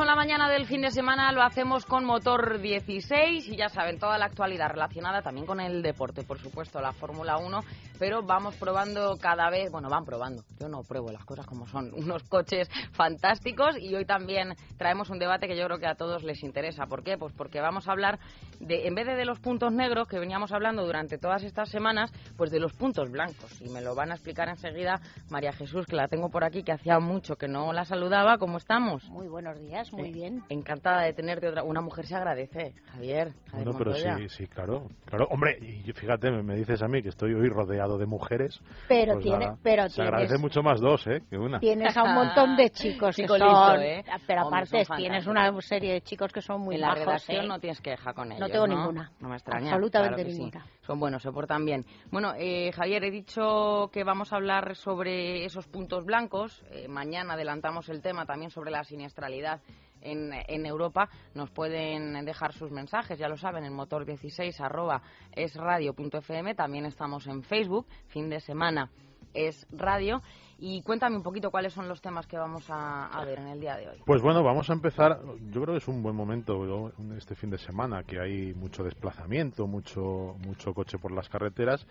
Con 0.00 0.06
la 0.06 0.16
mañana 0.16 0.48
del 0.48 0.64
fin 0.64 0.80
de 0.80 0.90
semana, 0.90 1.30
lo 1.30 1.42
hacemos 1.42 1.84
con 1.84 2.06
motor 2.06 2.58
16 2.58 3.46
y 3.48 3.54
ya 3.54 3.68
saben, 3.68 3.98
toda 3.98 4.16
la 4.16 4.24
actualidad 4.24 4.70
relacionada 4.70 5.20
también 5.20 5.44
con 5.44 5.60
el 5.60 5.82
deporte, 5.82 6.22
por 6.22 6.38
supuesto, 6.38 6.80
la 6.80 6.94
Fórmula 6.94 7.36
1, 7.36 7.60
pero 8.00 8.22
vamos 8.22 8.56
probando 8.56 9.18
cada 9.20 9.50
vez, 9.50 9.70
bueno, 9.70 9.90
van 9.90 10.06
probando, 10.06 10.42
yo 10.58 10.68
no 10.68 10.82
pruebo 10.82 11.12
las 11.12 11.24
cosas 11.26 11.46
como 11.46 11.66
son, 11.66 11.92
unos 11.94 12.24
coches 12.24 12.68
fantásticos 12.92 13.76
y 13.78 13.94
hoy 13.94 14.06
también 14.06 14.54
traemos 14.78 15.10
un 15.10 15.18
debate 15.18 15.46
que 15.46 15.56
yo 15.56 15.66
creo 15.66 15.78
que 15.78 15.86
a 15.86 15.94
todos 15.94 16.24
les 16.24 16.42
interesa. 16.42 16.86
¿Por 16.86 17.04
qué? 17.04 17.18
Pues 17.18 17.34
porque 17.34 17.60
vamos 17.60 17.86
a 17.86 17.92
hablar 17.92 18.18
de, 18.58 18.86
en 18.86 18.94
vez 18.94 19.06
de 19.06 19.16
de 19.16 19.26
los 19.26 19.38
puntos 19.38 19.70
negros 19.70 20.08
que 20.08 20.18
veníamos 20.18 20.50
hablando 20.50 20.82
durante 20.82 21.18
todas 21.18 21.42
estas 21.42 21.68
semanas, 21.68 22.10
pues 22.38 22.50
de 22.50 22.58
los 22.58 22.72
puntos 22.72 23.10
blancos. 23.10 23.60
Y 23.60 23.68
me 23.68 23.82
lo 23.82 23.94
van 23.94 24.12
a 24.12 24.14
explicar 24.14 24.48
enseguida 24.48 24.98
María 25.28 25.52
Jesús, 25.52 25.84
que 25.84 25.94
la 25.94 26.08
tengo 26.08 26.30
por 26.30 26.42
aquí, 26.42 26.62
que 26.62 26.72
hacía 26.72 26.98
mucho 27.00 27.36
que 27.36 27.48
no 27.48 27.74
la 27.74 27.84
saludaba. 27.84 28.38
¿Cómo 28.38 28.56
estamos? 28.56 29.06
Muy 29.10 29.28
buenos 29.28 29.60
días, 29.60 29.92
muy 29.92 30.10
bien. 30.10 30.42
Encantada 30.48 31.02
de 31.02 31.12
tenerte 31.12 31.48
otra. 31.48 31.64
Una 31.64 31.82
mujer 31.82 32.06
se 32.06 32.14
agradece, 32.14 32.72
Javier. 32.92 33.34
Javier 33.50 33.64
Bueno, 33.72 33.72
pero 33.76 33.94
sí, 33.94 34.28
sí, 34.30 34.46
claro. 34.46 34.88
Claro, 35.04 35.26
hombre, 35.30 35.58
y 35.60 35.92
fíjate, 35.92 36.30
me, 36.30 36.42
me 36.42 36.56
dices 36.56 36.80
a 36.80 36.88
mí 36.88 37.02
que 37.02 37.10
estoy 37.10 37.34
hoy 37.34 37.48
rodeado 37.48 37.89
de 37.98 38.06
mujeres. 38.06 38.60
Pero 38.88 39.14
pues 39.14 39.24
tiene- 39.24 39.46
nada, 39.46 39.58
pero 39.62 39.88
se 39.88 39.94
tienes- 39.96 40.12
agradece 40.12 40.38
mucho 40.38 40.62
más 40.62 40.80
dos, 40.80 41.06
¿eh? 41.06 41.22
Que 41.28 41.36
una. 41.38 41.58
Tienes 41.60 41.96
a 41.96 42.02
un 42.02 42.14
montón 42.14 42.56
de 42.56 42.70
chicos 42.70 43.14
que 43.16 43.22
Chico 43.22 43.38
son, 43.38 43.48
listo, 43.48 43.74
¿eh? 43.80 44.04
pero 44.26 44.42
aparte 44.42 44.84
son 44.84 44.96
tienes 44.96 45.26
una 45.26 45.60
serie 45.60 45.92
de 45.94 46.00
chicos 46.02 46.32
que 46.32 46.40
son 46.42 46.60
muy 46.60 46.74
en 46.76 46.80
la 46.82 46.94
redacción 46.94 47.44
¿eh? 47.44 47.48
no 47.48 47.58
tienes 47.58 47.80
queja 47.80 48.12
con 48.12 48.28
ellos. 48.32 48.40
No 48.40 48.48
tengo 48.48 48.66
ninguna. 48.66 49.10
No 49.20 49.28
me 49.28 49.36
extraña. 49.36 49.70
Absolutamente 49.72 50.16
claro 50.22 50.30
sí. 50.30 50.38
ninguna. 50.38 50.66
Son 50.82 50.98
buenos, 50.98 51.22
se 51.22 51.30
portan 51.30 51.64
bien. 51.64 51.84
Bueno, 52.10 52.32
eh, 52.36 52.72
Javier, 52.72 53.04
he 53.04 53.10
dicho 53.10 53.90
que 53.92 54.02
vamos 54.04 54.32
a 54.32 54.36
hablar 54.36 54.74
sobre 54.76 55.44
esos 55.44 55.66
puntos 55.68 56.04
blancos. 56.04 56.64
Eh, 56.70 56.88
mañana 56.88 57.34
adelantamos 57.34 57.88
el 57.88 58.02
tema 58.02 58.26
también 58.26 58.50
sobre 58.50 58.70
la 58.70 58.82
siniestralidad 58.84 59.60
en, 60.02 60.66
Europa. 60.66 61.08
Nos 61.34 61.50
pueden 61.50 62.24
dejar 62.24 62.52
sus 62.52 62.70
mensajes, 62.70 63.18
ya 63.18 63.28
lo 63.28 63.36
saben, 63.36 63.64
en 63.64 63.76
motor16 63.76 64.60
arroba 64.60 65.02
es 65.32 65.54
radio.fm. 65.54 66.54
También 66.54 66.86
estamos 66.86 67.26
en 67.26 67.42
Facebook, 67.42 67.86
fin 68.08 68.28
de 68.28 68.40
semana 68.40 68.90
es 69.34 69.66
radio. 69.70 70.22
Y 70.62 70.82
cuéntame 70.82 71.16
un 71.16 71.22
poquito 71.22 71.50
cuáles 71.50 71.72
son 71.72 71.88
los 71.88 72.02
temas 72.02 72.26
que 72.26 72.36
vamos 72.36 72.68
a, 72.68 73.06
a 73.06 73.24
ver 73.24 73.38
en 73.38 73.48
el 73.48 73.60
día 73.60 73.76
de 73.76 73.88
hoy. 73.88 74.02
Pues 74.04 74.20
bueno, 74.20 74.42
vamos 74.42 74.68
a 74.68 74.74
empezar. 74.74 75.18
Yo 75.50 75.62
creo 75.62 75.74
que 75.74 75.78
es 75.78 75.88
un 75.88 76.02
buen 76.02 76.14
momento 76.14 76.92
este 77.16 77.34
fin 77.34 77.48
de 77.48 77.56
semana, 77.56 78.02
que 78.02 78.20
hay 78.20 78.52
mucho 78.52 78.82
desplazamiento, 78.82 79.66
mucho, 79.66 80.36
mucho 80.44 80.74
coche 80.74 80.98
por 80.98 81.12
las 81.12 81.30
carreteras, 81.30 81.86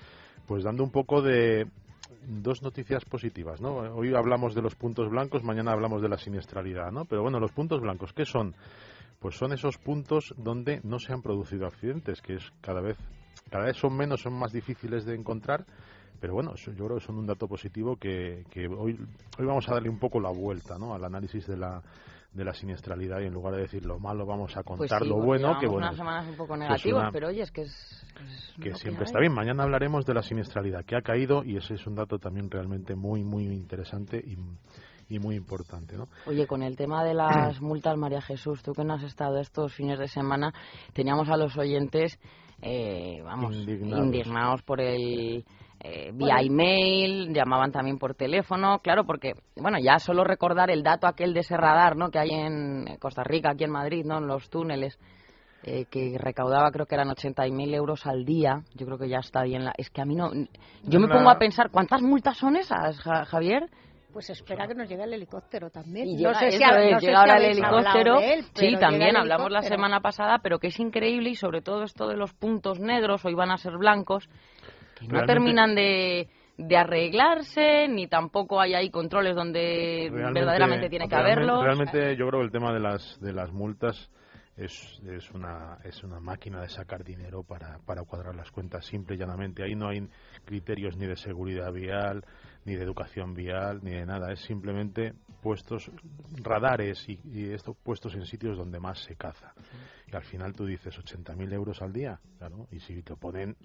pues 0.47 0.63
dando 0.63 0.83
un 0.83 0.91
poco 0.91 1.23
de 1.23 1.65
dos 2.25 2.61
noticias 2.61 3.05
positivas, 3.05 3.61
¿no? 3.61 3.77
Hoy 3.77 4.13
hablamos 4.13 4.55
de 4.55 4.61
los 4.61 4.75
puntos 4.75 5.09
blancos, 5.09 5.43
mañana 5.43 5.71
hablamos 5.71 6.01
de 6.01 6.09
la 6.09 6.17
siniestralidad, 6.17 6.91
¿no? 6.91 7.05
Pero 7.05 7.21
bueno, 7.21 7.39
los 7.39 7.51
puntos 7.51 7.81
blancos, 7.81 8.13
¿qué 8.13 8.25
son? 8.25 8.55
Pues 9.19 9.35
son 9.35 9.51
esos 9.53 9.77
puntos 9.77 10.33
donde 10.37 10.79
no 10.83 10.99
se 10.99 11.13
han 11.13 11.21
producido 11.21 11.67
accidentes, 11.67 12.21
que 12.21 12.35
es 12.35 12.51
cada 12.61 12.81
vez, 12.81 12.97
cada 13.49 13.65
vez 13.65 13.77
son 13.77 13.95
menos, 13.95 14.21
son 14.21 14.33
más 14.33 14.51
difíciles 14.51 15.05
de 15.05 15.15
encontrar, 15.15 15.65
pero 16.19 16.33
bueno, 16.33 16.55
yo 16.55 16.73
creo 16.73 16.97
que 16.97 17.05
son 17.05 17.17
un 17.17 17.27
dato 17.27 17.47
positivo 17.47 17.95
que, 17.95 18.43
que 18.49 18.67
hoy, 18.67 18.97
hoy 19.37 19.45
vamos 19.45 19.67
a 19.69 19.73
darle 19.73 19.89
un 19.89 19.99
poco 19.99 20.19
la 20.19 20.29
vuelta 20.29 20.77
¿no? 20.77 20.93
al 20.93 21.03
análisis 21.03 21.47
de 21.47 21.57
la, 21.57 21.81
de 22.33 22.45
la 22.45 22.53
siniestralidad 22.53 23.21
y 23.21 23.25
en 23.25 23.33
lugar 23.33 23.55
de 23.55 23.61
decir 23.61 23.85
lo 23.85 23.99
malo 23.99 24.25
vamos 24.25 24.55
a 24.55 24.61
Pues 24.63 24.77
contar 24.79 25.01
sí, 25.03 25.09
lo 25.09 25.15
bueno, 25.15 25.57
que 25.59 25.65
bueno, 25.67 25.87
unas 25.87 25.97
semanas 25.97 26.27
un 26.27 26.35
poco 26.35 26.53
una- 26.53 27.11
pero 27.11 27.27
oye, 27.29 27.41
es 27.41 27.51
que 27.51 27.61
es... 27.61 28.05
es 28.23 28.53
que 28.61 28.75
siempre 28.75 29.05
está 29.05 29.19
bien. 29.19 29.33
Mañana 29.33 29.63
hablaremos 29.63 30.05
de 30.05 30.13
la 30.13 30.21
siniestralidad 30.21 30.85
que 30.85 30.95
ha 30.95 31.01
caído 31.01 31.43
y 31.43 31.57
ese 31.57 31.73
es 31.73 31.87
un 31.87 31.95
dato 31.95 32.19
también 32.19 32.49
realmente 32.51 32.95
muy, 32.95 33.23
muy 33.23 33.45
interesante 33.45 34.17
y, 34.23 34.37
y 35.13 35.19
muy 35.19 35.35
importante. 35.35 35.97
¿no? 35.97 36.07
Oye, 36.27 36.45
con 36.45 36.61
el 36.61 36.75
tema 36.75 37.03
de 37.03 37.15
las 37.15 37.59
multas, 37.61 37.97
María 37.97 38.21
Jesús, 38.21 38.61
tú 38.61 38.73
que 38.73 38.83
no 38.83 38.93
has 38.93 39.03
estado 39.03 39.39
estos 39.39 39.73
fines 39.73 39.97
de 39.97 40.07
semana, 40.07 40.53
teníamos 40.93 41.29
a 41.29 41.37
los 41.37 41.57
oyentes, 41.57 42.19
eh, 42.61 43.21
vamos, 43.23 43.55
Indignados. 43.55 44.05
indignados, 44.05 44.61
por 44.61 44.81
el... 44.81 45.43
eh, 45.81 46.11
vía 46.13 46.37
email, 46.41 47.33
llamaban 47.33 47.71
también 47.71 47.97
por 47.97 48.13
teléfono, 48.15 48.79
claro, 48.79 49.05
porque, 49.05 49.33
bueno, 49.55 49.77
ya 49.81 49.99
solo 49.99 50.23
recordar 50.23 50.69
el 50.69 50.83
dato 50.83 51.07
aquel 51.07 51.33
de 51.33 51.39
ese 51.41 51.55
radar, 51.55 51.95
¿no?, 51.95 52.09
que 52.09 52.19
hay 52.19 52.31
en 52.31 52.97
Costa 52.99 53.23
Rica, 53.23 53.51
aquí 53.51 53.63
en 53.63 53.71
Madrid, 53.71 54.03
¿no?, 54.05 54.17
en 54.17 54.27
los 54.27 54.49
túneles, 54.49 54.99
eh, 55.63 55.85
que 55.89 56.17
recaudaba 56.17 56.71
creo 56.71 56.85
que 56.85 56.95
eran 56.95 57.09
80.000 57.09 57.75
euros 57.75 58.05
al 58.07 58.23
día, 58.25 58.61
yo 58.75 58.85
creo 58.85 58.97
que 58.97 59.09
ya 59.09 59.19
está 59.19 59.43
bien. 59.43 59.65
La... 59.65 59.73
Es 59.77 59.89
que 59.89 60.01
a 60.01 60.05
mí 60.05 60.15
no... 60.15 60.31
Yo 60.83 60.99
me 60.99 61.07
pongo 61.07 61.29
a 61.29 61.37
pensar, 61.37 61.69
¿cuántas 61.69 62.01
multas 62.01 62.37
son 62.37 62.55
esas, 62.55 62.97
Ja- 63.01 63.25
Javier? 63.25 63.69
Pues 64.13 64.29
espera 64.31 64.67
que 64.67 64.73
nos 64.73 64.89
llegue 64.89 65.03
el 65.03 65.13
helicóptero 65.13 65.69
también. 65.69 66.07
Y 66.07 66.15
no 66.23 66.33
sé 66.33 66.51
si, 66.51 66.63
es, 66.63 66.69
no 66.91 66.99
sé 66.99 67.05
llega 67.05 67.23
si 67.25 67.29
el 67.29 67.43
helicóptero. 67.51 68.19
de 68.19 68.33
él, 68.33 68.45
sí, 68.53 68.75
también 68.79 69.15
hablamos 69.15 69.51
la 69.51 69.61
semana 69.61 69.99
pasada, 69.99 70.39
pero 70.41 70.59
que 70.59 70.67
es 70.67 70.79
increíble 70.79 71.29
y 71.29 71.35
sobre 71.35 71.61
todo 71.61 71.83
esto 71.83 72.07
de 72.07 72.15
los 72.17 72.33
puntos 72.33 72.79
negros, 72.79 73.23
hoy 73.23 73.35
van 73.35 73.51
a 73.51 73.57
ser 73.57 73.77
blancos, 73.77 74.27
que 74.99 75.05
no 75.07 75.11
Realmente- 75.13 75.33
terminan 75.33 75.75
de, 75.75 76.27
de 76.57 76.77
arreglarse, 76.77 77.87
ni 77.87 78.07
tampoco 78.07 78.59
hay 78.59 78.73
ahí 78.73 78.89
controles 78.89 79.35
donde 79.35 80.09
verdaderamente 80.11 80.89
tiene 80.89 81.07
que 81.07 81.15
haberlo. 81.15 81.63
Realmente 81.63 82.15
yo 82.15 82.27
creo 82.27 82.39
que 82.41 82.45
el 82.45 82.51
tema 82.51 82.73
de 82.73 82.79
las, 82.79 83.19
de 83.21 83.33
las 83.33 83.51
multas 83.51 84.09
es, 84.57 84.73
es, 85.07 85.31
una, 85.31 85.77
es 85.85 86.03
una 86.03 86.19
máquina 86.19 86.61
de 86.61 86.67
sacar 86.67 87.03
dinero 87.05 87.43
para, 87.43 87.79
para 87.85 88.03
cuadrar 88.03 88.35
las 88.35 88.51
cuentas 88.51 88.85
simple 88.85 89.15
y 89.15 89.17
llanamente. 89.17 89.63
Ahí 89.63 89.73
no 89.73 89.87
hay 89.87 90.05
criterios 90.43 90.97
ni 90.97 91.07
de 91.07 91.15
seguridad 91.15 91.71
vial, 91.71 92.25
ni 92.65 92.75
de 92.75 92.83
educación 92.83 93.33
vial, 93.33 93.79
ni 93.83 93.91
de 93.91 94.05
nada. 94.05 94.31
Es 94.31 94.41
simplemente 94.41 95.13
puestos 95.41 95.91
radares 96.43 97.07
y, 97.07 97.19
y 97.23 97.51
estos 97.51 97.75
puestos 97.77 98.15
en 98.15 98.25
sitios 98.25 98.57
donde 98.57 98.79
más 98.79 98.99
se 98.99 99.15
caza. 99.15 99.53
Y 100.07 100.15
al 100.15 100.23
final 100.23 100.53
tú 100.53 100.65
dices 100.65 100.97
80.000 100.97 101.53
euros 101.53 101.81
al 101.81 101.93
día, 101.93 102.19
claro, 102.37 102.67
y 102.71 102.79
si 102.79 103.01
te 103.03 103.15
ponen 103.15 103.55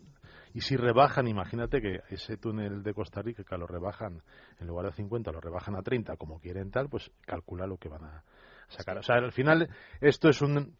y 0.54 0.60
si 0.60 0.76
rebajan, 0.76 1.26
imagínate 1.26 1.80
que 1.80 2.00
ese 2.10 2.36
túnel 2.36 2.84
de 2.84 2.94
Costa 2.94 3.20
Rica 3.20 3.42
que 3.42 3.58
lo 3.58 3.66
rebajan, 3.66 4.22
en 4.60 4.66
lugar 4.68 4.86
de 4.86 4.92
50, 4.92 5.32
lo 5.32 5.40
rebajan 5.40 5.74
a 5.74 5.82
30, 5.82 6.16
como 6.16 6.38
quieren 6.38 6.70
tal, 6.70 6.88
pues 6.88 7.10
calcula 7.22 7.66
lo 7.66 7.76
que 7.76 7.88
van 7.88 8.04
a 8.04 8.24
sacar. 8.68 8.98
O 8.98 9.02
sea, 9.02 9.16
al 9.16 9.32
final 9.32 9.68
esto 10.00 10.28
es 10.28 10.40
un... 10.42 10.76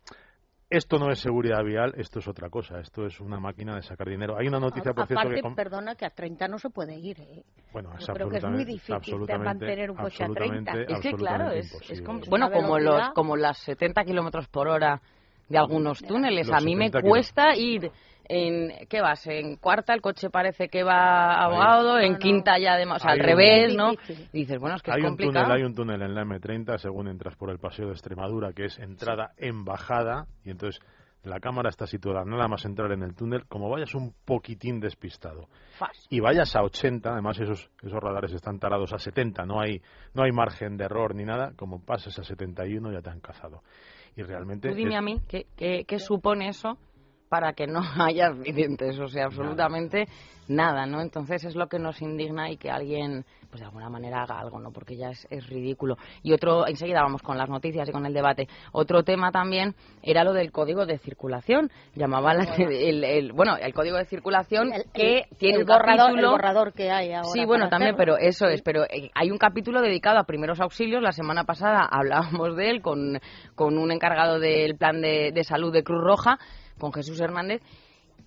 Esto 0.71 0.99
no 0.99 1.11
es 1.11 1.21
seguridad 1.21 1.63
vial, 1.63 1.93
esto 1.97 2.19
es 2.19 2.27
otra 2.27 2.49
cosa. 2.49 2.81
Esto 2.81 3.07
es 3.07 3.21
una 3.21 3.39
máquina 3.39 3.77
de 3.77 3.83
sacar 3.83 4.09
dinero. 4.09 4.37
Hay 4.39 4.49
una 4.49 4.59
noticia, 4.59 4.93
por 4.95 5.07
cierto, 5.07 5.21
Aparte, 5.21 5.37
que... 5.37 5.43
com- 5.43 5.55
perdona, 5.55 5.95
que 5.95 6.07
a 6.07 6.11
30 6.11 6.49
no 6.49 6.59
se 6.59 6.71
puede 6.71 6.97
ir. 6.99 7.21
¿eh? 7.21 7.45
Bueno, 7.73 7.91
es 7.99 8.07
yo 8.07 8.15
creo 8.15 8.29
que 8.31 8.39
es 8.39 8.45
muy 8.45 8.65
difícil 8.65 8.89
de 8.89 8.95
absolutamente- 8.97 9.45
mantener 9.45 9.91
un 9.91 9.97
coche 9.97 10.25
a 10.25 10.29
30. 10.29 10.71
absolutamente- 10.73 10.93
Es 10.95 11.01
que 11.01 11.13
claro, 11.13 11.51
es, 11.51 11.67
es 11.67 11.73
imposible. 11.75 12.05
com- 12.05 12.19
Es 12.23 12.29
bueno, 12.29 12.51
como 12.51 12.79
los 12.79 13.09
como 13.11 13.37
las 13.37 13.59
70 13.59 14.05
kilómetros 14.05 14.49
por 14.49 14.69
hora 14.69 15.01
de 15.49 15.59
algunos 15.59 15.99
túneles. 16.03 16.49
Los 16.49 16.57
A 16.57 16.61
mí 16.65 16.75
me 16.75 16.87
70 16.87 17.09
cuesta 17.09 17.55
ir 17.57 17.91
en 18.29 18.87
¿qué 18.89 19.01
vas? 19.01 19.27
En 19.27 19.57
cuarta 19.57 19.93
el 19.95 20.01
coche 20.01 20.31
parece 20.31 20.69
que 20.69 20.83
va 20.83 21.35
ahogado, 21.43 21.99
en 21.99 22.13
No, 22.15 22.19
quinta 22.19 22.59
ya 22.59 22.75
además, 22.75 23.03
o 23.03 23.05
sea, 23.05 23.13
al 23.13 23.21
un- 23.21 23.25
revés, 23.27 23.75
¿no? 23.77 23.93
Y 23.93 24.39
dices, 24.39 24.59
bueno, 24.59 24.77
es 24.77 24.83
que 24.83 24.93
hay 24.93 25.01
es 25.03 25.05
un 25.11 25.17
túnel, 25.17 25.27
complicado. 25.33 25.53
hay 25.55 25.63
un 25.63 25.75
túnel 25.75 26.03
en 26.03 26.15
la 26.15 26.23
M30 26.25 26.79
según 26.79 27.09
entras 27.09 27.37
por 27.37 27.51
el 27.51 27.59
paseo 27.59 27.87
de 27.87 27.93
Extremadura 27.93 28.53
que 28.53 28.67
es 28.67 28.79
entrada 28.79 29.33
en 29.37 29.65
bajada 29.65 30.27
y 30.45 30.51
entonces 30.51 30.81
la 31.23 31.41
cámara 31.41 31.71
está 31.71 31.87
situada 31.87 32.23
nada 32.27 32.49
más 32.49 32.67
entrar 32.67 32.93
en 32.93 33.03
el 33.03 33.15
túnel 33.15 33.47
como 33.47 33.71
vayas 33.71 33.95
un 33.95 34.13
poquitín 34.27 34.79
despistado. 34.79 35.49
Y 36.11 36.21
vayas 36.21 36.55
a 36.55 36.63
80, 36.63 37.13
además 37.13 37.41
esos 37.41 37.71
esos 37.83 37.99
radares 38.03 38.33
están 38.33 38.59
tarados 38.59 38.93
a 38.93 38.99
70, 38.99 39.47
no 39.47 39.59
hay 39.61 39.81
no 40.13 40.23
hay 40.23 40.33
margen 40.33 40.77
de 40.77 40.85
error 40.85 41.15
ni 41.15 41.25
nada, 41.25 41.53
como 41.57 41.81
pases 41.83 42.19
a 42.19 42.25
71 42.25 42.93
ya 42.93 43.01
te 43.01 43.09
han 43.09 43.21
cazado. 43.21 43.63
Y 44.17 44.23
realmente 44.23 44.69
Tú 44.69 44.75
dime 44.75 44.93
es- 44.93 44.99
a 44.99 45.03
mí, 45.03 45.21
¿qué, 45.27 45.47
qué, 45.57 45.85
qué 45.89 45.99
supone 45.99 46.49
eso 46.49 46.77
para 47.35 47.53
que 47.53 47.67
no 47.67 47.81
haya 48.01 48.29
accidentes, 48.29 48.97
o 49.01 49.09
sea, 49.09 49.25
absolutamente 49.25 50.07
nada, 50.47 50.87
¿no? 50.87 51.01
Entonces 51.01 51.43
es 51.45 51.57
lo 51.57 51.67
que 51.69 51.79
nos 51.81 52.01
indigna 52.01 52.49
y 52.51 52.59
que 52.59 52.71
alguien, 52.71 53.25
pues 53.49 53.61
de 53.61 53.65
alguna 53.67 53.89
manera 53.89 54.23
haga 54.23 54.39
algo, 54.39 54.61
¿no? 54.61 54.71
Porque 54.73 54.95
ya 54.95 55.09
es, 55.09 55.27
es 55.31 55.49
ridículo. 55.49 55.97
Y 56.23 56.33
otro, 56.33 56.69
enseguida 56.69 57.03
vamos 57.03 57.23
con 57.23 57.37
las 57.39 57.49
noticias 57.49 57.89
y 57.89 57.93
con 57.93 58.05
el 58.07 58.13
debate. 58.13 58.47
Otro 58.71 59.03
tema 59.03 59.33
también 59.33 59.75
era 60.03 60.23
lo 60.23 60.33
del 60.35 60.53
código 60.53 60.85
de 60.87 60.99
circulación. 60.99 61.71
Llamaba 61.97 62.35
la- 62.35 62.45
el, 62.59 63.03
el- 63.03 63.33
bueno, 63.33 63.57
el 63.57 63.73
código 63.75 63.97
de 63.97 64.05
circulación 64.05 64.73
El- 64.73 64.85
que 64.93 65.25
tiene 65.39 65.61
el 65.61 65.65
borrador, 65.65 65.97
capítulo... 66.07 66.27
el 66.29 66.33
borrador 66.33 66.73
que 66.75 66.91
hay 66.91 67.13
ahora. 67.15 67.29
Sí, 67.33 67.45
bueno, 67.47 67.69
también, 67.71 67.95
hacerlo. 67.95 68.15
pero 68.17 68.29
eso 68.29 68.47
es. 68.47 68.61
Pero 68.63 68.85
eh, 68.85 69.11
hay 69.15 69.31
un 69.33 69.39
capítulo 69.39 69.81
dedicado 69.81 70.19
a 70.19 70.25
primeros 70.25 70.61
auxilios. 70.61 71.03
La 71.03 71.13
semana 71.13 71.45
pasada 71.45 71.81
hablábamos 71.91 72.55
de 72.55 72.69
él 72.71 72.83
con, 72.83 73.19
con 73.57 73.79
un 73.79 73.91
encargado 73.91 74.39
del 74.39 74.77
plan 74.77 75.01
de, 75.01 75.33
de 75.33 75.43
salud 75.43 75.73
de 75.73 75.83
Cruz 75.83 76.05
Roja, 76.05 76.39
con 76.79 76.93
Jesús 76.93 77.21
Hernández. 77.21 77.63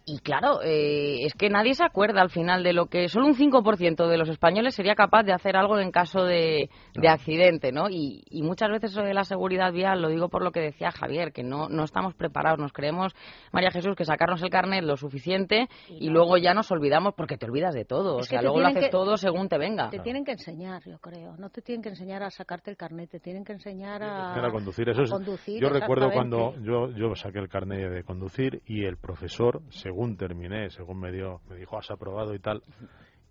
Y 0.09 0.19
claro, 0.19 0.61
eh, 0.63 1.25
es 1.25 1.33
que 1.33 1.49
nadie 1.49 1.73
se 1.73 1.83
acuerda 1.83 2.21
al 2.21 2.29
final 2.29 2.63
de 2.63 2.71
lo 2.71 2.85
que 2.85 3.09
solo 3.09 3.25
un 3.25 3.35
5% 3.35 4.07
de 4.07 4.17
los 4.17 4.29
españoles 4.29 4.73
sería 4.73 4.95
capaz 4.95 5.23
de 5.23 5.33
hacer 5.33 5.57
algo 5.57 5.77
en 5.79 5.91
caso 5.91 6.23
de, 6.23 6.69
de 6.95 7.09
accidente, 7.09 7.73
¿no? 7.73 7.89
Y, 7.89 8.23
y 8.29 8.41
muchas 8.41 8.69
veces 8.69 8.91
eso 8.91 9.01
de 9.01 9.13
la 9.13 9.25
seguridad 9.25 9.73
vial, 9.73 10.01
lo 10.01 10.07
digo 10.07 10.29
por 10.29 10.45
lo 10.45 10.51
que 10.53 10.61
decía 10.61 10.91
Javier, 10.91 11.33
que 11.33 11.43
no, 11.43 11.67
no 11.67 11.83
estamos 11.83 12.13
preparados, 12.15 12.57
nos 12.57 12.71
creemos, 12.71 13.13
María 13.51 13.69
Jesús, 13.69 13.97
que 13.97 14.05
sacarnos 14.05 14.41
el 14.43 14.49
carnet 14.49 14.81
lo 14.85 14.95
suficiente 14.95 15.67
y, 15.89 16.07
luego 16.07 16.37
ya 16.37 16.53
nos 16.53 16.71
olvidamos 16.71 17.13
porque 17.13 17.37
te 17.37 17.45
olvidas 17.45 17.73
de 17.73 17.83
todo. 17.83 18.21
Es 18.21 18.27
o 18.27 18.29
sea, 18.29 18.41
luego 18.41 18.61
lo 18.61 18.67
haces 18.67 18.85
que- 18.85 18.89
todo 18.89 19.17
según 19.17 19.49
te 19.49 19.57
venga. 19.57 19.89
Te 19.89 19.99
tienen 19.99 20.23
que 20.23 20.31
enseñar, 20.31 20.83
yo 20.85 20.99
creo. 20.99 21.35
No 21.37 21.49
te 21.49 21.61
tienen 21.61 21.83
que 21.83 21.89
enseñar 21.89 22.23
a 22.23 22.29
sacarte 22.29 22.71
el 22.71 22.77
carnet, 22.77 23.09
te 23.09 23.19
tienen 23.19 23.43
que 23.43 23.51
enseñar 23.51 24.01
a, 24.03 24.33
a 24.33 24.51
conducir. 24.51 24.87
Eso 24.87 25.01
es, 25.01 25.11
a 25.11 25.15
conducir, 25.15 25.61
yo 25.61 25.67
recuerdo 25.67 26.09
cuando 26.11 26.55
yo, 26.61 26.91
yo 26.91 27.13
saqué 27.15 27.39
el 27.39 27.49
carnet 27.49 27.91
de 27.91 28.03
conducir 28.05 28.61
y 28.65 28.85
el 28.85 28.95
profesor, 28.95 29.61
según 29.97 30.15
terminé, 30.15 30.69
según 30.69 30.99
me 30.99 31.11
dio, 31.11 31.41
me 31.49 31.55
dijo, 31.55 31.75
has 31.75 31.89
aprobado 31.89 32.35
y 32.35 32.39
tal, 32.39 32.61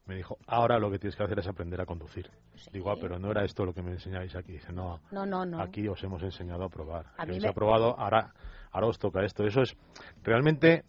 me 0.04 0.16
dijo, 0.16 0.36
ahora 0.48 0.80
lo 0.80 0.90
que 0.90 0.98
tienes 0.98 1.14
que 1.14 1.22
hacer 1.22 1.38
es 1.38 1.46
aprender 1.46 1.80
a 1.80 1.86
conducir. 1.86 2.28
Digo, 2.72 2.90
ah, 2.90 2.96
pero 3.00 3.20
no 3.20 3.30
era 3.30 3.44
esto 3.44 3.64
lo 3.64 3.72
que 3.72 3.82
me 3.82 3.92
enseñáis 3.92 4.34
aquí. 4.34 4.54
Dice, 4.54 4.72
no, 4.72 5.00
No, 5.12 5.24
no, 5.24 5.46
no. 5.46 5.60
aquí 5.60 5.86
os 5.86 6.02
hemos 6.02 6.20
enseñado 6.24 6.64
a 6.64 6.68
probar. 6.68 7.06
A 7.18 7.24
mí 7.24 7.30
Habéis 7.30 7.42
me- 7.44 7.48
aprobado, 7.50 7.96
ahora, 7.96 8.32
ahora 8.72 8.88
os 8.88 8.98
toca 8.98 9.24
esto. 9.24 9.44
Eso 9.46 9.62
es, 9.62 9.76
realmente, 10.24 10.82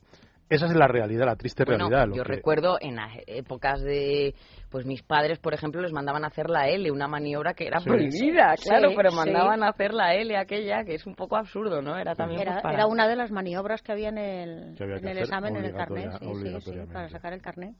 esa 0.49 0.65
es 0.67 0.75
la 0.75 0.87
realidad, 0.87 1.25
la 1.25 1.35
triste 1.35 1.63
Bueno, 1.65 1.89
realidad. 1.89 2.07
lo 2.07 2.15
yo 2.15 2.23
que- 2.23 2.33
recuerdo 2.35 2.77
en 2.79 2.95
las 2.95 3.11
épocas 3.27 3.81
de, 3.81 4.33
pues 4.69 4.85
mis 4.85 5.03
padres, 5.03 5.39
por 5.39 5.53
ejemplo, 5.53 5.81
les 5.81 5.91
mandaban 5.91 6.23
a 6.23 6.27
hacer 6.27 6.49
la 6.49 6.67
L, 6.69 6.89
una 6.91 7.07
maniobra 7.07 7.53
que 7.53 7.67
era 7.67 7.79
Sí. 7.79 7.89
prohibida, 7.89 8.55
Sí, 8.57 8.69
claro, 8.69 8.91
pero 8.95 9.11
sí. 9.11 9.15
mandaban 9.17 9.63
a 9.63 9.69
hacer 9.69 9.93
la 9.93 10.13
L 10.15 10.37
aquella, 10.37 10.83
que 10.83 10.95
es 10.95 11.05
un 11.05 11.15
poco 11.15 11.35
absurdo, 11.35 11.81
¿no? 11.81 11.97
Era 11.97 12.15
también 12.15 12.41
Era, 12.41 12.53
pues, 12.53 12.63
para... 12.63 12.75
era 12.75 12.87
una 12.87 13.07
de 13.07 13.15
las 13.15 13.31
maniobras 13.31 13.81
que 13.81 13.91
había 13.91 14.09
en 14.09 14.17
el, 14.17 14.75
había 14.79 14.97
en 14.97 15.07
el 15.07 15.17
examen, 15.19 15.55
en 15.55 15.65
el 15.65 15.73
carnet, 15.73 16.11
sí, 16.19 16.33
sí, 16.35 16.61
sí, 16.61 16.71
para 16.91 17.09
sacar 17.09 17.33
el 17.33 17.41
carnet. 17.41 17.75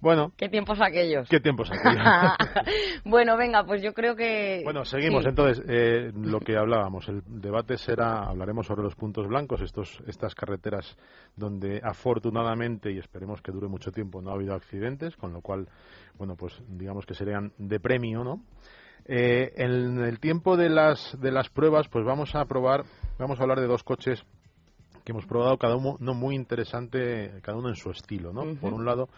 Bueno, 0.00 0.32
¿Qué 0.36 0.48
tiempos 0.48 0.80
aquellos? 0.80 1.28
¿qué 1.28 1.40
tiempos 1.40 1.70
aquellos? 1.70 2.04
bueno, 3.04 3.36
venga, 3.36 3.64
pues 3.64 3.82
yo 3.82 3.94
creo 3.94 4.14
que... 4.14 4.60
Bueno, 4.64 4.84
seguimos. 4.84 5.24
Sí. 5.24 5.30
Entonces, 5.30 5.64
eh, 5.68 6.12
lo 6.14 6.40
que 6.40 6.56
hablábamos, 6.56 7.08
el 7.08 7.22
debate 7.26 7.78
será, 7.78 8.24
hablaremos 8.24 8.66
sobre 8.66 8.82
los 8.82 8.94
puntos 8.94 9.26
blancos, 9.26 9.62
estos, 9.62 10.02
estas 10.06 10.34
carreteras 10.34 10.96
donde 11.34 11.80
afortunadamente, 11.82 12.92
y 12.92 12.98
esperemos 12.98 13.40
que 13.42 13.52
dure 13.52 13.68
mucho 13.68 13.90
tiempo, 13.90 14.20
no 14.20 14.30
ha 14.30 14.34
habido 14.34 14.54
accidentes, 14.54 15.16
con 15.16 15.32
lo 15.32 15.40
cual, 15.40 15.68
bueno, 16.18 16.36
pues 16.36 16.54
digamos 16.68 17.06
que 17.06 17.14
serían 17.14 17.52
de 17.58 17.80
premio, 17.80 18.22
¿no? 18.22 18.42
Eh, 19.08 19.52
en 19.56 20.00
el 20.00 20.18
tiempo 20.18 20.56
de 20.56 20.68
las, 20.68 21.16
de 21.20 21.30
las 21.30 21.48
pruebas, 21.48 21.88
pues 21.88 22.04
vamos 22.04 22.34
a 22.34 22.44
probar, 22.46 22.84
vamos 23.18 23.38
a 23.38 23.42
hablar 23.42 23.60
de 23.60 23.66
dos 23.66 23.84
coches 23.84 24.24
que 25.04 25.12
hemos 25.12 25.26
probado, 25.26 25.56
cada 25.56 25.76
uno 25.76 25.96
no 26.00 26.14
muy 26.14 26.34
interesante, 26.34 27.38
cada 27.42 27.56
uno 27.56 27.68
en 27.68 27.76
su 27.76 27.90
estilo, 27.90 28.32
¿no? 28.32 28.56
Por 28.60 28.74
un 28.74 28.84
lado, 28.84 29.08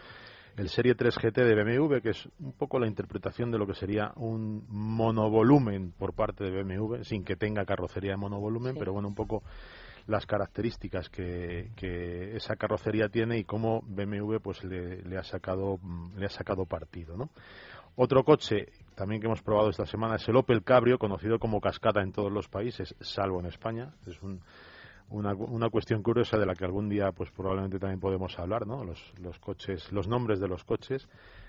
el 0.59 0.67
Serie 0.67 0.93
3 0.93 1.15
GT 1.17 1.37
de 1.37 1.55
BMW, 1.55 1.99
que 2.01 2.09
es 2.09 2.27
un 2.39 2.51
poco 2.51 2.79
la 2.79 2.87
interpretación 2.87 3.49
de 3.49 3.57
lo 3.57 3.65
que 3.65 3.73
sería 3.73 4.11
un 4.17 4.65
monovolumen 4.67 5.93
por 5.97 6.13
parte 6.13 6.43
de 6.43 6.51
BMW, 6.63 7.03
sin 7.03 7.23
que 7.23 7.37
tenga 7.37 7.63
carrocería 7.65 8.11
de 8.11 8.17
monovolumen, 8.17 8.73
Sí. 8.73 8.79
pero 8.79 8.91
bueno, 8.91 9.07
un 9.07 9.15
poco 9.15 9.41
las 10.07 10.25
características 10.25 11.09
que, 11.09 11.71
que 11.77 12.35
esa 12.35 12.57
carrocería 12.57 13.07
tiene 13.07 13.37
y 13.37 13.45
cómo 13.45 13.81
BMW 13.87 14.37
pues 14.41 14.61
le, 14.65 15.01
le 15.03 15.17
ha 15.17 15.23
sacado 15.23 15.79
le 16.17 16.25
ha 16.25 16.29
sacado 16.29 16.65
partido, 16.65 17.15
¿no? 17.15 17.29
Otro 17.95 18.23
coche 18.23 18.67
también 18.95 19.21
que 19.21 19.27
hemos 19.27 19.41
probado 19.41 19.69
esta 19.69 19.85
semana 19.85 20.15
es 20.15 20.27
el 20.27 20.35
Opel 20.35 20.63
Cabrio, 20.63 20.97
conocido 20.99 21.39
como 21.39 21.61
Cascada 21.61 22.01
en 22.01 22.11
todos 22.11 22.31
los 22.31 22.49
países, 22.49 22.95
salvo 22.99 23.39
en 23.39 23.45
España. 23.45 23.93
Es 24.07 24.21
un, 24.21 24.41
una, 25.09 25.33
una 25.33 25.69
cuestión 25.69 26.03
curiosa 26.03 26.37
de 26.37 26.45
la 26.45 26.55
que 26.55 26.65
algún 26.65 26.89
día 26.89 27.11
pues 27.11 27.31
probablemente 27.31 27.79
también 27.79 27.99
podemos 27.99 28.37
hablar, 28.39 28.67
¿no? 28.67 28.83
Los, 28.83 29.13
los 29.19 29.39
coches, 29.39 29.91
los 29.91 30.07
nombres 30.07 30.39
de 30.39 30.47
los 30.47 30.63
coches 30.63 31.07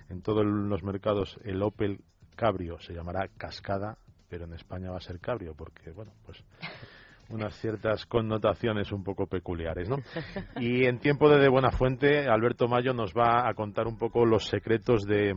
en 0.08 0.22
todos 0.22 0.44
los 0.44 0.82
mercados 0.82 1.38
el 1.44 1.62
Opel 1.62 2.00
Cabrio 2.36 2.78
se 2.80 2.94
llamará 2.94 3.28
Cascada, 3.36 3.98
pero 4.28 4.44
en 4.44 4.54
España 4.54 4.90
va 4.90 4.96
a 4.96 5.00
ser 5.00 5.20
Cabrio 5.20 5.54
porque 5.54 5.92
bueno, 5.92 6.12
pues 6.24 6.42
unas 7.28 7.54
ciertas 7.60 8.06
connotaciones 8.06 8.90
un 8.92 9.04
poco 9.04 9.26
peculiares, 9.26 9.88
¿no? 9.88 9.96
Y 10.56 10.84
en 10.86 10.98
tiempo 10.98 11.28
de, 11.28 11.38
de 11.38 11.48
Buena 11.48 11.70
Fuente, 11.70 12.28
Alberto 12.28 12.66
Mayo 12.66 12.92
nos 12.92 13.12
va 13.12 13.48
a 13.48 13.54
contar 13.54 13.86
un 13.86 13.96
poco 13.96 14.24
los 14.26 14.46
secretos 14.46 15.04
de, 15.04 15.34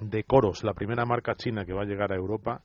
de 0.00 0.24
Coros, 0.24 0.62
la 0.62 0.74
primera 0.74 1.04
marca 1.06 1.34
china 1.34 1.64
que 1.64 1.72
va 1.72 1.82
a 1.82 1.86
llegar 1.86 2.12
a 2.12 2.16
Europa 2.16 2.62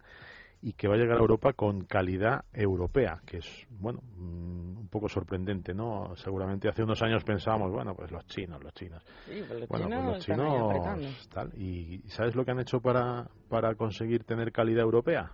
y 0.61 0.73
que 0.73 0.87
va 0.87 0.95
a 0.95 0.97
llegar 0.97 1.17
a 1.17 1.21
Europa 1.21 1.53
con 1.53 1.85
calidad 1.85 2.45
europea, 2.53 3.21
que 3.25 3.37
es, 3.37 3.67
bueno, 3.69 4.01
mm, 4.15 4.77
un 4.77 4.87
poco 4.89 5.09
sorprendente, 5.09 5.73
¿no? 5.73 6.15
Seguramente 6.17 6.69
hace 6.69 6.83
unos 6.83 7.01
años 7.01 7.23
pensábamos, 7.23 7.71
bueno, 7.71 7.95
pues 7.95 8.11
los 8.11 8.25
chinos, 8.27 8.63
los 8.63 8.73
chinos. 8.73 9.03
Sí, 9.25 9.43
pues 9.47 9.59
los 9.61 9.69
Bueno, 9.69 9.85
chinos 9.87 10.03
pues 10.03 10.15
los 10.15 10.25
chinos, 10.25 11.29
tal. 11.29 11.53
¿Y 11.59 12.03
sabes 12.09 12.35
lo 12.35 12.45
que 12.45 12.51
han 12.51 12.59
hecho 12.59 12.79
para, 12.79 13.27
para 13.49 13.73
conseguir 13.75 14.23
tener 14.23 14.51
calidad 14.51 14.83
europea? 14.83 15.31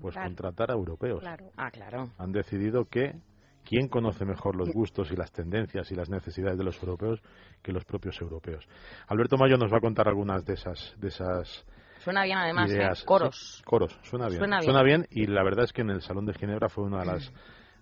Pues 0.00 0.14
contratar 0.16 0.70
a 0.70 0.74
europeos. 0.74 1.20
claro. 1.20 1.50
Ah, 1.56 1.70
claro. 1.70 2.10
Han 2.18 2.30
decidido 2.30 2.84
que 2.84 3.14
quién 3.64 3.88
conoce 3.88 4.24
mejor 4.26 4.54
los 4.54 4.70
gustos 4.70 5.10
y 5.10 5.16
las 5.16 5.32
tendencias 5.32 5.90
y 5.90 5.94
las 5.94 6.10
necesidades 6.10 6.58
de 6.58 6.64
los 6.64 6.80
europeos 6.82 7.20
que 7.62 7.72
los 7.72 7.84
propios 7.86 8.20
europeos. 8.20 8.68
Alberto 9.08 9.36
Mayo 9.38 9.56
nos 9.56 9.72
va 9.72 9.78
a 9.78 9.80
contar 9.80 10.08
algunas 10.08 10.44
de 10.44 10.54
esas 10.54 10.94
de 10.98 11.08
esas 11.08 11.66
Suena 11.98 12.24
bien 12.24 12.38
además, 12.38 12.70
¿eh? 12.70 12.74
ideas. 12.74 13.04
Coros. 13.04 13.56
Sí, 13.58 13.62
coros, 13.64 13.98
suena 14.02 14.28
bien. 14.28 14.38
Suena 14.62 14.82
bien. 14.82 15.06
y 15.10 15.26
la 15.26 15.42
verdad 15.42 15.64
es 15.64 15.72
que 15.72 15.82
en 15.82 15.90
el 15.90 16.02
Salón 16.02 16.26
de 16.26 16.34
Ginebra 16.34 16.68
fue 16.68 16.84
una 16.84 17.00
de 17.00 17.06
las 17.06 17.32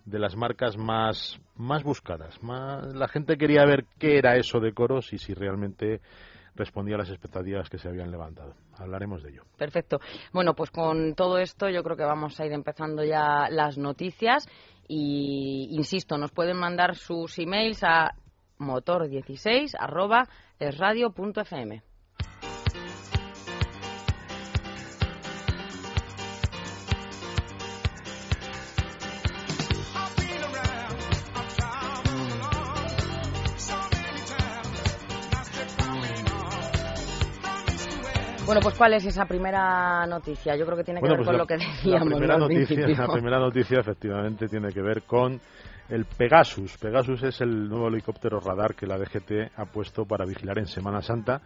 de 0.05 0.19
las 0.21 0.37
marcas 0.37 0.77
más 0.77 1.41
más 1.57 1.83
buscadas. 1.83 2.43
Más, 2.43 2.95
la 2.95 3.09
gente 3.09 3.37
quería 3.37 3.65
ver 3.65 3.87
qué 3.99 4.19
era 4.19 4.37
eso 4.37 4.61
de 4.61 4.73
coros 4.73 5.13
y 5.13 5.19
si 5.19 5.35
realmente 5.35 6.01
respondía 6.57 6.97
a 6.97 6.99
las 6.99 7.11
expectativas 7.11 7.69
que 7.69 7.79
se 7.79 7.89
habían 7.89 8.11
levantado. 8.11 8.55
Hablaremos 8.79 9.23
de 9.23 9.31
ello. 9.31 9.43
Perfecto. 9.57 9.99
Bueno, 10.33 10.55
pues 10.55 10.71
con 10.71 11.15
todo 11.15 11.39
esto 11.39 11.69
yo 11.69 11.83
creo 11.83 11.97
que 11.97 12.05
vamos 12.05 12.39
a 12.41 12.47
ir 12.47 12.53
empezando 12.53 13.05
ya 13.05 13.49
las 13.51 13.79
noticias 13.79 14.49
y, 14.89 15.69
insisto, 15.73 16.17
nos 16.19 16.33
pueden 16.33 16.57
mandar 16.57 16.95
sus 16.95 17.39
emails 17.39 17.83
a 17.85 18.15
motor16 18.59 19.75
arroba 19.79 20.29
esradio.fm. 20.59 21.83
Bueno, 38.47 38.61
pues 38.63 38.75
¿cuál 38.77 38.95
es 38.95 39.05
esa 39.05 39.27
primera 39.27 40.07
noticia? 40.07 40.57
Yo 40.57 40.65
creo 40.65 40.77
que 40.79 40.85
tiene 40.85 41.01
que 41.01 41.07
Bueno, 41.09 41.17
ver 41.17 41.25
pues 41.25 41.27
con 41.27 41.35
la, 41.35 41.39
lo 41.43 41.47
que 41.47 41.57
la 41.57 41.65
decíamos. 41.73 42.09
primera 42.09 42.39
¿no? 42.39 42.45
al 42.45 42.53
noticia, 42.53 42.89
la 42.89 43.13
primera 43.13 43.39
noticia 43.39 43.81
efectivamente 43.81 44.49
tiene 44.49 44.73
que 44.73 44.83
ver 44.83 45.03
con 45.03 45.41
el 45.89 46.05
Pegasus. 46.05 46.77
Pegasus 46.79 47.23
es 47.23 47.41
el 47.41 47.69
nuevo 47.69 47.89
helicóptero 47.89 48.41
radar 48.41 48.75
que 48.75 48.87
la 48.87 48.99
DGT 48.99 49.53
ha 49.57 49.65
puesto 49.67 50.05
para 50.05 50.25
vigilar 50.25 50.59
en 50.59 50.67
Semana 50.67 51.03
Santa 51.03 51.41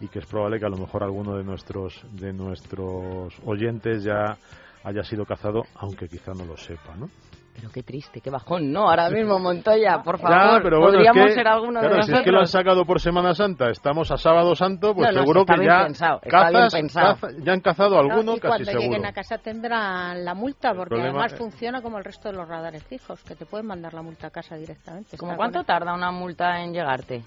y 0.00 0.08
que 0.08 0.18
es 0.20 0.26
probable 0.26 0.58
que 0.58 0.66
a 0.66 0.70
lo 0.70 0.76
mejor 0.78 1.02
alguno 1.02 1.36
de 1.36 1.44
nuestros 1.44 2.02
de 2.12 2.32
nuestros 2.32 3.34
oyentes 3.44 4.02
ya 4.02 4.36
haya 4.84 5.02
sido 5.02 5.24
cazado, 5.24 5.64
aunque 5.76 6.08
quizá 6.08 6.32
no 6.32 6.44
lo 6.44 6.56
sepa, 6.56 6.94
¿no? 6.96 7.08
Pero 7.56 7.70
qué 7.70 7.82
triste, 7.82 8.20
qué 8.20 8.28
bajón, 8.28 8.70
¿no? 8.70 8.88
Ahora 8.90 9.08
mismo, 9.08 9.38
Montoya, 9.38 10.02
por 10.02 10.20
Ya, 10.20 10.28
favor, 10.28 10.62
pero 10.62 10.78
bueno, 10.80 10.98
es 11.00 11.06
podríamos 11.08 11.28
que, 11.30 11.34
ser 11.34 11.48
alguno 11.48 11.80
claro, 11.80 11.96
de 11.96 12.02
si 12.02 12.10
nosotros. 12.10 12.18
es 12.20 12.24
que 12.26 12.30
lo 12.32 12.40
han 12.40 12.46
sacado 12.48 12.84
por 12.84 13.00
Semana 13.00 13.34
Santa, 13.34 13.70
estamos 13.70 14.10
a 14.10 14.18
Sábado 14.18 14.54
Santo, 14.54 14.94
pues 14.94 15.08
No, 15.08 15.12
no, 15.14 15.20
seguro 15.20 15.40
está 15.40 15.54
que 15.54 15.60
bien 15.60 15.72
ya 15.72 15.84
pensado, 15.84 16.20
está 16.22 16.48
bien 16.50 16.52
cazas- 16.62 16.72
pensado. 16.74 17.14
caza- 17.16 17.28
ya 17.42 17.52
han 17.54 17.60
cazado 17.60 17.98
alguno, 17.98 18.22
No, 18.22 18.32
y 18.36 18.40
casi 18.40 18.48
cuando 18.48 18.64
seguro. 18.66 18.82
lleguen 18.82 19.06
a 19.06 19.12
casa 19.14 19.38
tendrán 19.38 20.22
la 20.24 20.34
multa, 20.34 20.74
porque 20.74 20.90
problema 20.90 21.08
además 21.10 21.32
es- 21.32 21.38
funciona 21.38 21.80
como 21.80 21.96
el 21.96 22.04
resto 22.04 22.28
de 22.30 22.36
los 22.36 22.46
radares 22.46 22.84
fijos, 22.84 23.22
que 23.22 23.34
te 23.34 23.46
pueden 23.46 23.66
mandar 23.66 23.94
la 23.94 24.02
multa 24.02 24.26
a 24.26 24.30
casa 24.30 24.54
directamente. 24.56 25.16
¿Cómo 25.16 25.34
cuánto 25.36 25.64
tarda 25.64 25.94
una 25.94 26.10
multa 26.10 26.60
en 26.62 26.74
llegarte? 26.74 27.22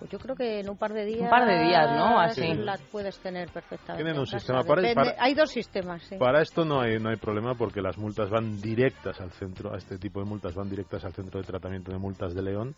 Pues 0.00 0.10
yo 0.10 0.18
creo 0.18 0.34
que 0.34 0.60
en 0.60 0.68
un 0.70 0.76
par 0.76 0.92
de 0.92 1.04
días. 1.04 1.20
Un 1.20 1.28
par 1.30 1.46
de 1.46 1.60
días, 1.62 1.90
¿no? 1.94 2.18
Así. 2.18 2.54
Las 2.54 2.80
puedes 2.82 3.16
tener 3.20 3.48
perfectamente. 3.50 4.02
Tienen 4.02 4.18
un 4.18 4.26
sistema 4.26 4.64
para- 4.64 4.94
para- 4.94 5.14
Hay 5.18 5.34
dos 5.34 5.50
sistemas, 5.50 6.02
sí. 6.02 6.16
Para 6.16 6.40
esto 6.42 6.64
no 6.64 6.80
hay, 6.80 6.98
no 6.98 7.10
hay 7.10 7.16
problema 7.16 7.54
porque 7.54 7.80
las 7.82 7.98
multas 7.98 8.28
van 8.30 8.60
directas 8.60 9.20
al 9.20 9.30
centro, 9.30 9.72
a 9.72 9.76
este 9.76 9.98
tipo 9.98 10.18
de 10.20 10.26
multas 10.26 10.54
van 10.54 10.68
directas 10.70 11.04
al 11.04 11.12
centro 11.12 11.38
de 11.40 11.46
tratamiento 11.46 11.92
de 11.92 11.98
multas 11.98 12.34
de 12.34 12.42
León. 12.42 12.74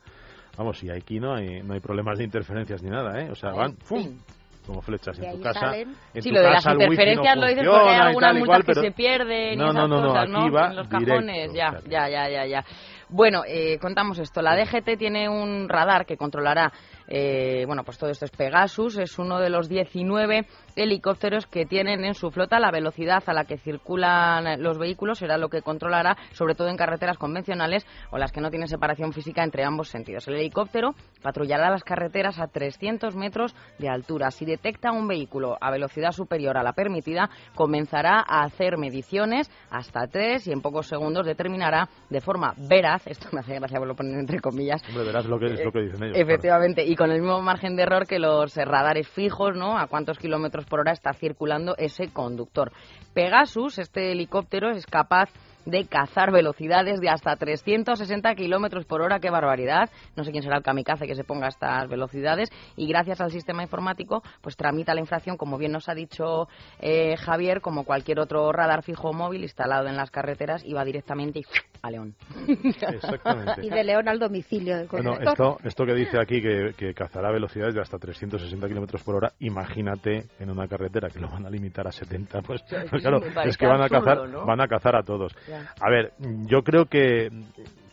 Vamos, 0.59 0.83
y 0.83 0.91
aquí 0.91 1.19
no 1.21 1.33
hay, 1.35 1.62
no 1.62 1.75
hay 1.75 1.81
problemas 1.81 2.19
de 2.19 2.25
interferencias 2.25 2.83
ni 2.83 2.91
nada, 2.91 3.21
¿eh? 3.23 3.31
O 3.31 3.35
sea, 3.37 3.52
van 3.52 3.76
¡fum! 3.79 4.19
como 4.67 4.81
flechas 4.83 5.19
en 5.19 5.33
tu 5.33 5.41
casa. 5.41 5.59
salen. 5.61 5.97
En 6.14 6.23
Sí, 6.23 6.29
tu 6.29 6.35
lo 6.37 6.41
de 6.43 6.50
las 6.50 6.64
casa 6.64 6.75
no 6.75 6.83
interferencias 6.85 7.37
lo 7.37 7.47
dices 7.47 7.64
porque 7.69 7.88
hay 7.88 7.97
y 7.97 8.00
algunas 8.00 8.33
y 8.35 8.38
multas 8.38 8.59
que 8.59 8.64
pero- 8.67 8.83
se 8.83 8.91
pierden 8.93 9.52
y 9.55 9.57
No, 9.57 9.64
esas 9.64 9.75
no, 9.75 9.88
no, 9.88 10.00
no, 10.00 10.09
cosas, 10.09 10.23
aquí 10.23 10.50
va 10.50 10.67
En 10.69 10.76
los 10.76 10.88
directo, 10.88 11.09
cajones, 11.11 11.52
ya, 11.52 11.81
ya, 11.88 12.09
ya, 12.09 12.29
ya, 12.29 12.47
ya. 12.47 12.64
Bueno, 13.09 13.43
eh, 13.47 13.79
contamos 13.81 14.19
esto. 14.19 14.41
La 14.41 14.55
DGT 14.57 14.97
tiene 14.97 15.29
un 15.29 15.69
radar 15.69 16.07
que 16.07 16.17
controlará, 16.17 16.73
eh, 17.09 17.64
bueno, 17.66 17.85
pues 17.85 17.99
todo 17.99 18.11
esto 18.11 18.25
es 18.25 18.30
Pegasus, 18.30 18.97
es 18.99 19.18
uno 19.18 19.38
de 19.38 19.50
los 19.50 19.68
19 19.68 20.47
helicópteros 20.76 21.47
que 21.47 21.67
tienen 21.67 22.05
en 22.05 22.14
su 22.14 22.31
flota 22.31 22.59
la 22.59 22.71
velocidad 22.71 23.23
a 23.26 23.33
la 23.33 23.45
que 23.45 23.59
circulan 23.59 24.62
los 24.62 24.79
vehículos 24.79 25.19
será 25.19 25.37
lo 25.37 25.49
que 25.49 25.62
controlará, 25.62 26.17
sobre 26.33 26.55
todo 26.55 26.69
en 26.69 26.76
carreteras 26.76 27.19
convencionales 27.19 27.87
o 28.11 28.19
las 28.19 28.33
que 28.33 28.41
no 28.41 28.50
tienen 28.50 28.69
separación 28.69 29.12
física 29.12 29.45
entre 29.45 29.64
ambos 29.64 29.88
sentidos. 29.88 30.26
El 30.29 30.35
helicóptero 30.35 30.95
patrullará 31.23 31.71
las 31.71 31.85
carreteras 31.85 32.38
a 32.38 32.47
300 32.47 33.14
metros 33.14 33.55
de 33.79 33.88
altura. 33.88 34.31
Si 34.31 34.45
detecta 34.45 34.93
un 34.93 35.07
vehículo 35.07 35.57
a 35.61 35.71
velocidad 35.71 36.12
superior 36.12 36.57
a 36.57 36.62
la 36.62 36.73
permitida, 36.73 37.31
comenzará 37.55 38.25
a 38.26 38.45
hacer 38.45 38.79
mediciones 38.79 39.50
hasta 39.71 40.07
tres 40.07 40.47
y 40.47 40.52
en 40.52 40.61
pocos 40.61 40.87
segundos 40.87 41.26
determinará 41.26 41.88
de 42.11 42.21
forma 42.21 42.55
veraz, 42.57 43.07
esto 43.07 43.29
me 43.33 43.41
hace 43.41 43.55
gracia 43.55 43.81
lo 43.81 43.95
poner 43.95 44.19
entre 44.19 44.41
comillas, 44.41 44.83
Hombre, 44.88 45.05
verás 45.05 45.26
lo 45.26 45.38
que 45.38 45.47
es 45.47 45.64
lo 45.64 45.73
que 45.73 45.81
dicen 45.83 46.02
ellos. 46.02 46.14
claro. 46.14 46.33
Efectivamente, 46.33 46.85
y 46.85 46.97
con 46.97 47.11
el 47.11 47.21
mismo 47.21 47.41
margen 47.43 47.76
de 47.76 47.83
error 47.83 48.07
que 48.07 48.19
los 48.19 48.57
eh, 48.57 48.64
radares 48.64 49.09
fijos, 49.09 49.57
¿no? 49.57 49.79
A 49.79 49.87
cuántos 49.87 50.19
kilómetros 50.19 50.62
por 50.64 50.81
hora 50.81 50.92
está 50.92 51.12
circulando 51.12 51.75
ese 51.78 52.09
conductor. 52.09 52.73
Pegasus, 53.14 53.78
este 53.78 54.12
helicóptero, 54.12 54.71
es 54.71 54.87
capaz 54.87 55.31
de 55.64 55.87
cazar 55.87 56.33
velocidades 56.33 57.00
de 57.00 57.09
hasta 57.09 57.37
360 57.37 58.35
kilómetros 58.35 58.85
por 58.85 59.02
hora. 59.02 59.21
¡Qué 59.21 59.31
barbaridad! 59.31 59.90
No 60.16 60.25
sé 60.25 60.31
quién 60.31 60.42
será 60.42 60.57
el 60.57 60.62
kamikaze 60.62 61.07
que 61.07 61.14
se 61.14 61.25
ponga 61.25 61.47
a 61.47 61.50
estas 61.50 61.88
velocidades. 61.88 62.50
Y 62.76 62.87
gracias 62.87 63.21
al 63.21 63.31
sistema 63.31 63.62
informático, 63.62 64.23
pues 64.40 64.57
tramita 64.57 64.95
la 64.95 65.00
infracción, 65.00 65.37
como 65.37 65.59
bien 65.59 65.73
nos 65.73 65.88
ha 65.88 65.95
dicho 65.95 66.49
eh, 66.81 67.16
Javier, 67.16 67.61
como 67.61 67.85
cualquier 67.85 68.21
otro 68.21 68.50
radar 68.52 68.83
fijo 68.83 69.11
o 69.11 69.12
móvil 69.12 69.42
instalado 69.42 69.88
en 69.88 69.97
las 69.97 70.11
carreteras 70.11 70.64
y 70.64 70.73
va 70.73 70.85
directamente 70.85 71.40
y 71.40 71.45
a 71.83 71.90
León. 71.90 72.14
Exactamente. 72.49 73.66
Y 73.66 73.71
de 73.71 73.85
León 73.85 74.09
al 74.09 74.19
domicilio 74.19 74.76
del 74.76 74.88
Bueno, 74.88 75.14
esto, 75.21 75.59
esto 75.64 75.85
que 75.85 75.95
dice 75.95 76.19
aquí, 76.21 76.40
que, 76.40 76.73
que 76.76 76.95
cazará 76.95 77.31
velocidades 77.33 77.75
de 77.75 77.81
hasta 77.81 77.99
360 77.99 78.69
kilómetros 78.69 79.02
por 79.02 79.16
hora, 79.16 79.33
imagínate 79.40 80.26
en 80.38 80.50
una 80.50 80.69
carretera 80.69 81.09
que 81.09 81.19
lo 81.19 81.28
van 81.28 81.47
a 81.47 81.50
limitar 81.50 81.87
a 81.87 81.92
70, 81.92 82.42
pues 82.42 82.62
Sí, 82.66 82.76
claro, 83.00 83.21
es 83.45 83.57
que 83.57 83.66
van 83.66 83.81
a 83.81 83.85
absurdo, 83.85 84.04
cazar, 84.04 84.28
¿no? 84.28 84.47
van 84.47 84.61
a 84.61 84.69
cazar 84.69 84.97
a 84.97 85.02
todos. 85.02 85.35
Ya. 85.52 85.75
A 85.80 85.90
ver, 85.90 86.12
yo 86.47 86.62
creo 86.62 86.87
que 86.87 87.28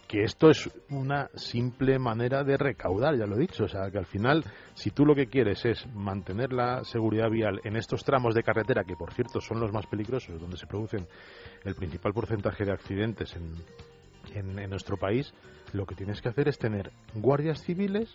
que 0.08 0.24
esto 0.24 0.50
es 0.50 0.68
una 0.90 1.30
simple 1.36 2.00
manera 2.00 2.44
de 2.44 2.58
recaudar, 2.58 3.16
ya 3.16 3.28
lo 3.28 3.36
he 3.36 3.42
dicho, 3.42 3.66
o 3.66 3.68
sea, 3.68 3.92
que 3.92 4.00
al 4.00 4.08
final, 4.08 4.44
si 4.74 4.90
tú 4.90 5.06
lo 5.06 5.14
que 5.14 5.28
quieres 5.28 5.64
es 5.66 5.86
mantener 5.94 6.52
la 6.52 6.84
seguridad 6.84 7.30
vial 7.30 7.62
en 7.64 7.76
estos 7.76 8.04
tramos 8.04 8.34
de 8.34 8.42
carretera, 8.42 8.84
que 8.84 8.96
por 8.96 9.14
cierto 9.14 9.40
son 9.40 9.60
los 9.60 9.72
más 9.72 9.86
peligrosos, 9.86 10.42
donde 10.42 10.58
se 10.58 10.66
producen 10.66 11.06
el 11.64 11.76
principal 11.76 12.12
porcentaje 12.12 12.66
de 12.66 12.72
accidentes 12.72 13.36
en, 13.36 13.54
en, 14.36 14.58
en 14.58 14.70
nuestro 14.72 14.98
país, 14.98 15.32
lo 15.74 15.86
que 15.86 15.94
tienes 15.94 16.24
que 16.24 16.30
hacer 16.30 16.48
es 16.48 16.58
tener 16.58 16.90
guardias 17.14 17.62
civiles 17.62 18.10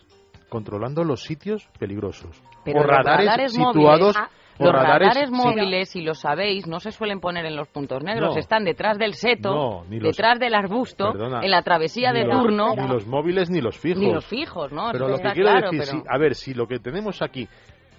controlando 0.49 1.05
los 1.05 1.23
sitios 1.23 1.65
peligrosos. 1.79 2.43
Pero 2.65 2.81
o 2.81 2.83
radares, 2.83 3.25
radares 3.25 3.53
situados... 3.53 4.17
móviles- 4.17 4.19
ah, 4.19 4.29
Los 4.57 4.71
radares, 4.71 5.09
radares 5.09 5.29
sí, 5.29 5.35
móviles, 5.35 5.89
si 5.89 6.01
lo 6.01 6.13
sabéis, 6.13 6.65
no 6.67 6.79
se 6.79 6.91
suelen 6.91 7.19
poner 7.19 7.45
en 7.45 7.55
los 7.55 7.67
puntos 7.67 8.01
negros, 8.03 8.33
No. 8.35 8.39
están 8.39 8.63
detrás 8.63 8.97
del 8.97 9.13
seto, 9.13 9.53
No, 9.53 9.83
ni 9.89 9.99
los- 9.99 10.15
detrás 10.15 10.39
del 10.39 10.53
arbusto, 10.55 11.11
Perdona, 11.11 11.41
en 11.43 11.51
la 11.51 11.61
travesía 11.61 12.13
de 12.13 12.25
los- 12.25 12.41
turno, 12.41 12.73
Ni 12.75 12.87
los 12.87 13.05
móviles 13.05 13.49
ni 13.49 13.59
los 13.59 13.77
fijos. 13.77 13.99
ni 14.01 14.11
los 14.13 14.25
fijos, 14.25 14.71
¿no? 14.71 14.91
Pero 14.93 15.07
Eso 15.07 15.17
lo 15.17 15.23
que 15.23 15.33
quiero 15.33 15.49
claro, 15.49 15.71
decir, 15.71 15.79
pero- 15.91 16.03
si- 16.03 16.07
a 16.09 16.17
ver, 16.17 16.35
si 16.35 16.53
lo 16.53 16.67
que 16.67 16.79
tenemos 16.79 17.21
aquí, 17.21 17.47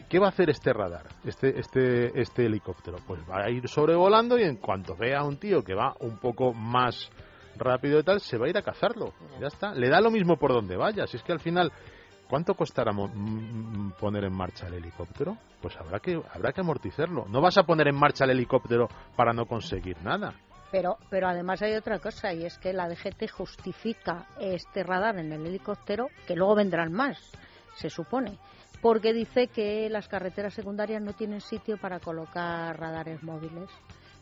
¿qué 0.08 0.18
va 0.18 0.26
a 0.26 0.28
hacer 0.30 0.48
este 0.48 0.72
radar, 0.72 1.02
este, 1.26 1.58
este, 1.60 2.18
este 2.20 2.46
helicóptero? 2.46 2.96
Pues 3.06 3.20
va 3.30 3.44
a 3.44 3.50
ir 3.50 3.68
sobrevolando 3.68 4.38
y 4.38 4.44
en 4.44 4.56
cuanto 4.56 4.96
vea 4.96 5.18
a 5.20 5.24
un 5.24 5.36
tío 5.38 5.62
que 5.62 5.74
va 5.74 5.94
un 6.00 6.16
poco 6.18 6.54
más 6.54 7.10
rápido 7.58 7.98
y 8.00 8.02
tal, 8.02 8.20
se 8.20 8.38
va 8.38 8.46
a 8.46 8.48
ir 8.50 8.56
a 8.56 8.62
cazarlo. 8.62 9.12
Ya 9.40 9.48
está. 9.48 9.74
Le 9.74 9.88
da 9.88 10.00
lo 10.00 10.10
mismo 10.10 10.36
por 10.36 10.52
donde 10.52 10.76
vaya. 10.76 11.06
Si 11.06 11.16
es 11.16 11.22
que 11.22 11.32
al 11.32 11.40
final, 11.40 11.70
¿cuánto 12.28 12.54
costará 12.54 12.92
poner 13.98 14.24
en 14.24 14.32
marcha 14.32 14.66
el 14.66 14.74
helicóptero? 14.74 15.36
Pues 15.60 15.76
habrá 15.76 16.00
que, 16.00 16.20
habrá 16.32 16.52
que 16.52 16.60
amortizarlo. 16.60 17.26
No 17.28 17.40
vas 17.40 17.58
a 17.58 17.64
poner 17.64 17.88
en 17.88 17.96
marcha 17.96 18.24
el 18.24 18.30
helicóptero 18.30 18.88
para 19.16 19.32
no 19.32 19.46
conseguir 19.46 19.96
nada. 20.02 20.34
Pero, 20.70 20.98
pero 21.10 21.28
además 21.28 21.62
hay 21.62 21.74
otra 21.74 21.98
cosa 21.98 22.32
y 22.32 22.44
es 22.44 22.58
que 22.58 22.72
la 22.72 22.88
DGT 22.88 23.30
justifica 23.30 24.26
este 24.40 24.82
radar 24.82 25.18
en 25.18 25.32
el 25.32 25.46
helicóptero, 25.46 26.08
que 26.26 26.34
luego 26.34 26.56
vendrán 26.56 26.92
más, 26.92 27.18
se 27.76 27.88
supone, 27.88 28.38
porque 28.82 29.12
dice 29.12 29.46
que 29.46 29.88
las 29.88 30.08
carreteras 30.08 30.54
secundarias 30.54 31.00
no 31.02 31.12
tienen 31.12 31.40
sitio 31.40 31.78
para 31.78 32.00
colocar 32.00 32.78
radares 32.78 33.22
móviles. 33.22 33.70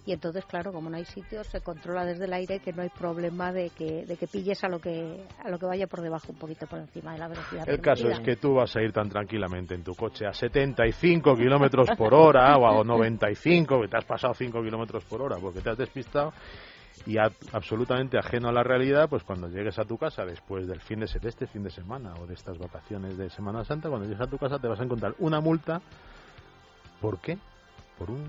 Y 0.07 0.13
entonces, 0.13 0.45
claro, 0.45 0.71
como 0.71 0.91
no 0.91 0.97
hay 0.99 1.07
sitio, 1.07 1.43
se 1.45 1.63
controla 1.63 2.05
desde 2.05 2.27
el 2.27 2.33
aire 2.35 2.59
que 2.61 2.75
no 2.75 2.83
hay 2.83 2.91
problema 2.91 3.53
de 3.53 3.71
que, 3.71 4.05
de 4.05 4.17
que 4.19 4.27
pilles 4.27 4.63
a 4.63 4.69
lo 4.69 4.79
que, 4.79 5.25
a 5.43 5.49
lo 5.49 5.59
que 5.59 5.65
vaya 5.65 5.87
por 5.87 6.03
debajo, 6.03 6.27
un 6.31 6.37
poquito 6.39 6.67
por 6.67 6.79
encima 6.79 7.15
de 7.15 7.19
la 7.21 7.29
velocidad. 7.29 7.67
El 7.67 7.81
caso 7.81 8.09
es 8.11 8.21
que 8.21 8.37
tú 8.37 8.55
vas 8.55 8.77
a 8.77 8.83
ir 8.83 8.93
tan 8.93 9.09
tranquilamente 9.09 9.75
en 9.75 9.83
tu 9.83 9.95
coche 9.95 10.27
a 10.27 10.35
75 10.35 11.35
kilómetros 11.37 11.89
por 11.97 12.13
hora 12.13 12.55
o 12.59 12.81
a 12.81 12.85
95, 12.85 13.81
que 13.81 13.89
te 13.89 13.97
has 13.97 14.05
pasado 14.05 14.35
5 14.35 14.63
kilómetros 14.63 15.05
por 15.05 15.23
hora 15.23 15.37
porque 15.39 15.61
te 15.63 15.71
has 15.71 15.79
despistado 15.79 16.35
y 17.07 17.17
a- 17.17 17.31
absolutamente 17.53 18.19
ajeno 18.19 18.49
a 18.49 18.53
la 18.53 18.63
realidad, 18.63 19.09
pues 19.09 19.23
cuando 19.25 19.49
llegues 19.49 19.79
a 19.79 19.85
tu 19.87 19.97
casa 19.97 20.27
después 20.27 20.67
del 20.67 20.81
fin 20.81 21.01
de, 21.01 21.07
de 21.19 21.29
este 21.31 21.47
fin 21.47 21.63
de 21.63 21.71
semana 21.71 22.13
o 22.21 22.27
de 22.27 22.35
estas 22.35 22.59
vacaciones 22.59 23.17
de 23.17 23.31
Semana 23.31 23.65
Santa, 23.65 23.89
cuando 23.89 24.07
llegues 24.07 24.21
a 24.21 24.31
tu 24.31 24.37
casa 24.37 24.59
te 24.59 24.69
vas 24.69 24.81
a 24.81 24.85
encontrar 24.85 25.15
una 25.19 25.41
multa. 25.41 25.81
¿Por 27.01 27.19
qué? 27.21 27.39
Por 27.99 28.11
un 28.11 28.23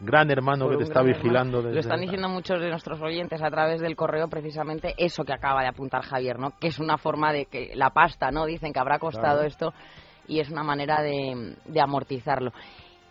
gran 0.00 0.30
hermano 0.30 0.68
que 0.68 0.76
te 0.76 0.84
está 0.84 1.02
vigilando 1.02 1.58
desde 1.58 1.74
Lo 1.74 1.80
están 1.80 2.00
diciendo 2.00 2.28
muchos 2.28 2.60
de 2.60 2.68
nuestros 2.70 3.00
oyentes 3.00 3.42
a 3.42 3.50
través 3.50 3.80
del 3.80 3.96
correo, 3.96 4.28
precisamente 4.28 4.94
eso 4.96 5.24
que 5.24 5.32
acaba 5.32 5.62
de 5.62 5.68
apuntar 5.68 6.02
Javier, 6.02 6.38
¿no? 6.38 6.52
Que 6.58 6.68
es 6.68 6.78
una 6.78 6.98
forma 6.98 7.32
de 7.32 7.46
que 7.46 7.72
la 7.74 7.90
pasta, 7.90 8.30
¿no? 8.30 8.46
Dicen 8.46 8.72
que 8.72 8.80
habrá 8.80 8.98
costado 8.98 9.38
Claro. 9.38 9.48
esto 9.48 9.74
y 10.26 10.40
es 10.40 10.50
una 10.50 10.62
manera 10.62 11.02
de, 11.02 11.56
de 11.64 11.80
amortizarlo. 11.80 12.52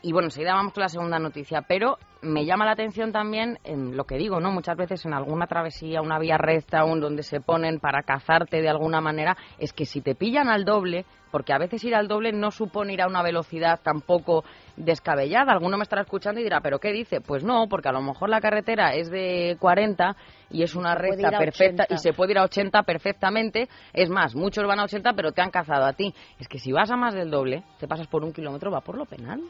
Y 0.01 0.13
bueno, 0.13 0.27
enseguida 0.27 0.53
vamos 0.53 0.73
con 0.73 0.81
la 0.83 0.89
segunda 0.89 1.19
noticia, 1.19 1.63
pero 1.67 1.97
me 2.21 2.45
llama 2.45 2.65
la 2.65 2.71
atención 2.71 3.11
también 3.11 3.59
en 3.63 3.95
lo 3.95 4.05
que 4.05 4.17
digo, 4.17 4.39
¿no? 4.39 4.51
Muchas 4.51 4.77
veces 4.77 5.05
en 5.05 5.13
alguna 5.13 5.47
travesía, 5.47 6.01
una 6.01 6.19
vía 6.19 6.37
recta, 6.37 6.83
un 6.85 6.99
donde 6.99 7.23
se 7.23 7.41
ponen 7.41 7.79
para 7.79 8.03
cazarte 8.03 8.61
de 8.61 8.69
alguna 8.69 9.01
manera, 9.01 9.37
es 9.59 9.73
que 9.73 9.85
si 9.85 10.01
te 10.01 10.15
pillan 10.15 10.49
al 10.49 10.65
doble, 10.65 11.05
porque 11.31 11.53
a 11.53 11.57
veces 11.57 11.83
ir 11.83 11.95
al 11.95 12.07
doble 12.07 12.31
no 12.31 12.51
supone 12.51 12.93
ir 12.93 13.01
a 13.01 13.07
una 13.07 13.21
velocidad 13.21 13.79
tampoco 13.83 14.43
descabellada. 14.75 15.51
Alguno 15.51 15.77
me 15.77 15.83
estará 15.83 16.01
escuchando 16.01 16.39
y 16.39 16.43
dirá, 16.43 16.61
¿pero 16.61 16.79
qué 16.79 16.91
dice? 16.91 17.21
Pues 17.21 17.43
no, 17.43 17.67
porque 17.67 17.89
a 17.89 17.91
lo 17.91 18.01
mejor 18.01 18.29
la 18.29 18.41
carretera 18.41 18.93
es 18.93 19.09
de 19.09 19.57
40 19.59 20.15
y 20.49 20.63
es 20.63 20.75
una 20.75 20.95
recta 20.95 21.29
perfecta 21.37 21.83
80. 21.83 21.93
y 21.93 21.97
se 21.97 22.13
puede 22.13 22.31
ir 22.31 22.39
a 22.39 22.43
80 22.43 22.83
perfectamente. 22.83 23.67
Es 23.93 24.09
más, 24.09 24.35
muchos 24.35 24.65
van 24.65 24.79
a 24.79 24.83
80 24.85 25.13
pero 25.13 25.31
te 25.31 25.41
han 25.41 25.51
cazado 25.51 25.85
a 25.85 25.93
ti. 25.93 26.13
Es 26.39 26.47
que 26.47 26.59
si 26.59 26.71
vas 26.71 26.89
a 26.91 26.95
más 26.95 27.13
del 27.13 27.29
doble, 27.29 27.63
te 27.79 27.87
pasas 27.87 28.07
por 28.07 28.23
un 28.23 28.33
kilómetro, 28.33 28.71
va 28.71 28.81
por 28.81 28.97
lo 28.97 29.05
penal. 29.05 29.41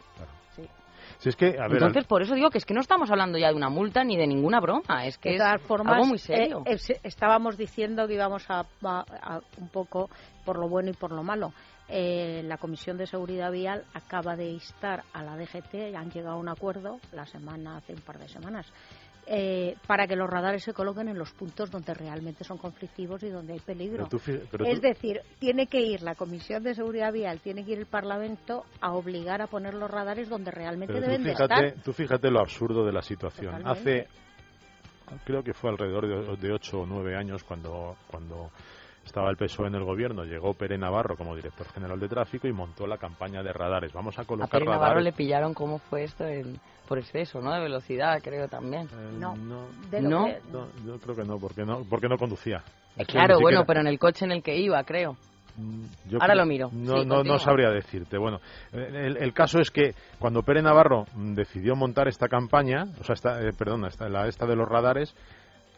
Si 1.19 1.29
es 1.29 1.35
que, 1.35 1.57
a 1.59 1.63
ver, 1.67 1.73
Entonces, 1.73 2.05
por 2.05 2.21
eso 2.21 2.35
digo 2.35 2.49
que 2.51 2.59
es 2.59 2.65
que 2.65 2.73
no 2.75 2.81
estamos 2.81 3.09
hablando 3.09 3.37
ya 3.39 3.49
de 3.49 3.55
una 3.55 3.69
multa 3.69 4.03
ni 4.03 4.15
de 4.17 4.27
ninguna 4.27 4.59
broma, 4.59 5.05
es 5.05 5.17
que 5.17 5.29
de 5.31 5.35
es 5.37 5.61
formas, 5.63 5.95
algo 5.95 6.05
muy 6.05 6.19
serio. 6.19 6.61
eh, 6.65 6.73
es- 6.75 6.93
estábamos 7.03 7.57
diciendo 7.57 8.07
que 8.07 8.13
íbamos 8.13 8.47
a, 8.49 8.59
a- 8.83 9.05
a- 9.21 9.41
un 9.59 9.69
poco 9.69 10.09
por 10.45 10.59
lo 10.59 10.69
bueno 10.69 10.91
y 10.91 10.93
por 10.93 11.11
lo 11.11 11.23
malo. 11.23 11.53
Eh, 11.89 12.41
la 12.45 12.57
Comisión 12.57 12.97
de 12.97 13.07
Seguridad 13.07 13.51
Vial 13.51 13.85
acaba 13.93 14.35
de 14.35 14.45
instar 14.49 15.03
a 15.13 15.23
la 15.23 15.37
DGT, 15.37 15.95
han 15.95 16.11
llegado 16.11 16.35
a 16.35 16.39
un 16.39 16.49
acuerdo 16.49 16.99
la 17.13 17.25
semana, 17.25 17.77
hace 17.77 17.93
un 17.93 18.01
par 18.01 18.19
de 18.19 18.27
semanas, 18.27 18.67
eh, 19.29 19.75
para 19.85 20.07
que 20.07 20.15
los 20.15 20.29
radares 20.29 20.63
se 20.63 20.73
coloquen 20.73 21.09
en 21.09 21.17
los 21.17 21.31
puntos 21.33 21.69
donde 21.69 21.93
realmente 21.93 22.43
son 22.45 22.57
conflictivos 22.57 23.21
y 23.23 23.29
donde 23.29 23.53
hay 23.53 23.59
peligro. 23.59 23.97
pero 23.97 24.09
tú 24.09 24.19
fi- 24.19 24.39
pero 24.49 24.65
es 24.65 24.75
tú- 24.75 24.87
decir, 24.87 25.19
tiene 25.37 25.67
que 25.67 25.81
ir 25.81 26.01
la 26.01 26.15
Comisión 26.15 26.63
de 26.63 26.73
Seguridad 26.73 27.11
Vial, 27.11 27.39
tiene 27.41 27.65
que 27.65 27.73
ir 27.73 27.79
el 27.79 27.85
Parlamento 27.87 28.63
a 28.79 28.93
obligar 28.93 29.41
a 29.41 29.47
poner 29.47 29.73
los 29.73 29.91
radares 29.91 30.29
donde 30.29 30.51
realmente 30.51 30.93
Pero 30.93 31.05
tú 31.05 31.11
deben 31.11 31.23
de 31.25 31.31
estar. 31.33 31.73
tú 31.83 31.91
fíjate 31.91 32.31
lo 32.31 32.39
absurdo 32.39 32.85
de 32.85 32.93
la 32.93 33.01
situación. 33.01 33.57
Totalmente. 33.57 34.07
Hace, 35.09 35.17
creo 35.25 35.43
que 35.43 35.53
fue 35.53 35.69
alrededor 35.71 36.07
de, 36.37 36.47
de 36.47 36.53
8 36.53 36.81
o 36.81 36.85
9 36.85 37.15
años 37.17 37.43
cuando, 37.43 37.97
cuando 38.09 38.51
estaba 39.07 39.29
el 39.31 39.37
PSOE 39.37 39.67
en 39.67 39.75
el 39.75 39.83
gobierno, 39.83 40.23
llegó 40.23 40.53
Pere 40.53 40.77
Navarro 40.77 41.17
como 41.17 41.35
director 41.35 41.67
general 41.73 41.99
de 41.99 42.07
tráfico 42.07 42.47
y 42.47 42.53
montó 42.53 42.85
la 42.85 42.97
campaña 42.97 43.41
de 43.41 43.51
radares. 43.51 43.91
Vamos 43.91 44.17
a 44.19 44.21
A 44.21 44.25
colocar 44.25 44.51
Pere 44.51 44.65
Navarro 44.65 44.83
radares. 44.83 45.03
le 45.05 45.11
pillaron 45.13 45.53
cómo 45.53 45.79
fue 45.79 46.03
esto 46.03 46.25
en- 46.25 46.59
por 46.87 46.99
exceso, 46.99 47.41
¿no? 47.41 47.51
De 47.53 47.59
velocidad, 47.59 48.19
creo 48.23 48.47
también. 48.47 48.83
Eh, 48.87 49.17
No. 49.19 49.35
no, 49.35 49.65
De 49.89 50.01
lo 50.01 50.09
¿No? 50.09 50.25
que- 50.25 50.39
no, 50.51 50.67
yo 50.85 50.97
creo 50.99 51.15
que 51.15 51.23
no, 51.25 51.37
porque 51.39 51.65
no, 51.65 51.83
porque 51.89 52.07
no 52.07 52.17
conducía. 52.17 52.63
Que 52.95 53.05
Claro, 53.05 53.39
bueno, 53.39 53.63
pero 53.65 53.81
en 53.81 53.87
el 53.87 53.99
coche 53.99 54.25
en 54.25 54.31
el 54.31 54.41
que 54.43 54.55
iba, 54.57 54.81
creo. 54.83 55.17
Yo 56.07 56.17
Ahora 56.21 56.33
creo- 56.33 56.35
lo 56.35 56.45
miro. 56.45 56.69
No, 56.71 56.99
Sí, 57.01 57.05
no, 57.07 57.23
no 57.23 57.39
sabría 57.39 57.71
decirte. 57.71 58.17
Bueno, 58.19 58.39
eh, 58.73 58.89
el, 59.07 59.17
el 59.17 59.33
caso 59.33 59.59
es 59.59 59.71
que 59.71 59.95
cuando 60.19 60.43
Pere 60.43 60.61
Navarro 60.61 61.05
mm, 61.15 61.33
decidió 61.33 61.75
montar 61.75 62.07
esta 62.07 62.27
campaña, 62.27 62.85
o 63.01 63.03
sea, 63.03 63.13
esta, 63.15 63.41
eh, 63.41 63.53
perdona, 63.57 63.87
esta, 63.87 64.07
la, 64.07 64.27
esta 64.27 64.45
de 64.45 64.55
los 64.55 64.69
radares, 64.69 65.15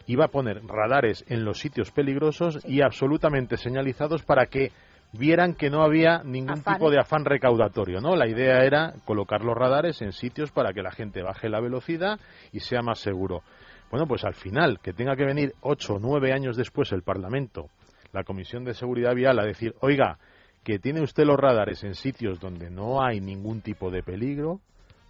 iba 0.09 0.25
a 0.25 0.29
poner 0.29 0.65
radares 0.65 1.23
en 1.27 1.45
los 1.45 1.59
sitios 1.59 1.91
peligrosos 1.91 2.59
y 2.65 2.81
absolutamente 2.81 3.57
señalizados 3.57 4.23
para 4.23 4.47
que 4.47 4.71
vieran 5.13 5.53
que 5.53 5.69
no 5.69 5.83
había 5.83 6.23
ningún 6.23 6.59
Afán. 6.59 6.73
tipo 6.73 6.89
de 6.89 6.99
afán 6.99 7.25
recaudatorio, 7.25 8.01
¿no? 8.01 8.15
La 8.15 8.27
idea 8.27 8.63
era 8.63 8.95
colocar 9.05 9.43
los 9.43 9.55
radares 9.55 10.01
en 10.01 10.11
sitios 10.11 10.51
para 10.51 10.73
que 10.73 10.81
la 10.81 10.89
gente 10.89 11.21
baje 11.21 11.47
la 11.47 11.61
velocidad 11.61 12.19
y 12.51 12.61
sea 12.61 12.81
más 12.81 12.97
seguro. 12.97 13.43
Bueno, 13.91 14.07
pues 14.07 14.23
al 14.23 14.33
final, 14.33 14.79
que 14.79 14.93
tenga 14.93 15.15
que 15.15 15.25
venir 15.25 15.53
ocho 15.61 15.95
o 15.95 15.99
nueve 15.99 16.33
años 16.33 16.57
después 16.57 16.91
el 16.91 17.03
Parlamento, 17.03 17.67
la 18.11 18.23
Comisión 18.23 18.63
de 18.63 18.73
Seguridad 18.73 19.13
Vial, 19.13 19.37
a 19.37 19.45
decir, 19.45 19.75
oiga, 19.79 20.17
que 20.63 20.79
tiene 20.79 21.03
usted 21.03 21.23
los 21.25 21.37
radares 21.37 21.83
en 21.83 21.93
sitios 21.93 22.39
donde 22.39 22.71
no 22.71 23.03
hay 23.03 23.21
ningún 23.21 23.61
tipo 23.61 23.91
de 23.91 24.01
peligro, 24.01 24.59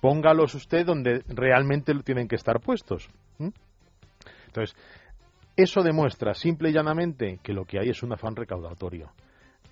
póngalos 0.02 0.56
usted 0.56 0.86
donde 0.86 1.24
realmente 1.30 1.94
tienen 2.04 2.28
que 2.28 2.36
estar 2.36 2.60
puestos. 2.60 3.10
Entonces, 4.50 4.76
eso 5.56 5.82
demuestra 5.84 6.34
simple 6.34 6.70
y 6.70 6.74
llanamente 6.74 7.40
que 7.44 7.54
lo 7.54 7.66
que 7.66 7.80
hay 7.80 7.90
es 7.90 8.02
un 8.04 8.14
afán 8.14 8.36
recaudatorio. 8.36 9.12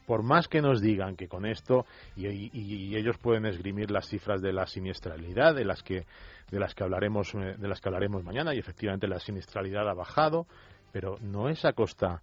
Por 0.05 0.23
más 0.23 0.47
que 0.47 0.61
nos 0.61 0.81
digan 0.81 1.15
que 1.15 1.27
con 1.27 1.45
esto, 1.45 1.85
y, 2.15 2.95
ellos 2.95 3.17
pueden 3.17 3.45
esgrimir 3.45 3.91
las 3.91 4.07
cifras 4.07 4.41
de 4.41 4.53
la 4.53 4.65
siniestralidad, 4.65 5.53
de 5.55 5.65
las 5.65 5.83
que, 5.83 6.05
de 6.49 6.59
las 6.59 6.73
que 6.73 6.83
hablaremos, 6.83 7.33
eh, 7.35 7.55
de 7.57 7.67
las 7.67 7.81
que 7.81 7.89
hablaremos 7.89 8.23
mañana, 8.23 8.53
y 8.55 8.59
efectivamente 8.59 9.07
la 9.07 9.19
siniestralidad 9.19 9.89
ha 9.89 9.93
bajado, 9.93 10.45
pero 10.93 11.17
no 11.21 11.49
es 11.49 11.65
a 11.65 11.73
costa, 11.73 12.21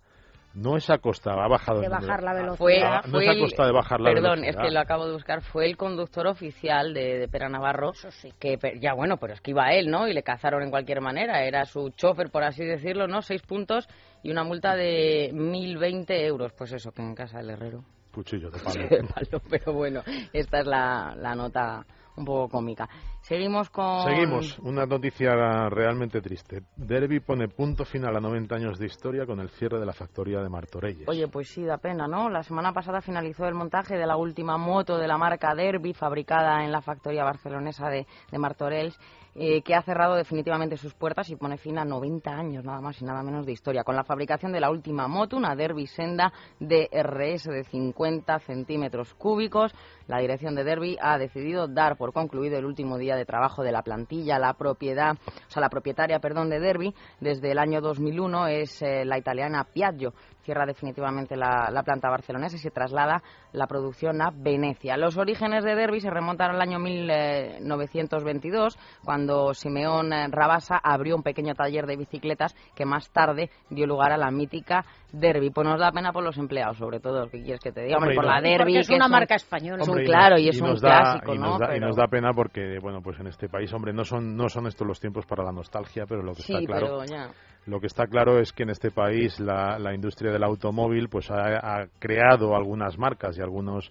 no 0.55 0.77
es 0.77 0.89
a 0.91 0.99
costa, 0.99 1.33
ha 1.33 1.49
bajado 1.49 1.81
de 1.81 1.89
bajar 1.89 2.23
la 2.23 2.33
velocidad. 2.33 2.57
Fue, 2.59 2.83
Ah, 2.83 3.03
no 3.07 3.11
fue 3.13 3.25
es 3.25 3.31
a 3.37 3.41
costa 3.41 3.67
de 3.67 3.73
bajar 3.73 4.01
la 4.01 4.11
Perdón, 4.11 4.41
velocidad. 4.41 4.63
es 4.63 4.69
que 4.69 4.75
lo 4.75 4.81
acabo 4.81 5.07
de 5.07 5.13
buscar. 5.13 5.43
Fue 5.43 5.67
el 5.67 5.77
conductor 5.77 6.27
oficial 6.27 6.95
de, 6.95 7.19
de 7.19 7.29
Pera 7.29 7.49
Navarro. 7.49 7.93
Eso 7.93 8.11
sí. 8.11 8.33
Que, 8.39 8.57
ya 8.81 8.95
bueno, 8.95 9.17
pero 9.17 9.35
es 9.35 9.41
que 9.41 9.51
iba 9.51 9.73
él, 9.73 9.91
¿no? 9.91 10.07
Y 10.09 10.13
le 10.13 10.23
cazaron 10.23 10.63
en 10.63 10.71
cualquier 10.71 11.01
manera. 11.01 11.43
Era 11.45 11.65
su 11.65 11.91
chofer, 11.91 12.31
por 12.31 12.43
así 12.45 12.65
decirlo, 12.65 13.07
¿no? 13.09 13.21
Seis 13.23 13.43
puntos 13.43 13.89
y 14.23 14.31
una 14.31 14.45
multa 14.45 14.77
de 14.77 15.31
1.020 15.35 16.05
euros. 16.27 16.53
Pues 16.53 16.73
eso, 16.73 16.93
que 16.93 17.03
en 17.03 17.15
casa 17.15 17.39
del 17.39 17.51
herrero. 17.51 17.85
Cuchillo 18.13 18.51
de 18.51 18.59
palo. 18.65 18.89
De 18.89 19.03
palo, 19.03 19.43
pero 19.51 19.73
bueno, 19.73 20.03
esta 20.33 20.61
es 20.61 20.67
la, 20.67 21.15
la 21.17 21.35
nota 21.35 21.85
un 22.17 22.25
poco 22.25 22.49
cómica. 22.49 22.89
Seguimos 23.25 23.71
con... 23.71 24.02
Seguimos, 24.02 24.59
una 24.59 24.85
noticia 24.85 25.71
realmente 25.71 26.21
triste. 26.21 26.61
Derby 26.76 27.21
pone 27.21 27.49
punto 27.49 27.87
final 27.87 28.14
a 28.14 28.21
90 28.21 28.54
años 28.54 28.78
de 28.78 28.85
historia 28.85 29.25
con 29.25 29.40
el 29.40 29.49
cierre 29.49 29.81
de 29.81 29.87
la 29.87 29.95
factoría 29.95 30.43
de 30.43 30.50
Martorelles. 30.50 31.09
Oye, 31.09 31.26
pues 31.28 31.49
sí, 31.49 31.64
da 31.64 31.78
pena, 31.78 32.07
¿no? 32.07 32.28
La 32.28 32.43
semana 32.43 32.75
pasada 32.75 33.00
finalizó 33.00 33.47
el 33.47 33.54
montaje 33.54 33.97
de 33.97 34.07
la 34.07 34.19
última 34.19 34.59
moto 34.59 34.99
de 34.99 35.09
la 35.09 35.16
marca 35.16 35.54
Derby, 35.54 35.95
fabricada 35.95 36.66
en 36.66 36.71
la 36.71 36.83
factoría 36.83 37.25
barcelonesa 37.25 37.88
de, 37.88 38.07
de 38.31 38.38
Martorell, 38.38 38.93
eh, 39.37 39.62
que 39.62 39.75
ha 39.75 39.83
cerrado 39.83 40.14
definitivamente 40.14 40.76
sus 40.76 40.95
puertas 40.95 41.28
y 41.28 41.35
pone 41.35 41.59
fin 41.59 41.76
a 41.76 41.85
90 41.85 42.31
años, 42.31 42.64
nada 42.64 42.81
más 42.81 43.02
y 43.02 43.04
nada 43.04 43.21
menos 43.25 43.45
de 43.45 43.50
historia, 43.50 43.83
con 43.83 43.97
la 43.97 44.04
fabricación 44.04 44.52
de 44.52 44.61
la 44.61 44.71
última 44.71 45.09
moto, 45.09 45.37
una 45.37 45.57
Derby 45.57 45.88
Senda 45.88 46.33
DRS 46.61 47.45
de 47.45 47.64
50 47.64 48.38
centímetros 48.38 49.12
cúbicos. 49.14 49.75
La 50.07 50.21
dirección 50.21 50.54
de 50.54 50.62
Derby 50.62 50.97
ha 51.00 51.19
decidido 51.19 51.66
dar 51.66 51.97
por 51.97 52.12
concluido 52.12 52.59
el 52.59 52.64
último 52.64 52.97
día 52.97 53.13
de 53.14 53.25
trabajo 53.25 53.62
de 53.62 53.73
la 53.73 53.83
plantilla. 53.83 54.38
La 54.38 54.54
propiedad, 54.54 55.12
o 55.12 55.50
sea, 55.50 55.61
la 55.61 55.68
propietaria, 55.68 56.18
perdón, 56.21 56.50
de 56.50 56.61
Derby 56.61 56.94
desde 57.21 57.50
el 57.50 57.59
año 57.59 57.80
2001 57.80 58.49
es 58.49 58.83
eh, 58.83 59.04
la 59.04 59.18
italiana 59.18 59.64
Piaggio. 59.64 60.14
Cierra 60.45 60.67
definitivamente 60.67 61.37
la, 61.37 61.69
la 61.73 61.83
planta 61.83 62.09
barcelonesa 62.11 62.57
y 62.57 62.61
se 62.61 62.71
traslada 62.71 63.23
la 63.53 63.67
producción 63.67 64.21
a 64.23 64.31
Venecia. 64.31 64.97
Los 64.97 65.17
orígenes 65.17 65.65
de 65.65 65.75
Derby 65.75 66.01
se 66.01 66.11
remontan 66.11 66.51
al 66.51 66.61
año 66.61 66.79
1922, 66.79 68.79
cuando 69.05 69.55
Simeón 69.55 70.13
eh, 70.13 70.27
Rabasa 70.31 70.79
abrió 70.83 71.17
un 71.17 71.23
pequeño 71.23 71.55
taller 71.55 71.87
de 71.87 71.97
bicicletas 71.97 72.55
que 72.75 72.85
más 72.85 73.11
tarde 73.11 73.51
dio 73.71 73.87
lugar 73.87 74.13
a 74.13 74.17
la 74.17 74.31
mítica 74.31 74.85
Derby. 75.13 75.51
Pues 75.51 75.67
nos 75.67 75.81
da 75.81 75.93
pena 75.93 76.13
por 76.13 76.25
los 76.25 76.37
empleados, 76.39 76.77
sobre 76.77 77.01
todo. 77.01 77.29
¿Qué 77.31 77.43
quieres 77.43 77.61
que 77.61 77.73
te 77.73 77.83
diga? 77.83 77.97
Hombre, 77.99 78.15
por 78.15 78.25
la 78.25 78.41
Derby, 78.41 78.75
Porque 78.75 78.79
es 78.81 78.89
que 78.89 78.95
una 78.97 79.07
un- 79.07 79.13
marca 79.13 79.35
española. 79.37 79.83
es 79.83 79.89
un 79.89 79.93
Hombre, 79.93 80.07
claro 80.07 80.39
y 80.39 80.49
es 80.49 80.61
un 80.61 80.75
da- 80.75 80.81
clásico, 80.81 81.35
y 81.35 81.39
¿no? 81.39 81.59
Y 81.77 81.81
nos 81.81 81.97
da 81.97 82.07
pena 82.09 82.33
porque, 82.35 82.79
bueno, 82.83 83.01
pues 83.03 83.19
en 83.21 83.29
este 83.29 83.49
país, 83.49 83.73
hombre, 83.73 83.93
no 83.93 84.05
son, 84.05 84.37
no 84.37 84.49
son 84.49 84.67
estos 84.67 84.87
los 84.87 85.01
tiempos 85.01 85.25
para 85.27 85.45
la 85.45 85.53
nostalgia, 85.53 86.05
pero 86.09 86.23
lo 86.23 86.33
que 86.35 86.43
Sí, 86.43 86.55
está 86.55 86.67
claro, 86.67 86.99
pero 87.01 87.05
ya. 87.05 87.31
Lo 87.66 87.80
que 87.80 87.87
está 87.87 88.06
claro 88.06 88.38
es 88.38 88.52
que 88.52 88.64
en 88.64 88.71
este 88.71 88.90
país 88.90 89.40
la, 89.40 89.78
la 89.78 89.94
industria 89.94 90.33
del 90.33 90.44
automóvil, 90.44 91.09
pues 91.09 91.30
ha, 91.30 91.80
ha 91.80 91.87
creado 91.99 92.54
algunas 92.54 92.99
marcas 92.99 93.38
y 93.38 93.40
algunos 93.40 93.90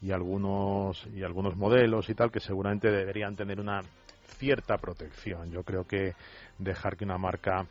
y 0.00 0.10
algunos 0.10 1.06
y 1.14 1.22
algunos 1.22 1.56
modelos 1.56 2.08
y 2.10 2.14
tal 2.14 2.30
que 2.32 2.40
seguramente 2.40 2.90
deberían 2.90 3.36
tener 3.36 3.60
una 3.60 3.80
cierta 4.38 4.76
protección. 4.76 5.50
Yo 5.50 5.62
creo 5.62 5.84
que 5.84 6.14
dejar 6.58 6.96
que 6.96 7.04
una 7.04 7.18
marca 7.18 7.66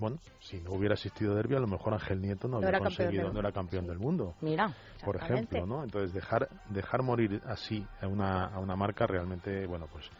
bueno, 0.00 0.16
si 0.40 0.58
no 0.62 0.72
hubiera 0.72 0.94
existido 0.94 1.34
Derby, 1.34 1.56
a 1.56 1.60
lo 1.60 1.66
mejor 1.66 1.92
Ángel 1.92 2.22
Nieto 2.22 2.48
no, 2.48 2.58
No 2.58 2.66
habría 2.66 2.80
conseguido, 2.80 3.30
no 3.30 3.38
era 3.38 3.52
campeón 3.52 3.86
del 3.86 3.98
mundo 3.98 4.34
Mira. 4.40 4.72
por 5.04 5.16
ejemplo, 5.16 5.66
¿no? 5.66 5.84
Entonces 5.84 6.14
dejar 6.14 6.48
dejar 6.70 7.02
morir 7.02 7.42
así 7.44 7.86
a 8.00 8.06
una, 8.06 8.46
a 8.46 8.58
una 8.60 8.76
marca 8.76 9.06
realmente, 9.06 9.66
bueno, 9.66 9.86
pues 9.92 10.10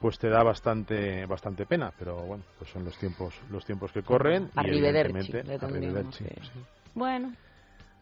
pues 0.00 0.18
te 0.18 0.28
da 0.28 0.42
bastante 0.42 1.26
bastante 1.26 1.66
pena, 1.66 1.92
pero 1.98 2.16
bueno, 2.16 2.44
pues 2.58 2.70
son 2.70 2.84
los 2.84 2.96
tiempos 2.98 3.34
los 3.50 3.64
tiempos 3.64 3.92
que 3.92 4.02
corren 4.02 4.50
y 4.54 4.58
Arrivederci, 4.58 5.12
evidentemente 5.12 5.44
le 5.44 5.58
tendríamos 5.58 6.14
sí. 6.14 6.24
Bueno. 6.94 7.32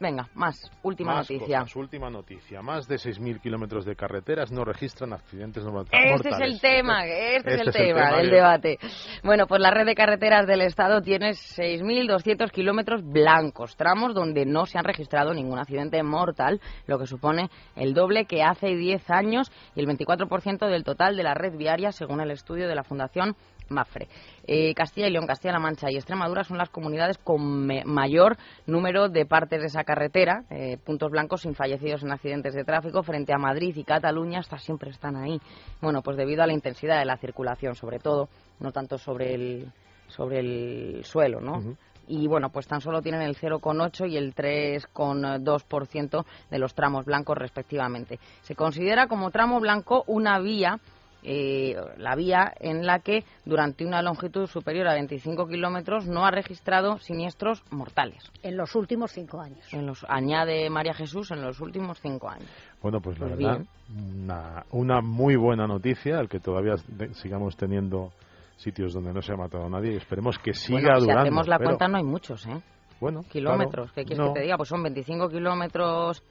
Venga, 0.00 0.28
más. 0.34 0.70
Última 0.82 1.14
Más 1.14 1.30
noticia. 1.30 1.60
cosas, 1.60 1.76
última 1.76 2.10
noticia. 2.10 2.62
Más 2.62 2.88
de 2.88 2.96
6.000 2.96 3.40
kilómetros 3.40 3.84
de 3.84 3.94
carreteras 3.94 4.50
no 4.50 4.64
registran 4.64 5.12
accidentes 5.12 5.64
no 5.64 5.80
Este 5.82 5.96
es 6.02 6.22
el 6.22 6.30
mortales. 6.30 6.60
tema, 6.60 7.06
este, 7.06 7.36
es 7.36 7.36
Este 7.36 7.50
el 7.54 7.60
es 7.60 7.66
el 7.66 7.72
tema 7.72 8.16
del 8.16 8.30
debate. 8.30 8.78
Bueno, 9.22 9.46
pues 9.46 9.60
la 9.60 9.70
red 9.70 9.86
de 9.86 9.94
carreteras 9.94 10.46
del 10.46 10.62
Estado 10.62 11.00
tiene 11.00 11.30
6.200 11.30 12.50
kilómetros 12.50 13.02
blancos, 13.04 13.76
tramos 13.76 14.14
donde 14.14 14.44
no 14.44 14.66
se 14.66 14.78
han 14.78 14.84
registrado 14.84 15.32
ningún 15.32 15.58
accidente 15.60 16.02
mortal, 16.02 16.60
lo 16.86 16.98
que 16.98 17.06
supone 17.06 17.48
el 17.76 17.94
doble 17.94 18.24
que 18.26 18.42
hace 18.42 18.74
10 18.74 19.08
años 19.10 19.52
y 19.76 19.80
el 19.80 19.86
24% 19.86 20.68
del 20.68 20.82
total 20.84 21.16
de 21.16 21.22
la 21.22 21.34
red 21.34 21.56
viaria, 21.56 21.92
según 21.92 22.20
el 22.20 22.32
estudio 22.32 22.68
de 22.68 22.74
la 22.74 22.82
Fundación 22.82 23.36
Mafre. 23.68 24.08
Eh, 24.46 24.74
Castilla 24.74 25.08
y 25.08 25.10
León, 25.10 25.26
Castilla-La 25.26 25.58
Mancha 25.58 25.90
y 25.90 25.96
Extremadura 25.96 26.44
son 26.44 26.58
las 26.58 26.70
comunidades 26.70 27.18
con 27.18 27.66
mayor 27.86 28.36
número 28.66 29.08
de 29.08 29.26
partes 29.26 29.60
de 29.60 29.66
esa 29.66 29.84
carretera, 29.84 30.44
eh, 30.50 30.78
puntos 30.84 31.10
blancos 31.10 31.42
sin 31.42 31.54
fallecidos 31.54 32.02
en 32.02 32.12
accidentes 32.12 32.54
de 32.54 32.64
tráfico, 32.64 33.02
frente 33.02 33.32
a 33.32 33.38
Madrid 33.38 33.74
y 33.76 33.84
Cataluña, 33.84 34.40
hasta 34.40 34.58
siempre 34.58 34.90
están 34.90 35.16
ahí. 35.16 35.40
Bueno, 35.80 36.02
pues 36.02 36.16
debido 36.16 36.42
a 36.42 36.46
la 36.46 36.52
intensidad 36.52 36.98
de 36.98 37.04
la 37.04 37.16
circulación, 37.16 37.74
sobre 37.74 37.98
todo, 37.98 38.28
no 38.60 38.72
tanto 38.72 38.98
sobre 38.98 39.34
el, 39.34 39.72
sobre 40.08 40.40
el 40.40 41.04
suelo, 41.04 41.40
¿no? 41.40 41.76
Y 42.06 42.26
bueno, 42.28 42.50
pues 42.50 42.66
tan 42.66 42.80
solo 42.80 43.00
tienen 43.00 43.22
el 43.22 43.36
0,8 43.36 44.10
y 44.10 44.16
el 44.16 44.34
3,2% 44.34 46.24
de 46.50 46.58
los 46.58 46.74
tramos 46.74 47.06
blancos 47.06 47.38
respectivamente. 47.38 48.18
Se 48.42 48.54
considera 48.54 49.06
como 49.06 49.30
tramo 49.30 49.58
blanco 49.60 50.04
una 50.06 50.38
vía 50.38 50.80
eh, 51.24 51.74
la 51.96 52.14
vía 52.14 52.52
en 52.60 52.86
la 52.86 52.98
que 53.00 53.24
durante 53.44 53.84
una 53.86 54.02
longitud 54.02 54.46
superior 54.46 54.86
a 54.88 54.94
25 54.94 55.46
kilómetros 55.48 56.06
no 56.06 56.26
ha 56.26 56.30
registrado 56.30 56.98
siniestros 56.98 57.62
mortales. 57.70 58.30
En 58.42 58.56
los 58.56 58.74
últimos 58.74 59.10
cinco 59.12 59.40
años. 59.40 59.66
En 59.72 59.86
los, 59.86 60.04
añade 60.08 60.68
María 60.68 60.92
Jesús 60.94 61.30
en 61.30 61.40
los 61.42 61.60
últimos 61.60 61.98
cinco 62.00 62.28
años. 62.28 62.48
Bueno, 62.82 63.00
pues 63.00 63.18
la 63.18 63.26
Pues 63.28 63.38
verdad, 63.38 63.64
una, 63.96 64.64
una 64.70 65.00
muy 65.00 65.36
buena 65.36 65.66
noticia, 65.66 66.20
el 66.20 66.28
que 66.28 66.40
todavía 66.40 66.74
sigamos 67.14 67.56
teniendo 67.56 68.12
sitios 68.56 68.92
donde 68.92 69.12
no 69.12 69.22
se 69.22 69.32
ha 69.32 69.36
matado 69.36 69.64
a 69.64 69.70
nadie 69.70 69.94
y 69.94 69.96
esperemos 69.96 70.38
que 70.38 70.52
siga 70.52 70.80
bueno, 70.80 70.94
si 71.00 71.06
durando. 71.06 71.22
hacemos 71.22 71.48
la 71.48 71.58
pero, 71.58 71.70
cuenta 71.70 71.88
no 71.88 71.96
hay 71.96 72.04
muchos, 72.04 72.46
¿eh? 72.46 72.60
bueno, 73.00 73.22
Kilómetros. 73.30 73.90
claro, 73.90 73.94
¿Qué 73.94 74.04
quieres 74.04 74.18
no, 74.18 74.32
que 74.32 74.40
te 74.40 74.44
diga? 74.44 74.56
Pues 74.56 74.68
son 74.68 74.82
25 74.82 75.28
kilómetros 75.28 76.22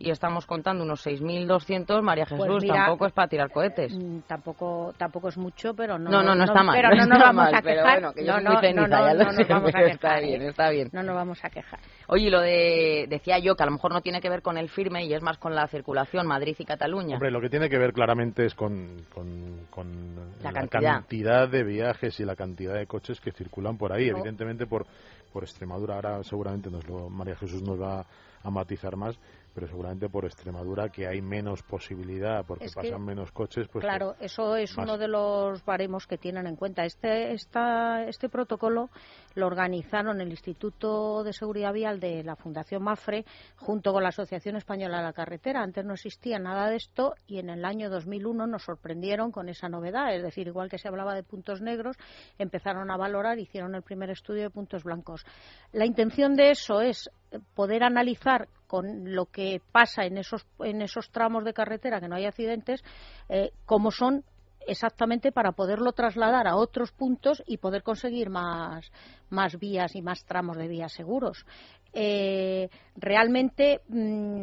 y 0.00 0.10
estamos 0.10 0.46
contando 0.46 0.82
unos 0.82 1.06
6.200. 1.06 2.00
María 2.02 2.24
Jesús, 2.24 2.46
Pues 2.46 2.62
mira, 2.62 2.74
tampoco 2.86 3.06
es 3.06 3.12
para 3.12 3.28
tirar 3.28 3.50
cohetes. 3.50 3.92
Mm, 3.94 4.20
Tampoco, 4.26 4.94
tampoco 4.96 5.28
es 5.28 5.36
mucho, 5.36 5.74
pero 5.74 5.98
no. 5.98 6.10
No, 6.10 6.22
no, 6.22 6.34
no 6.34 6.44
está 6.44 6.62
mal. 6.62 6.74
Pero 6.74 6.88
no 6.96 7.06
nos 7.06 7.18
vamos 7.20 7.48
a 7.52 7.60
pero 7.62 7.82
quejar. 7.82 8.00
bueno, 8.00 8.12
que 8.14 8.24
yo 8.24 8.32
no, 8.32 8.36
soy 8.38 8.44
no, 8.44 8.50
muy 8.50 8.60
ceniza, 8.60 8.88
no, 8.88 8.88
no, 8.98 9.06
ya 9.06 9.14
lo 9.14 9.24
no 9.24 9.32
sé, 9.32 9.38
nos 9.40 9.48
vamos 9.48 9.68
a 9.68 9.72
pero 9.72 9.86
quejar. 9.86 9.90
está 9.94 10.20
bien, 10.20 10.42
está 10.42 10.70
bien. 10.70 10.88
No 10.92 11.02
nos 11.02 11.14
vamos 11.14 11.44
a 11.44 11.50
quejar. 11.50 11.80
Oye, 12.12 12.28
lo 12.28 12.40
de, 12.40 13.06
decía 13.08 13.38
yo 13.38 13.54
que 13.54 13.62
a 13.62 13.66
lo 13.66 13.72
mejor 13.72 13.92
no 13.92 14.00
tiene 14.00 14.20
que 14.20 14.28
ver 14.28 14.42
con 14.42 14.58
el 14.58 14.68
firme 14.68 15.04
y 15.04 15.14
es 15.14 15.22
más 15.22 15.38
con 15.38 15.54
la 15.54 15.68
circulación 15.68 16.26
Madrid 16.26 16.56
y 16.58 16.64
Cataluña. 16.64 17.14
Hombre, 17.14 17.30
lo 17.30 17.40
que 17.40 17.48
tiene 17.48 17.70
que 17.70 17.78
ver 17.78 17.92
claramente 17.92 18.44
es 18.46 18.54
con, 18.56 19.06
con, 19.14 19.66
con 19.70 20.16
La 20.42 20.50
la, 20.50 20.52
cantidad. 20.52 20.92
cantidad 20.94 21.48
de 21.48 21.62
viajes 21.62 22.18
y 22.18 22.24
la 22.24 22.34
cantidad 22.34 22.74
de 22.74 22.88
coches 22.88 23.20
que 23.20 23.30
circulan 23.30 23.78
por 23.78 23.92
ahí. 23.92 24.08
Evidentemente 24.08 24.66
por, 24.66 24.86
por 25.32 25.44
Extremadura, 25.44 25.94
ahora 25.94 26.24
seguramente 26.24 26.68
nos 26.68 26.84
lo, 26.88 27.08
María 27.08 27.36
Jesús 27.36 27.62
nos 27.62 27.80
va 27.80 28.04
a 28.42 28.50
matizar 28.50 28.96
más 28.96 29.16
pero 29.54 29.66
seguramente 29.66 30.08
por 30.08 30.24
Extremadura 30.24 30.88
que 30.90 31.06
hay 31.06 31.20
menos 31.20 31.62
posibilidad 31.62 32.44
porque 32.46 32.68
pasan 32.74 33.04
menos 33.04 33.32
coches 33.32 33.68
pues 33.68 33.84
claro 33.84 34.14
eso 34.20 34.56
es 34.56 34.76
uno 34.76 34.96
de 34.96 35.08
los 35.08 35.64
baremos 35.64 36.06
que 36.06 36.18
tienen 36.18 36.46
en 36.46 36.56
cuenta 36.56 36.84
este 36.84 37.32
esta, 37.32 38.04
este 38.04 38.28
protocolo 38.28 38.90
lo 39.34 39.46
organizaron 39.46 40.20
el 40.20 40.30
Instituto 40.30 41.24
de 41.24 41.32
Seguridad 41.32 41.72
Vial 41.72 41.99
de 42.00 42.24
la 42.24 42.36
Fundación 42.36 42.82
Mafre 42.82 43.24
junto 43.56 43.92
con 43.92 44.02
la 44.02 44.08
Asociación 44.08 44.56
Española 44.56 44.98
de 44.98 45.04
la 45.04 45.12
Carretera. 45.12 45.62
Antes 45.62 45.84
no 45.84 45.94
existía 45.94 46.38
nada 46.38 46.68
de 46.68 46.76
esto 46.76 47.14
y 47.26 47.38
en 47.38 47.50
el 47.50 47.64
año 47.64 47.90
2001 47.90 48.46
nos 48.46 48.64
sorprendieron 48.64 49.30
con 49.30 49.48
esa 49.48 49.68
novedad. 49.68 50.14
Es 50.14 50.22
decir 50.22 50.46
igual 50.46 50.68
que 50.68 50.78
se 50.78 50.88
hablaba 50.88 51.14
de 51.14 51.22
puntos 51.22 51.60
negros 51.60 51.96
empezaron 52.38 52.90
a 52.90 52.96
valorar 52.96 53.38
hicieron 53.38 53.74
el 53.74 53.82
primer 53.82 54.10
estudio 54.10 54.42
de 54.42 54.50
puntos 54.50 54.84
blancos. 54.84 55.24
La 55.72 55.86
intención 55.86 56.34
de 56.34 56.50
eso 56.50 56.80
es 56.80 57.10
poder 57.54 57.84
analizar 57.84 58.48
con 58.66 59.14
lo 59.14 59.26
que 59.26 59.60
pasa 59.72 60.04
en 60.04 60.18
esos, 60.18 60.46
en 60.60 60.82
esos 60.82 61.10
tramos 61.10 61.44
de 61.44 61.52
carretera 61.52 62.00
que 62.00 62.08
no 62.08 62.16
hay 62.16 62.26
accidentes, 62.26 62.82
eh, 63.28 63.52
cómo 63.66 63.90
son 63.90 64.24
exactamente 64.70 65.32
para 65.32 65.52
poderlo 65.52 65.92
trasladar 65.92 66.46
a 66.46 66.56
otros 66.56 66.92
puntos 66.92 67.42
y 67.46 67.58
poder 67.58 67.82
conseguir 67.82 68.30
más, 68.30 68.92
más 69.28 69.58
vías 69.58 69.96
y 69.96 70.02
más 70.02 70.24
tramos 70.24 70.56
de 70.56 70.68
vías 70.68 70.92
seguros. 70.92 71.44
Eh, 71.92 72.68
realmente 72.94 73.80
mm, 73.88 74.42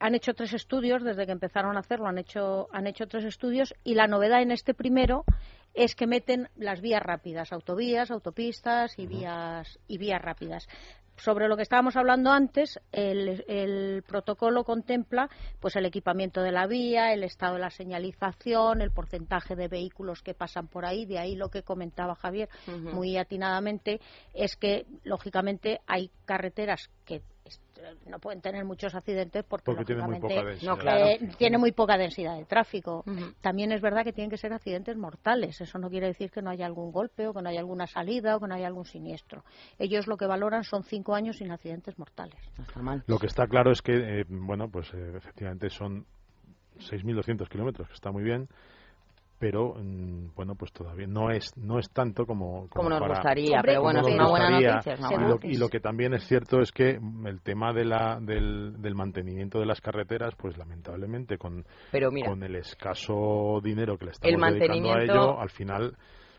han 0.00 0.14
hecho 0.14 0.32
tres 0.32 0.54
estudios 0.54 1.02
desde 1.02 1.26
que 1.26 1.32
empezaron 1.32 1.76
a 1.76 1.80
hacerlo 1.80 2.06
han 2.06 2.16
hecho 2.16 2.68
han 2.72 2.86
hecho 2.86 3.06
tres 3.06 3.24
estudios 3.24 3.74
y 3.84 3.94
la 3.94 4.06
novedad 4.06 4.40
en 4.40 4.50
este 4.50 4.72
primero 4.72 5.26
es 5.74 5.94
que 5.94 6.06
meten 6.06 6.48
las 6.56 6.80
vías 6.80 7.02
rápidas 7.02 7.52
autovías 7.52 8.10
autopistas 8.10 8.98
y 8.98 9.06
vías 9.06 9.78
y 9.86 9.98
vías 9.98 10.22
rápidas 10.22 10.66
sobre 11.16 11.48
lo 11.48 11.56
que 11.56 11.62
estábamos 11.62 11.96
hablando 11.96 12.30
antes, 12.30 12.80
el, 12.92 14.02
protocolo 14.06 14.64
contempla 14.64 15.28
pues 15.60 15.76
el 15.76 15.86
equipamiento 15.86 16.42
de 16.42 16.52
la 16.52 16.66
vía, 16.66 17.12
el 17.12 17.22
estado 17.22 17.54
de 17.54 17.60
la 17.60 17.70
señalización, 17.70 18.80
el 18.80 18.90
porcentaje 18.90 19.56
de 19.56 19.68
vehículos 19.68 20.22
que 20.22 20.34
pasan 20.34 20.68
por 20.68 20.84
ahí. 20.84 21.06
De 21.06 21.18
ahí 21.18 21.36
lo 21.36 21.48
que 21.48 21.62
comentaba 21.62 22.14
Javier 22.14 22.48
muy 22.66 23.16
atinadamente 23.16 24.00
es 24.32 24.56
que 24.56 24.86
lógicamente 25.04 25.80
hay 25.86 26.10
carreteras 26.24 26.90
que 27.04 27.22
no 28.06 28.18
pueden 28.18 28.40
tener 28.40 28.64
muchos 28.64 28.94
accidentes 28.94 29.44
porque, 29.44 29.74
tiene 29.84 30.02
muy 30.06 30.20
poca 30.20 30.44
densidad, 30.44 31.08
eh, 31.08 31.28
tiene 31.38 31.58
muy 31.58 31.72
poca 31.72 31.96
densidad 31.96 32.36
de 32.36 32.44
tráfico. 32.44 33.04
También 33.40 33.72
es 33.72 33.80
verdad 33.80 34.04
que 34.04 34.12
tienen 34.12 34.30
que 34.30 34.36
ser 34.36 34.52
accidentes 34.52 34.96
mortales. 34.96 35.60
Eso 35.60 35.78
no 35.78 35.90
quiere 35.90 36.08
decir 36.08 36.30
que 36.30 36.42
no 36.42 36.50
haya 36.50 36.66
algún 36.66 36.92
golpe 36.92 37.26
o 37.26 37.34
que 37.34 37.42
no 37.42 37.48
haya 37.48 37.60
alguna 37.60 37.86
salida 37.86 38.36
o 38.36 38.40
que 38.40 38.48
no 38.48 38.54
haya 38.54 38.66
algún 38.66 38.84
siniestro. 38.84 39.44
Ellos 39.78 40.06
lo 40.06 40.16
que 40.16 40.26
valoran 40.26 40.64
son 40.64 40.82
cinco 40.84 41.14
años 41.14 41.38
sin 41.38 41.50
accidentes 41.50 41.98
mortales. 41.98 42.38
Lo 43.06 43.18
que 43.18 43.26
está 43.26 43.46
claro 43.46 43.72
es 43.72 43.82
que, 43.82 44.20
eh, 44.20 44.24
bueno, 44.28 44.68
pues 44.68 44.92
eh, 44.94 45.12
efectivamente 45.16 45.70
son 45.70 46.06
6.200 46.78 47.48
kilómetros, 47.48 47.88
que 47.88 47.94
está 47.94 48.10
muy 48.10 48.22
bien 48.22 48.48
pero 49.44 49.74
mm, 49.74 50.34
bueno 50.34 50.54
pues 50.54 50.72
todavía 50.72 51.06
no 51.06 51.28
es 51.28 51.54
no 51.58 51.78
es 51.78 51.90
tanto 51.90 52.24
como 52.24 52.66
como, 52.70 52.88
nos 52.88 53.06
gustaría 53.06 53.60
pero 53.62 53.82
bueno 53.82 54.00
es 54.00 54.06
una 54.06 54.26
buena 54.26 54.48
noticia 54.48 54.96
y, 55.42 55.58
lo, 55.58 55.68
que 55.68 55.80
también 55.80 56.14
es 56.14 56.26
cierto 56.26 56.60
es 56.60 56.72
que 56.72 56.98
el 57.26 57.42
tema 57.42 57.74
de 57.74 57.84
la, 57.84 58.18
del, 58.22 58.80
del 58.80 58.94
mantenimiento 58.94 59.58
de 59.58 59.66
las 59.66 59.82
carreteras 59.82 60.34
pues 60.34 60.56
lamentablemente 60.56 61.36
con 61.36 61.62
con 62.24 62.42
el 62.42 62.56
escaso 62.56 63.60
dinero 63.62 63.98
que 63.98 64.06
le 64.06 64.10
estamos 64.12 64.54
dedicando 64.54 64.94
a 64.94 65.02
ello 65.02 65.38
al 65.38 65.50
final 65.50 65.94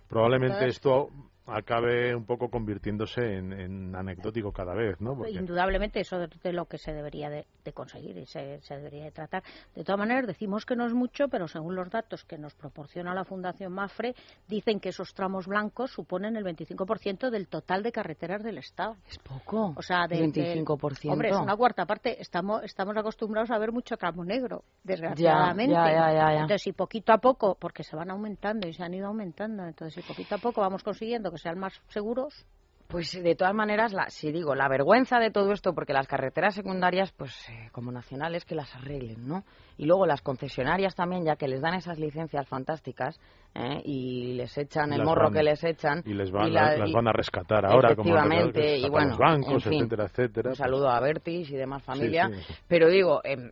probablemente 0.09 0.65
esto 0.65 1.09
acabe 1.47 2.15
un 2.15 2.25
poco 2.25 2.49
convirtiéndose 2.49 3.38
en, 3.38 3.95
anecdótico 3.95 4.51
cada 4.51 4.73
vez, 4.73 4.99
¿no? 4.99 5.27
Indudablemente 5.27 5.99
eso 5.99 6.21
es 6.23 6.41
de 6.41 6.53
lo 6.53 6.65
que 6.65 6.77
se 6.77 6.91
debería 6.91 7.29
de, 7.29 7.45
conseguir 7.73 8.17
y 8.17 8.25
se, 8.25 8.60
debería 8.69 9.03
de 9.03 9.12
tratar. 9.12 9.43
De 9.75 9.84
todas 9.84 9.99
maneras, 9.99 10.25
decimos 10.27 10.65
que 10.65 10.75
no 10.75 10.86
es 10.86 10.93
mucho, 10.93 11.27
pero 11.27 11.47
según 11.47 11.75
los 11.75 11.89
datos 11.89 12.23
que 12.25 12.38
nos 12.38 12.53
proporciona 12.55 13.13
la 13.13 13.25
Fundación 13.25 13.73
Mafre, 13.73 14.15
dicen 14.47 14.79
que 14.79 14.89
esos 14.89 15.13
tramos 15.13 15.47
blancos 15.47 15.91
suponen 15.91 16.36
el 16.36 16.43
25% 16.43 17.29
del 17.29 17.47
total 17.47 17.84
de 17.84 17.91
carreteras 17.91 18.43
del 18.43 18.58
Estado. 18.58 18.95
Es 19.08 19.19
poco. 19.19 19.73
O 19.75 19.81
sea, 19.81 20.08
de, 20.08 20.17
25%. 20.17 21.12
hombre, 21.12 21.29
es 21.29 21.38
una 21.38 21.55
cuarta 21.55 21.86
parte. 21.86 22.19
Estamos, 22.21 22.63
estamos 22.63 22.97
acostumbrados 22.97 23.51
a 23.51 23.58
ver 23.60 23.71
mucho 23.71 23.97
tramo 23.97 24.23
negro, 24.23 24.63
desgraciadamente. 24.84 25.73
Ya, 25.73 25.91
ya, 25.91 26.13
ya, 26.13 26.34
entonces, 26.34 26.63
si 26.63 26.71
poquito 26.71 27.13
a 27.13 27.19
poco, 27.19 27.55
porque 27.60 27.84
se 27.84 27.95
van 27.95 28.10
aumentando 28.10 28.67
y 28.67 28.73
se 28.73 28.84
han 28.84 28.93
ido 28.93 29.08
aumentando, 29.08 29.63
entonces 29.65 30.03
si 30.03 30.08
poquito 30.08 30.36
a 30.36 30.38
poco 30.38 30.62
vamos 30.62 30.84
consiguiendo 30.84 31.35
que 31.36 31.39
sean 31.39 31.60
más 31.60 31.74
seguros? 31.89 32.45
Pues 32.88 33.12
de 33.12 33.36
todas 33.36 33.54
maneras, 33.54 33.93
la, 33.93 34.10
si 34.10 34.32
digo, 34.32 34.54
la 34.54 34.69
vergüenza 34.69 35.17
de 35.17 35.32
todo 35.32 35.52
esto, 35.52 35.74
porque 35.74 35.91
las 35.91 36.08
carreteras 36.08 36.54
secundarias, 36.54 37.12
pues 37.13 37.34
eh, 37.50 37.69
como 37.71 37.91
nacionales, 37.91 38.45
que 38.45 38.54
las 38.54 38.74
arreglen, 38.76 39.28
¿no? 39.28 39.43
Y 39.78 39.86
luego 39.86 40.06
las 40.06 40.21
concesionarias 40.21 40.93
también, 40.93 41.26
ya 41.26 41.36
que 41.36 41.48
les 41.48 41.62
dan 41.62 41.74
esas 41.74 41.98
licencias 41.98 42.48
fantásticas 42.48 43.19
¿eh? 43.56 43.82
y 43.84 44.34
les 44.36 44.56
echan 44.58 44.93
el 44.93 45.04
morro 45.04 45.32
que 45.32 45.41
les 45.41 45.63
echan. 45.63 46.04
Y 46.06 46.13
les 46.13 46.32
van, 46.32 46.54
las 46.54 46.91
van 46.93 47.08
a 47.08 47.12
rescatar 47.12 47.65
ahora, 47.65 47.95
como 47.95 48.12
y 48.12 48.89
bueno, 48.89 49.10
los 49.10 49.17
bancos, 49.17 49.65
etcétera, 49.65 50.06
etcétera. 50.06 50.50
Un 50.52 50.56
saludo 50.56 50.89
a 50.89 51.00
Bertis 51.00 51.50
y 51.50 51.56
demás 51.56 51.84
familia. 51.84 52.30
Pero 52.67 52.88
digo, 52.88 53.19
eh, 53.24 53.52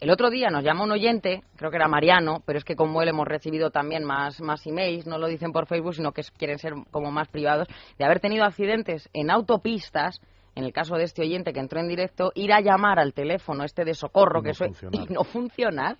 el 0.00 0.10
otro 0.10 0.30
día 0.30 0.50
nos 0.50 0.64
llama 0.64 0.84
un 0.84 0.92
oyente, 0.92 1.42
creo 1.56 1.70
que 1.70 1.76
era 1.76 1.88
Mariano, 1.88 2.42
pero 2.44 2.58
es 2.58 2.64
que 2.64 2.76
como 2.76 3.00
él 3.00 3.08
hemos 3.08 3.26
recibido 3.26 3.70
también 3.70 4.04
más, 4.04 4.40
más 4.40 4.66
emails, 4.66 5.06
no 5.06 5.18
lo 5.18 5.28
dicen 5.28 5.52
por 5.52 5.66
Facebook, 5.66 5.94
sino 5.94 6.12
que 6.12 6.22
quieren 6.36 6.58
ser 6.58 6.74
como 6.90 7.10
más 7.10 7.28
privados, 7.28 7.68
de 7.98 8.04
haber 8.04 8.20
tenido 8.20 8.44
accidentes 8.44 9.08
en 9.12 9.30
autopistas 9.30 10.20
en 10.54 10.64
el 10.64 10.72
caso 10.72 10.96
de 10.96 11.04
este 11.04 11.22
oyente 11.22 11.52
que 11.52 11.60
entró 11.60 11.80
en 11.80 11.88
directo, 11.88 12.30
ir 12.34 12.52
a 12.52 12.60
llamar 12.60 12.98
al 12.98 13.12
teléfono 13.12 13.64
este 13.64 13.84
de 13.84 13.94
socorro 13.94 14.42
que 14.42 14.52
y 14.92 15.12
no 15.12 15.24
funcionar. 15.24 15.96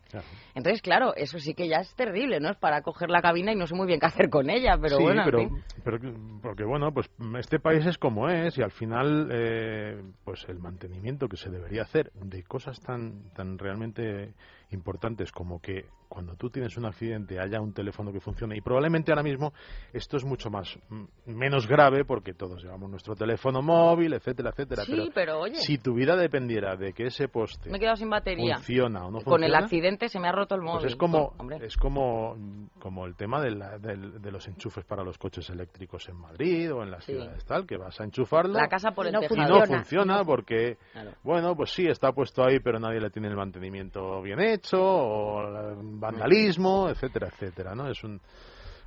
Entonces, 0.54 0.82
claro, 0.82 1.14
eso 1.16 1.38
sí 1.38 1.54
que 1.54 1.68
ya 1.68 1.78
es 1.78 1.94
terrible, 1.96 2.38
¿no? 2.38 2.50
Es 2.50 2.56
para 2.56 2.82
coger 2.82 3.10
la 3.10 3.20
cabina 3.20 3.52
y 3.52 3.56
no 3.56 3.66
sé 3.66 3.74
muy 3.74 3.86
bien 3.86 3.98
qué 3.98 4.06
hacer 4.06 4.30
con 4.30 4.50
ella, 4.50 4.78
pero 4.80 5.00
bueno. 5.00 5.22
Pero, 5.24 5.48
pero, 5.82 5.98
porque 6.40 6.64
bueno, 6.64 6.92
pues 6.92 7.10
este 7.40 7.58
país 7.58 7.84
es 7.86 7.98
como 7.98 8.28
es 8.28 8.56
y 8.56 8.62
al 8.62 8.70
final, 8.70 9.28
eh, 9.32 10.00
pues 10.24 10.44
el 10.48 10.60
mantenimiento 10.60 11.28
que 11.28 11.36
se 11.36 11.50
debería 11.50 11.82
hacer 11.82 12.12
de 12.12 12.42
cosas 12.44 12.80
tan, 12.80 13.30
tan 13.34 13.58
realmente 13.58 14.32
importantes 14.70 15.32
como 15.32 15.60
que 15.60 15.86
cuando 16.08 16.36
tú 16.36 16.50
tienes 16.50 16.76
un 16.76 16.84
accidente 16.84 17.40
haya 17.40 17.60
un 17.60 17.72
teléfono 17.72 18.12
que 18.12 18.20
funcione 18.20 18.56
y 18.56 18.60
probablemente 18.60 19.10
ahora 19.10 19.22
mismo 19.22 19.52
esto 19.92 20.16
es 20.16 20.24
mucho 20.24 20.50
más 20.50 20.78
mm, 20.88 21.04
menos 21.26 21.66
grave 21.66 22.04
porque 22.04 22.34
todos 22.34 22.62
llevamos 22.62 22.90
nuestro 22.90 23.14
teléfono 23.14 23.62
móvil 23.62 24.12
etcétera 24.12 24.50
etcétera 24.50 24.84
sí, 24.84 25.10
pero, 25.14 25.40
oye, 25.40 25.56
si 25.56 25.78
tu 25.78 25.94
vida 25.94 26.16
dependiera 26.16 26.76
de 26.76 26.92
que 26.92 27.06
ese 27.06 27.28
poste 27.28 27.70
me 27.70 27.78
he 27.78 27.96
sin 27.96 28.10
batería 28.10 28.56
funciona 28.56 29.06
o 29.06 29.10
no 29.10 29.20
con 29.22 29.42
el 29.42 29.54
accidente 29.54 30.08
se 30.08 30.20
me 30.20 30.28
ha 30.28 30.32
roto 30.32 30.43
el 30.50 30.60
pues 30.60 30.72
móvil 30.72 30.86
es 30.86 30.96
como 30.96 31.34
es 31.60 31.76
como 31.76 32.36
como 32.78 33.06
el 33.06 33.14
tema 33.16 33.40
de, 33.40 33.50
de, 33.78 34.30
los 34.30 34.46
enchufes 34.48 34.84
para 34.84 35.02
los 35.02 35.16
coches 35.18 35.48
eléctricos 35.50 36.08
en 36.08 36.16
Madrid 36.16 36.72
o 36.72 36.82
en 36.82 36.90
las 36.90 37.04
ciudades 37.04 37.44
tal 37.44 37.66
que 37.66 37.76
vas 37.76 38.00
a 38.00 38.04
enchufarlo 38.04 38.54
la 38.54 38.68
casa 38.68 38.90
por 38.92 39.06
el 39.06 39.14
y 39.14 39.36
no 39.36 39.64
funciona. 39.66 40.24
porque 40.24 40.78
bueno 41.22 41.54
pues 41.56 41.70
sí 41.72 41.86
está 41.86 42.12
puesto 42.12 42.44
ahí 42.44 42.60
pero 42.60 42.78
nadie 42.78 43.00
le 43.00 43.10
tiene 43.10 43.28
el 43.28 43.36
mantenimiento 43.36 44.20
bien 44.22 44.40
hecho 44.40 44.78
o 44.80 45.74
vandalismo, 45.76 46.88
etcétera, 46.88 47.28
etcétera, 47.28 47.74
¿no? 47.74 47.88
Es 47.88 48.02
un, 48.04 48.20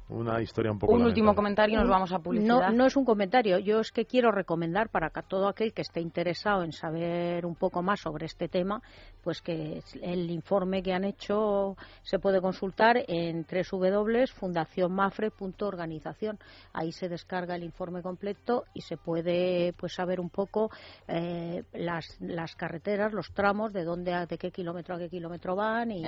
una 0.09 0.41
historia 0.41 0.71
un 0.71 0.79
poco. 0.79 0.93
Un 0.93 1.03
último 1.03 1.35
comentario 1.35 1.75
y 1.75 1.79
nos 1.81 1.89
vamos 1.89 2.13
a 2.13 2.19
publicidad. 2.19 2.69
No, 2.69 2.71
no 2.71 2.85
es 2.85 2.95
un 2.95 3.03
comentario. 3.03 3.59
Yo 3.59 3.81
es 3.81 3.91
que 3.91 4.05
quiero 4.05 4.31
recomendar 4.31 4.87
para 4.89 5.09
que 5.09 5.21
todo 5.23 5.49
aquel 5.49 5.73
que 5.73 5.81
esté 5.81 5.99
interesado 5.99 6.63
en 6.63 6.71
saber 6.71 7.45
un 7.45 7.55
poco 7.55 7.81
más 7.81 7.99
sobre 7.99 8.25
este 8.25 8.47
tema, 8.47 8.81
pues 9.21 9.41
que 9.41 9.81
el 10.01 10.31
informe 10.31 10.81
que 10.81 10.93
han 10.93 11.03
hecho 11.03 11.75
se 12.03 12.19
puede 12.19 12.39
consultar 12.39 13.03
en 13.07 13.45
www.fundacionmafre.organización. 13.45 16.39
Ahí 16.71 16.93
se 16.93 17.09
descarga 17.09 17.55
el 17.55 17.63
informe 17.63 18.01
completo 18.01 18.63
y 18.73 18.79
se 18.81 18.95
puede 18.95 19.73
pues 19.73 19.93
saber 19.93 20.21
un 20.21 20.29
poco 20.29 20.71
eh, 21.07 21.63
las, 21.73 22.15
las 22.21 22.55
carreteras, 22.55 23.11
los 23.11 23.33
tramos, 23.33 23.73
de 23.73 23.83
dónde, 23.83 24.25
de 24.25 24.37
qué 24.37 24.51
kilómetro 24.51 24.95
a 24.95 24.99
qué 24.99 25.09
kilómetro 25.09 25.53
van 25.55 25.91
y, 25.91 26.03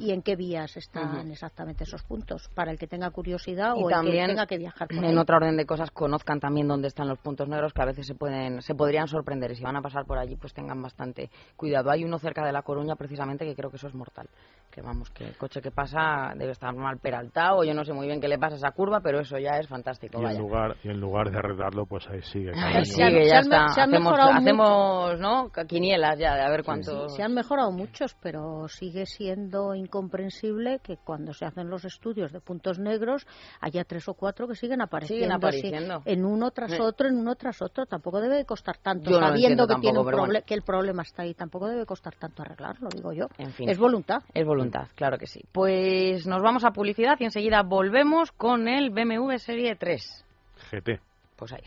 y 0.00 0.10
en 0.10 0.22
qué 0.22 0.34
vías 0.34 0.76
están 0.76 1.30
exactamente 1.30 1.84
esos 1.84 2.02
puntos. 2.02 2.48
Para 2.52 2.72
el 2.72 2.78
que 2.78 2.88
tenga 2.88 3.08
curiosidad 3.10 3.35
y 3.46 3.88
también, 3.88 4.36
que 4.48 4.58
viajar 4.58 4.88
en 4.90 5.18
otra 5.18 5.36
orden 5.36 5.56
de 5.56 5.66
cosas 5.66 5.90
conozcan 5.90 6.40
también 6.40 6.68
dónde 6.68 6.88
están 6.88 7.08
los 7.08 7.18
puntos 7.18 7.48
negros 7.48 7.72
que 7.72 7.82
a 7.82 7.86
veces 7.86 8.06
se 8.06 8.14
pueden 8.14 8.62
se 8.62 8.74
podrían 8.74 9.08
sorprender. 9.08 9.50
Y 9.52 9.56
si 9.56 9.62
van 9.62 9.76
a 9.76 9.82
pasar 9.82 10.04
por 10.04 10.18
allí 10.18 10.36
pues 10.36 10.52
tengan 10.52 10.80
bastante 10.80 11.30
cuidado. 11.56 11.90
Hay 11.90 12.04
uno 12.04 12.18
cerca 12.18 12.44
de 12.44 12.52
la 12.52 12.62
Coruña 12.62 12.96
precisamente 12.96 13.44
que 13.44 13.54
creo 13.54 13.70
que 13.70 13.76
eso 13.76 13.88
es 13.88 13.94
mortal. 13.94 14.28
Que 14.70 14.82
vamos 14.82 15.10
que 15.10 15.24
el 15.24 15.36
coche 15.36 15.60
que 15.60 15.70
pasa 15.70 16.32
debe 16.36 16.52
estar 16.52 16.74
mal 16.74 16.98
peraltado 16.98 17.64
yo 17.64 17.74
no 17.74 17.84
sé 17.84 17.92
muy 17.92 18.06
bien 18.06 18.20
qué 18.20 18.28
le 18.28 18.38
pasa 18.38 18.54
a 18.54 18.58
esa 18.58 18.70
curva 18.72 19.00
pero 19.00 19.20
eso 19.20 19.38
ya 19.38 19.58
es 19.58 19.68
fantástico 19.68 20.20
y 20.20 20.24
en 20.24 20.38
lugar 20.38 20.76
y 20.84 20.88
en 20.88 21.00
lugar 21.00 21.30
de 21.30 21.38
arreglarlo 21.38 21.86
pues 21.86 22.06
ahí 22.08 22.20
sigue 22.22 22.52
sigue 22.84 23.26
ya 23.26 23.40
está. 23.40 23.66
hacemos, 23.66 24.18
hacemos 24.18 25.18
¿no? 25.18 25.50
quinielas 25.66 26.18
ya 26.18 26.34
de 26.34 26.42
a 26.42 26.50
ver 26.50 26.62
cuántos. 26.62 27.14
Se 27.14 27.22
han 27.22 27.34
mejorado 27.34 27.70
muchos 27.72 28.14
pero 28.22 28.68
sigue 28.68 29.06
siendo 29.06 29.74
incomprensible 29.74 30.80
que 30.82 30.96
cuando 30.96 31.32
se 31.32 31.44
hacen 31.44 31.68
los 31.70 31.84
estudios 31.84 32.32
de 32.32 32.40
puntos 32.40 32.78
negros 32.78 33.25
haya 33.60 33.84
tres 33.84 34.08
o 34.08 34.14
cuatro 34.14 34.46
que 34.48 34.54
siguen 34.54 34.80
apareciendo, 34.80 35.24
Siguen 35.24 35.32
apareciendo. 35.36 36.02
en 36.04 36.24
uno 36.24 36.50
tras 36.50 36.72
Sí. 36.72 36.78
otro, 36.80 37.08
en 37.08 37.16
uno 37.18 37.34
tras 37.36 37.60
otro. 37.62 37.86
Tampoco 37.86 38.20
debe 38.20 38.36
de 38.36 38.44
costar 38.44 38.78
tanto, 38.78 39.10
Yo 39.10 39.20
no 39.20 39.28
sabiendo 39.28 39.64
entiendo 39.64 39.66
que, 39.66 39.80
tiene 39.80 39.94
tampoco, 39.94 40.00
un 40.00 40.06
pero 40.06 40.18
proble- 40.18 40.26
bueno. 40.26 40.44
que 40.46 40.54
el 40.54 40.62
problema 40.62 41.02
está 41.02 41.22
ahí. 41.22 41.34
Tampoco 41.34 41.68
debe 41.68 41.86
costar 41.86 42.14
tanto 42.16 42.42
arreglarlo, 42.42 42.88
digo 42.88 43.12
yo. 43.12 43.26
En 43.38 43.52
fin. 43.52 43.68
Es 43.68 43.78
voluntad. 43.78 44.22
Es 44.34 44.44
voluntad, 44.46 44.88
claro 44.94 45.18
que 45.18 45.26
sí. 45.26 45.40
Pues 45.52 46.26
nos 46.26 46.42
vamos 46.42 46.64
a 46.64 46.70
publicidad 46.72 47.16
y 47.20 47.24
enseguida 47.24 47.62
volvemos 47.62 48.32
con 48.32 48.68
el 48.68 48.90
BMW 48.90 49.38
Serie 49.38 49.76
3. 49.76 50.24
GT. 50.70 51.00
Pues 51.36 51.52
ahí. 51.52 51.60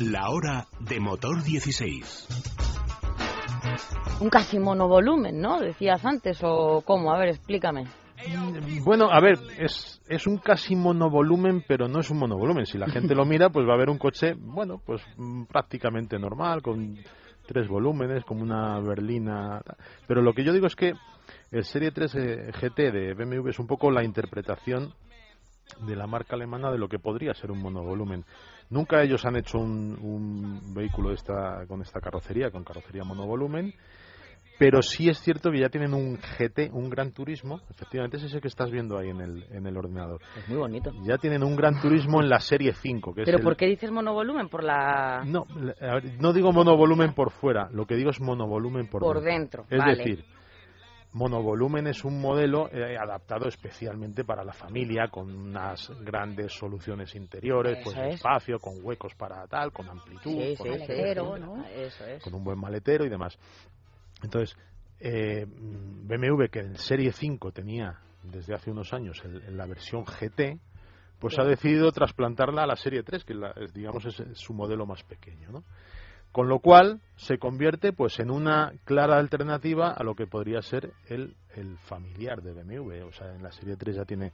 La 0.00 0.30
hora 0.30 0.66
de 0.78 1.00
motor 1.00 1.42
16. 1.42 2.28
Un 4.20 4.30
casi 4.30 4.60
monovolumen, 4.60 5.40
¿no? 5.40 5.58
Decías 5.58 6.04
antes, 6.04 6.38
o 6.42 6.82
cómo, 6.84 7.12
a 7.12 7.18
ver, 7.18 7.30
explícame. 7.30 7.86
Bueno, 8.84 9.10
a 9.10 9.20
ver, 9.20 9.38
es, 9.58 10.00
es 10.08 10.26
un 10.28 10.38
casi 10.38 10.76
monovolumen, 10.76 11.64
pero 11.66 11.88
no 11.88 11.98
es 11.98 12.10
un 12.10 12.18
monovolumen. 12.18 12.66
Si 12.66 12.78
la 12.78 12.88
gente 12.88 13.14
lo 13.14 13.24
mira, 13.24 13.50
pues 13.50 13.66
va 13.66 13.74
a 13.74 13.78
ver 13.78 13.90
un 13.90 13.98
coche, 13.98 14.34
bueno, 14.38 14.80
pues 14.84 15.02
mm, 15.16 15.44
prácticamente 15.44 16.16
normal, 16.16 16.62
con 16.62 16.96
tres 17.46 17.66
volúmenes, 17.66 18.24
como 18.24 18.42
una 18.42 18.78
berlina. 18.78 19.60
Pero 20.06 20.22
lo 20.22 20.32
que 20.32 20.44
yo 20.44 20.52
digo 20.52 20.68
es 20.68 20.76
que 20.76 20.92
el 21.50 21.64
Serie 21.64 21.90
3 21.90 22.14
eh, 22.14 22.52
GT 22.52 22.92
de 22.92 23.14
BMW 23.14 23.48
es 23.48 23.58
un 23.58 23.66
poco 23.66 23.90
la 23.90 24.04
interpretación 24.04 24.94
de 25.86 25.96
la 25.96 26.06
marca 26.06 26.36
alemana 26.36 26.70
de 26.70 26.78
lo 26.78 26.88
que 26.88 26.98
podría 26.98 27.34
ser 27.34 27.50
un 27.50 27.60
monovolumen. 27.60 28.24
Nunca 28.70 29.02
ellos 29.02 29.24
han 29.24 29.36
hecho 29.36 29.58
un, 29.58 29.96
un 30.00 30.74
vehículo 30.74 31.08
de 31.10 31.14
esta, 31.14 31.66
con 31.66 31.80
esta 31.80 32.00
carrocería, 32.00 32.50
con 32.50 32.64
carrocería 32.64 33.02
monovolumen, 33.04 33.72
pero 34.58 34.82
sí 34.82 35.08
es 35.08 35.18
cierto 35.20 35.50
que 35.50 35.60
ya 35.60 35.68
tienen 35.68 35.94
un 35.94 36.16
GT, 36.16 36.70
un 36.72 36.90
Gran 36.90 37.12
Turismo, 37.12 37.60
efectivamente 37.70 38.16
es 38.16 38.24
ese 38.24 38.40
que 38.40 38.48
estás 38.48 38.70
viendo 38.70 38.98
ahí 38.98 39.08
en 39.08 39.20
el, 39.20 39.44
en 39.52 39.66
el 39.66 39.76
ordenador. 39.76 40.20
Es 40.36 40.48
muy 40.48 40.58
bonito. 40.58 40.90
Ya 41.06 41.16
tienen 41.16 41.44
un 41.44 41.56
Gran 41.56 41.80
Turismo 41.80 42.20
en 42.20 42.28
la 42.28 42.40
serie 42.40 42.72
5, 42.74 43.14
que 43.14 43.22
es 43.22 43.26
¿Pero 43.26 43.38
el- 43.38 43.44
por 43.44 43.56
qué 43.56 43.66
dices 43.66 43.90
monovolumen? 43.90 44.48
Por 44.48 44.64
la... 44.64 45.24
No, 45.24 45.46
a 45.80 45.94
ver, 45.94 46.20
no 46.20 46.32
digo 46.32 46.52
monovolumen 46.52 47.14
por 47.14 47.30
fuera, 47.30 47.68
lo 47.72 47.86
que 47.86 47.94
digo 47.94 48.10
es 48.10 48.20
monovolumen 48.20 48.88
por, 48.88 49.00
Por 49.00 49.20
dentro, 49.20 49.64
Es 49.70 49.78
vale. 49.78 49.96
decir, 49.96 50.24
monovolumen 51.12 51.86
es 51.86 52.04
un 52.04 52.20
modelo 52.20 52.70
eh, 52.70 52.96
adaptado 52.98 53.48
especialmente 53.48 54.24
para 54.24 54.44
la 54.44 54.52
familia, 54.52 55.08
con 55.08 55.34
unas 55.34 55.90
grandes 56.00 56.52
soluciones 56.52 57.14
interiores, 57.14 57.78
Eso 57.78 57.84
pues 57.90 57.98
es. 57.98 58.14
espacio, 58.14 58.58
con 58.58 58.74
huecos 58.84 59.14
para 59.14 59.46
tal, 59.46 59.72
con 59.72 59.88
amplitud, 59.88 60.32
Sí, 60.32 60.54
con, 60.56 60.66
sí, 60.66 60.78
sé, 60.86 60.92
maletero, 60.92 61.34
sí. 61.36 61.40
¿no? 61.40 61.64
Eso 61.66 62.04
es. 62.06 62.22
con 62.22 62.34
un 62.34 62.44
buen 62.44 62.58
maletero 62.58 63.04
y 63.04 63.08
demás. 63.08 63.38
Entonces, 64.22 64.56
eh, 65.00 65.46
BMW, 65.48 66.48
que 66.50 66.60
en 66.60 66.76
Serie 66.76 67.12
5 67.12 67.52
tenía 67.52 67.98
desde 68.22 68.54
hace 68.54 68.70
unos 68.70 68.92
años 68.92 69.20
el- 69.24 69.42
en 69.44 69.56
la 69.56 69.66
versión 69.66 70.04
GT, 70.04 70.58
pues 71.20 71.38
ha 71.38 71.44
decidido 71.44 71.90
trasplantarla 71.90 72.62
a 72.62 72.66
la 72.66 72.76
Serie 72.76 73.02
3, 73.02 73.24
que 73.24 73.34
la- 73.34 73.52
es, 73.56 73.72
digamos 73.72 74.04
es 74.04 74.22
su 74.38 74.52
modelo 74.54 74.86
más 74.86 75.02
pequeño, 75.04 75.50
¿no? 75.50 75.64
Con 76.32 76.48
lo 76.48 76.60
cual 76.60 77.00
se 77.16 77.38
convierte 77.38 77.92
pues 77.92 78.20
en 78.20 78.30
una 78.30 78.72
clara 78.84 79.18
alternativa 79.18 79.92
a 79.92 80.04
lo 80.04 80.14
que 80.14 80.26
podría 80.26 80.62
ser 80.62 80.92
el, 81.08 81.34
el 81.54 81.78
familiar 81.78 82.42
de 82.42 82.52
BMW. 82.52 83.06
O 83.06 83.12
sea, 83.12 83.34
en 83.34 83.42
la 83.42 83.50
Serie 83.50 83.76
3 83.76 83.96
ya 83.96 84.04
tiene 84.04 84.32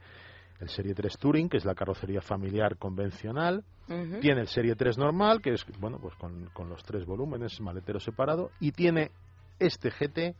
el 0.59 0.69
Serie 0.69 0.93
3 0.93 1.17
Touring, 1.17 1.49
que 1.49 1.57
es 1.57 1.65
la 1.65 1.75
carrocería 1.75 2.21
familiar 2.21 2.77
convencional, 2.77 3.63
tiene 3.87 4.41
el 4.41 4.47
Serie 4.47 4.75
3 4.75 4.97
normal, 4.97 5.41
que 5.41 5.53
es 5.53 5.65
bueno 5.79 5.99
pues 5.99 6.15
con, 6.15 6.45
con 6.53 6.69
los 6.69 6.83
tres 6.83 7.05
volúmenes, 7.05 7.59
maletero 7.61 7.99
separado, 7.99 8.51
y 8.59 8.71
tiene 8.71 9.11
este 9.59 9.89
GT, 9.89 10.35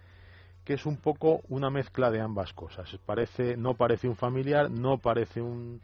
que 0.63 0.73
es 0.73 0.85
un 0.85 0.97
poco 0.97 1.41
una 1.49 1.69
mezcla 1.69 2.09
de 2.11 2.21
ambas 2.21 2.53
cosas. 2.53 2.89
Parece, 3.05 3.55
no 3.57 3.75
parece 3.75 4.07
un 4.07 4.15
familiar, 4.15 4.71
no 4.71 4.97
parece 4.97 5.41
un, 5.41 5.81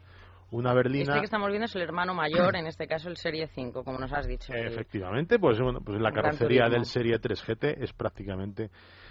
una 0.52 0.72
berlina. 0.72 1.04
Este 1.14 1.18
que 1.20 1.24
estamos 1.24 1.48
viendo 1.48 1.64
es 1.66 1.74
el 1.74 1.82
hermano 1.82 2.14
mayor, 2.14 2.54
en 2.56 2.66
este 2.66 2.86
caso 2.86 3.08
el 3.08 3.16
Serie 3.16 3.48
5, 3.48 3.82
como 3.84 3.98
nos 3.98 4.12
has 4.12 4.26
dicho. 4.26 4.52
el- 4.52 4.68
Efectivamente, 4.68 5.38
pues 5.38 5.58
bueno, 5.60 5.80
pues 5.84 6.00
la 6.00 6.12
carrocería 6.12 6.68
del 6.68 6.84
Serie 6.84 7.18
3 7.18 7.42
GT 7.44 7.82
es 7.82 7.92
prácticamente 7.92 8.70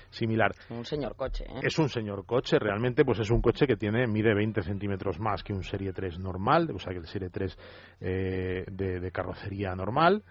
similar. 0.09 0.51
Un 0.69 0.85
señor 0.85 1.15
coche, 1.15 1.45
¿eh? 1.47 1.59
Es 1.63 1.77
un 1.79 1.87
señor 1.89 2.25
coche, 2.25 2.59
realmente 2.59 3.03
pues 3.05 3.19
es 3.19 3.29
un 3.31 3.41
coche 3.41 3.65
que 3.65 3.75
tiene 3.77 4.07
mide 4.07 4.33
20 4.33 4.61
centímetros 4.61 5.19
más 5.19 5.43
que 5.43 5.53
un 5.53 5.63
Serie 5.63 5.93
3 5.93 6.19
normal, 6.19 6.69
o 6.73 6.79
sea 6.79 6.91
que 6.93 6.99
el 6.99 7.07
Serie 7.07 7.29
3 7.29 7.57
eh, 8.01 8.65
de, 8.69 8.99
de 8.99 9.11
carrocería 9.11 9.73
normal, 9.73 10.23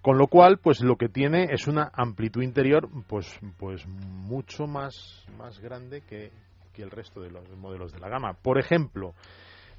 con 0.00 0.18
lo 0.18 0.26
cual 0.26 0.58
pues 0.58 0.80
lo 0.82 0.96
que 0.96 1.08
tiene 1.08 1.46
es 1.50 1.68
una 1.68 1.90
amplitud 1.94 2.42
interior 2.42 2.88
pues 3.08 3.38
pues 3.58 3.86
mucho 3.86 4.66
más 4.66 5.24
más 5.38 5.60
grande 5.60 6.00
que, 6.02 6.30
que 6.74 6.82
el 6.82 6.90
resto 6.90 7.20
de 7.20 7.30
los 7.30 7.48
modelos 7.56 7.92
de 7.92 8.00
la 8.00 8.08
gama. 8.08 8.32
Por 8.34 8.58
ejemplo, 8.58 9.14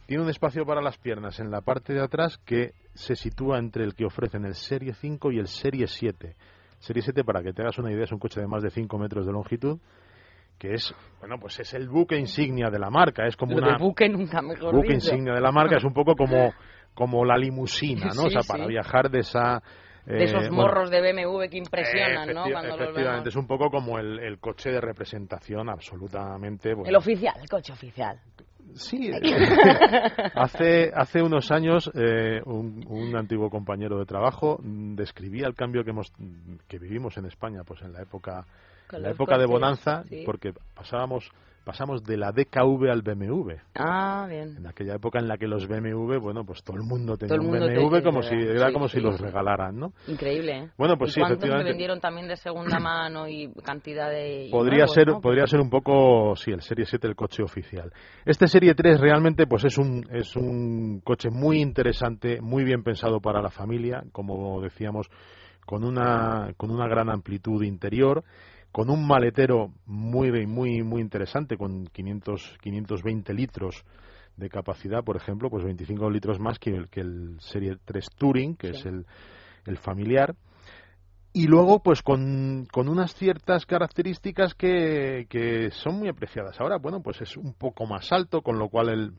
tiene 0.05 0.23
un 0.23 0.29
espacio 0.29 0.65
para 0.65 0.81
las 0.81 0.97
piernas 0.97 1.39
en 1.39 1.49
la 1.49 1.61
parte 1.61 1.93
de 1.93 2.01
atrás 2.01 2.37
que 2.45 2.73
se 2.93 3.15
sitúa 3.15 3.57
entre 3.57 3.83
el 3.83 3.95
que 3.95 4.05
ofrecen 4.05 4.45
el 4.45 4.55
Serie 4.55 4.93
5 4.93 5.31
y 5.31 5.39
el 5.39 5.47
Serie 5.47 5.87
7. 5.87 6.35
Serie 6.79 7.01
7, 7.01 7.23
para 7.23 7.41
que 7.41 7.53
te 7.53 7.61
hagas 7.61 7.77
una 7.77 7.91
idea, 7.91 8.03
es 8.03 8.11
un 8.11 8.19
coche 8.19 8.41
de 8.41 8.47
más 8.47 8.61
de 8.61 8.69
5 8.69 8.97
metros 8.97 9.25
de 9.25 9.31
longitud, 9.31 9.79
que 10.59 10.73
es, 10.73 10.93
bueno, 11.19 11.37
pues 11.39 11.59
es 11.59 11.73
el 11.73 11.87
buque 11.87 12.17
insignia 12.17 12.69
de 12.69 12.79
la 12.79 12.89
marca. 12.89 13.25
Es 13.25 13.37
como 13.37 13.53
Lo 13.53 13.65
una 13.65 13.77
buque 13.77 14.09
nunca 14.09 14.41
mejor 14.41 14.75
buque 14.75 14.93
dicho. 14.93 15.07
insignia 15.07 15.33
de 15.33 15.41
la 15.41 15.51
marca, 15.51 15.77
es 15.77 15.83
un 15.83 15.93
poco 15.93 16.15
como, 16.15 16.53
como 16.93 17.23
la 17.23 17.37
limusina, 17.37 18.09
¿no? 18.13 18.23
o 18.23 18.29
sea, 18.29 18.41
sí. 18.41 18.47
para 18.51 18.67
viajar 18.67 19.09
de 19.09 19.19
esa... 19.19 19.61
De 20.05 20.17
eh, 20.17 20.23
esos 20.25 20.49
bueno, 20.49 20.55
morros 20.57 20.89
de 20.91 20.99
BMW 20.99 21.47
que 21.49 21.57
impresionan, 21.57 22.33
¿no? 22.33 22.43
Cuando 22.51 22.75
los 22.75 22.81
efectivamente, 22.81 23.09
vemos. 23.09 23.27
es 23.27 23.35
un 23.37 23.47
poco 23.47 23.69
como 23.69 23.97
el, 23.99 24.19
el 24.19 24.37
coche 24.39 24.69
de 24.69 24.81
representación 24.81 25.69
absolutamente... 25.69 26.73
bueno, 26.73 26.89
El 26.89 26.95
oficial, 26.97 27.35
el 27.41 27.47
coche 27.47 27.71
oficial. 27.71 28.19
Sí, 28.75 29.11
eh, 29.11 29.19
hace, 30.35 30.91
hace 30.93 31.21
unos 31.21 31.51
años 31.51 31.91
eh, 31.93 32.41
un, 32.45 32.83
un 32.87 33.15
antiguo 33.15 33.49
compañero 33.49 33.99
de 33.99 34.05
trabajo 34.05 34.59
describía 34.63 35.47
el 35.47 35.53
cambio 35.53 35.83
que, 35.83 35.91
hemos, 35.91 36.11
que 36.67 36.79
vivimos 36.79 37.17
en 37.17 37.25
España 37.25 37.63
pues 37.65 37.81
en 37.81 37.93
la 37.93 38.01
época, 38.01 38.45
en 38.91 39.03
la 39.03 39.11
época 39.11 39.37
de 39.37 39.45
bonanza, 39.45 40.03
sí. 40.09 40.23
porque 40.25 40.53
pasábamos, 40.73 41.31
pasamos 41.63 42.03
de 42.03 42.17
la 42.17 42.31
DKV 42.31 42.89
al 42.91 43.01
BMW. 43.01 43.53
Ah, 43.75 44.25
bien. 44.29 44.57
En 44.57 44.67
aquella 44.67 44.95
época 44.95 45.19
en 45.19 45.27
la 45.27 45.37
que 45.37 45.47
los 45.47 45.67
BMW, 45.67 46.17
bueno, 46.19 46.45
pues 46.45 46.63
todo 46.63 46.77
el 46.77 46.83
mundo 46.83 47.15
tenía 47.17 47.39
un 47.39 47.51
BMW 47.51 48.03
como 48.03 48.21
si 48.21 48.35
era 48.35 48.67
sí, 48.67 48.73
como 48.73 48.87
sí, 48.87 48.97
si 48.97 49.03
los 49.03 49.19
regalaran, 49.19 49.77
¿no? 49.77 49.93
Increíble, 50.07 50.51
¿eh? 50.51 50.69
Bueno, 50.77 50.97
pues 50.97 51.11
¿Y 51.11 51.13
sí, 51.15 51.19
cuántos 51.21 51.39
se 51.39 51.45
efectivamente. 51.45 51.71
vendieron 51.71 51.99
también 51.99 52.27
de 52.27 52.35
segunda 52.35 52.79
mano 52.79 53.27
y 53.27 53.51
cantidad 53.63 54.09
de... 54.09 54.49
Podría 54.51 54.79
nuevos, 54.79 54.93
ser, 54.93 55.07
¿no? 55.07 55.21
podría 55.21 55.47
ser 55.47 55.59
un 55.59 55.69
poco, 55.69 56.35
sí, 56.35 56.51
el 56.51 56.61
Serie 56.61 56.85
7 56.85 57.07
el 57.07 57.15
coche 57.15 57.43
oficial. 57.43 57.91
Este 58.25 58.47
Serie 58.47 58.75
3 58.75 58.99
realmente 58.99 59.47
pues 59.47 59.63
es 59.65 59.77
un, 59.77 60.05
es 60.11 60.35
un 60.35 61.01
coche 61.03 61.29
muy 61.29 61.61
interesante, 61.61 62.41
muy 62.41 62.63
bien 62.63 62.83
pensado 62.83 63.19
para 63.19 63.41
la 63.41 63.49
familia, 63.49 64.03
como 64.11 64.61
decíamos, 64.61 65.09
con 65.65 65.83
una, 65.83 66.53
con 66.57 66.71
una 66.71 66.87
gran 66.87 67.09
amplitud 67.09 67.63
interior, 67.63 68.23
con 68.73 68.89
un 68.89 69.07
maletero 69.07 69.71
muy, 69.85 70.45
muy, 70.45 70.83
muy 70.83 70.99
interesante, 71.01 71.55
con 71.55 71.85
500, 71.85 72.57
520 72.61 73.33
litros 73.33 73.85
de 74.35 74.49
capacidad, 74.49 75.03
por 75.03 75.15
ejemplo, 75.15 75.49
pues 75.49 75.63
25 75.63 76.09
litros 76.09 76.39
más 76.39 76.59
que 76.59 76.71
el, 76.71 76.89
que 76.89 77.01
el 77.01 77.37
Serie 77.39 77.77
3 77.85 78.05
Touring, 78.17 78.55
que 78.57 78.73
Sí. 78.73 78.79
es 78.79 78.85
el, 78.87 79.05
el 79.67 79.77
familiar 79.77 80.35
y 81.33 81.47
luego 81.47 81.81
pues 81.81 82.01
con, 82.01 82.67
con 82.71 82.87
unas 82.87 83.13
ciertas 83.15 83.65
características 83.65 84.53
que, 84.53 85.25
que 85.29 85.71
son 85.71 85.99
muy 85.99 86.07
apreciadas. 86.09 86.59
Ahora, 86.59 86.77
bueno, 86.77 87.01
pues 87.01 87.21
es 87.21 87.37
un 87.37 87.53
poco 87.53 87.87
más 87.87 88.11
alto, 88.11 88.41
con 88.41 88.59
lo 88.59 88.69
cual 88.69 88.89
el, 88.89 89.13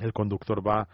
el 0.00 0.12
conductor 0.12 0.66
va 0.66 0.88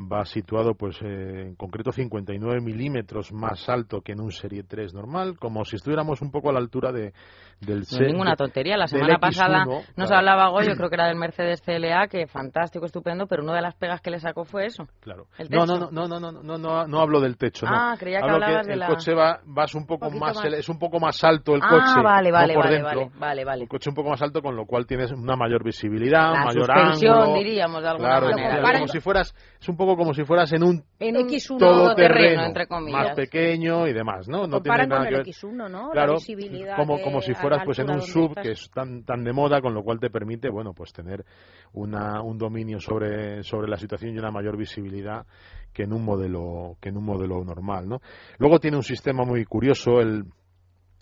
va 0.00 0.24
situado 0.24 0.74
pues 0.74 0.96
eh, 1.02 1.42
en 1.48 1.54
concreto 1.56 1.92
59 1.92 2.60
milímetros 2.60 3.32
más 3.32 3.68
alto 3.68 4.00
que 4.00 4.12
en 4.12 4.20
un 4.20 4.32
Serie 4.32 4.62
3 4.62 4.94
normal, 4.94 5.36
como 5.38 5.64
si 5.64 5.76
estuviéramos 5.76 6.22
un 6.22 6.30
poco 6.30 6.48
a 6.50 6.52
la 6.52 6.58
altura 6.58 6.90
de, 6.92 7.12
del 7.60 7.80
No 7.80 7.82
es 7.82 8.00
ninguna 8.00 8.34
tontería. 8.36 8.76
La 8.76 8.86
semana 8.86 9.16
X1, 9.16 9.20
pasada 9.20 9.64
nos 9.64 9.84
claro. 9.94 10.16
hablaba 10.16 10.48
Goyo, 10.48 10.74
creo 10.76 10.88
que 10.88 10.94
era 10.96 11.06
del 11.08 11.16
Mercedes 11.16 11.60
CLA, 11.60 12.08
que 12.08 12.26
fantástico, 12.26 12.86
estupendo, 12.86 13.26
pero 13.26 13.42
una 13.42 13.54
de 13.54 13.62
las 13.62 13.74
pegas 13.74 14.00
que 14.00 14.10
le 14.10 14.20
sacó 14.20 14.44
fue 14.44 14.66
eso. 14.66 14.84
Claro. 15.00 15.26
¿El 15.38 15.48
No, 15.50 15.66
no, 15.66 15.76
no, 15.90 15.90
no, 15.90 16.08
no, 16.08 16.32
no, 16.32 16.42
no, 16.42 16.58
no, 16.58 16.86
no 16.86 17.00
hablo 17.00 17.20
del 17.20 17.36
techo. 17.36 17.66
no. 17.66 17.72
Ah, 17.74 17.94
creía 17.98 18.18
que 18.18 18.24
Hablo 18.24 18.34
hablabas 18.36 18.66
de 18.66 18.72
el 18.72 18.78
la- 18.78 18.86
coche 18.88 19.14
va, 19.14 19.40
vas 19.44 19.74
un 19.74 19.86
poco 19.86 20.06
Poquito 20.06 20.24
más, 20.24 20.36
más. 20.36 20.44
es 20.54 20.68
un 20.68 20.78
poco 20.78 20.98
más 20.98 21.22
alto 21.24 21.54
el 21.54 21.60
ah, 21.62 21.68
coche, 21.68 22.02
vale, 22.02 22.30
no 22.30 22.34
vale, 22.36 22.54
por 22.54 22.64
vale, 22.64 22.74
dentro. 22.76 23.00
vale, 23.00 23.10
vale, 23.18 23.44
vale. 23.44 23.62
Un 23.62 23.68
coche 23.68 23.90
un 23.90 23.96
poco 23.96 24.08
más 24.10 24.22
alto, 24.22 24.40
con 24.40 24.56
lo 24.56 24.64
cual 24.64 24.86
tienes 24.86 25.12
una 25.12 25.36
mayor 25.36 25.62
visibilidad, 25.62 26.32
La 26.32 26.44
mayor 26.46 26.70
ángulo. 26.70 27.34
diríamos, 27.34 27.82
de 27.82 27.88
alguna 27.88 28.08
claro, 28.08 28.30
manera. 28.30 28.62
Para- 28.62 28.78
como 28.78 28.88
si 28.88 29.00
fueras, 29.00 29.34
es 29.60 29.68
un 29.68 29.76
poco 29.76 29.89
poco 29.90 30.02
como 30.02 30.14
si 30.14 30.24
fueras 30.24 30.52
en 30.52 30.62
un 30.62 30.84
En 30.98 31.16
un 31.16 31.28
X1 31.28 31.58
todoterreno 31.58 32.44
entre 32.44 32.66
comillas. 32.66 33.08
más 33.08 33.16
pequeño 33.16 33.86
y 33.86 33.92
demás, 33.92 34.28
¿no? 34.28 34.46
No 34.46 34.60
tiene 34.60 34.86
nada 34.86 35.02
con 35.02 35.08
que 35.08 35.14
el 35.14 35.24
ver. 35.24 35.26
X1, 35.26 35.70
¿no? 35.70 35.90
Claro, 35.90 36.12
la 36.12 36.18
visibilidad 36.18 36.76
como, 36.76 37.00
como 37.02 37.20
si 37.20 37.34
fueras 37.34 37.62
pues 37.64 37.78
en 37.78 37.90
un 37.90 38.02
sub 38.02 38.30
estás. 38.30 38.44
que 38.44 38.50
es 38.52 38.70
tan 38.70 39.04
tan 39.04 39.24
de 39.24 39.32
moda, 39.32 39.60
con 39.60 39.74
lo 39.74 39.82
cual 39.82 39.98
te 39.98 40.10
permite, 40.10 40.48
bueno, 40.48 40.72
pues 40.72 40.92
tener 40.92 41.24
una, 41.72 42.22
un 42.22 42.38
dominio 42.38 42.80
sobre, 42.80 43.42
sobre 43.42 43.68
la 43.68 43.76
situación 43.76 44.14
y 44.14 44.18
una 44.18 44.30
mayor 44.30 44.56
visibilidad 44.56 45.26
que 45.72 45.84
en 45.84 45.92
un 45.92 46.04
modelo 46.04 46.76
que 46.80 46.88
en 46.88 46.96
un 46.96 47.04
modelo 47.04 47.44
normal, 47.44 47.88
¿no? 47.88 48.00
Luego 48.38 48.58
tiene 48.58 48.76
un 48.76 48.82
sistema 48.82 49.24
muy 49.24 49.44
curioso 49.44 50.00
el 50.00 50.24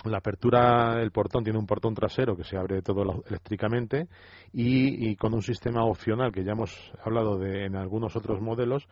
la 0.05 0.19
apertura 0.19 0.97
del 0.97 1.11
portón 1.11 1.45
tiene 1.45 1.59
un 1.59 1.67
portón 1.67 1.95
trasero 1.95 2.37
que 2.37 2.45
se 2.45 2.57
abre 2.57 2.83
todo 2.83 3.25
eléctricamente 3.27 4.09
y, 4.53 5.11
y 5.11 5.17
con 5.17 5.35
un 5.35 5.43
sistema 5.43 5.85
opcional 5.85 6.33
que 6.33 6.45
ya 6.45 6.53
hemos 6.53 6.93
hablado 7.03 7.39
de 7.39 7.65
en 7.65 7.77
algunos 7.77 8.15
otros 8.17 8.41
modelos 8.41 8.89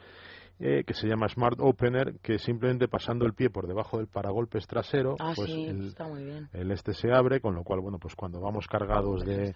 eh, 0.58 0.84
que 0.86 0.94
se 0.94 1.06
llama 1.06 1.28
Smart 1.28 1.58
Opener 1.60 2.14
que 2.22 2.38
simplemente 2.38 2.88
pasando 2.88 3.26
el 3.26 3.34
pie 3.34 3.50
por 3.50 3.66
debajo 3.66 3.98
del 3.98 4.06
paragolpes 4.06 4.66
trasero 4.66 5.16
Ah, 5.18 5.32
pues 5.36 5.50
sí, 5.50 5.64
el, 5.66 5.88
está 5.88 6.06
muy 6.08 6.24
bien. 6.24 6.48
el 6.52 6.70
este 6.70 6.94
se 6.94 7.12
abre 7.12 7.40
con 7.40 7.54
lo 7.54 7.62
cual 7.62 7.80
bueno 7.80 7.98
pues 7.98 8.14
cuando 8.14 8.40
vamos 8.40 8.66
cargados 8.66 9.24
de 9.24 9.52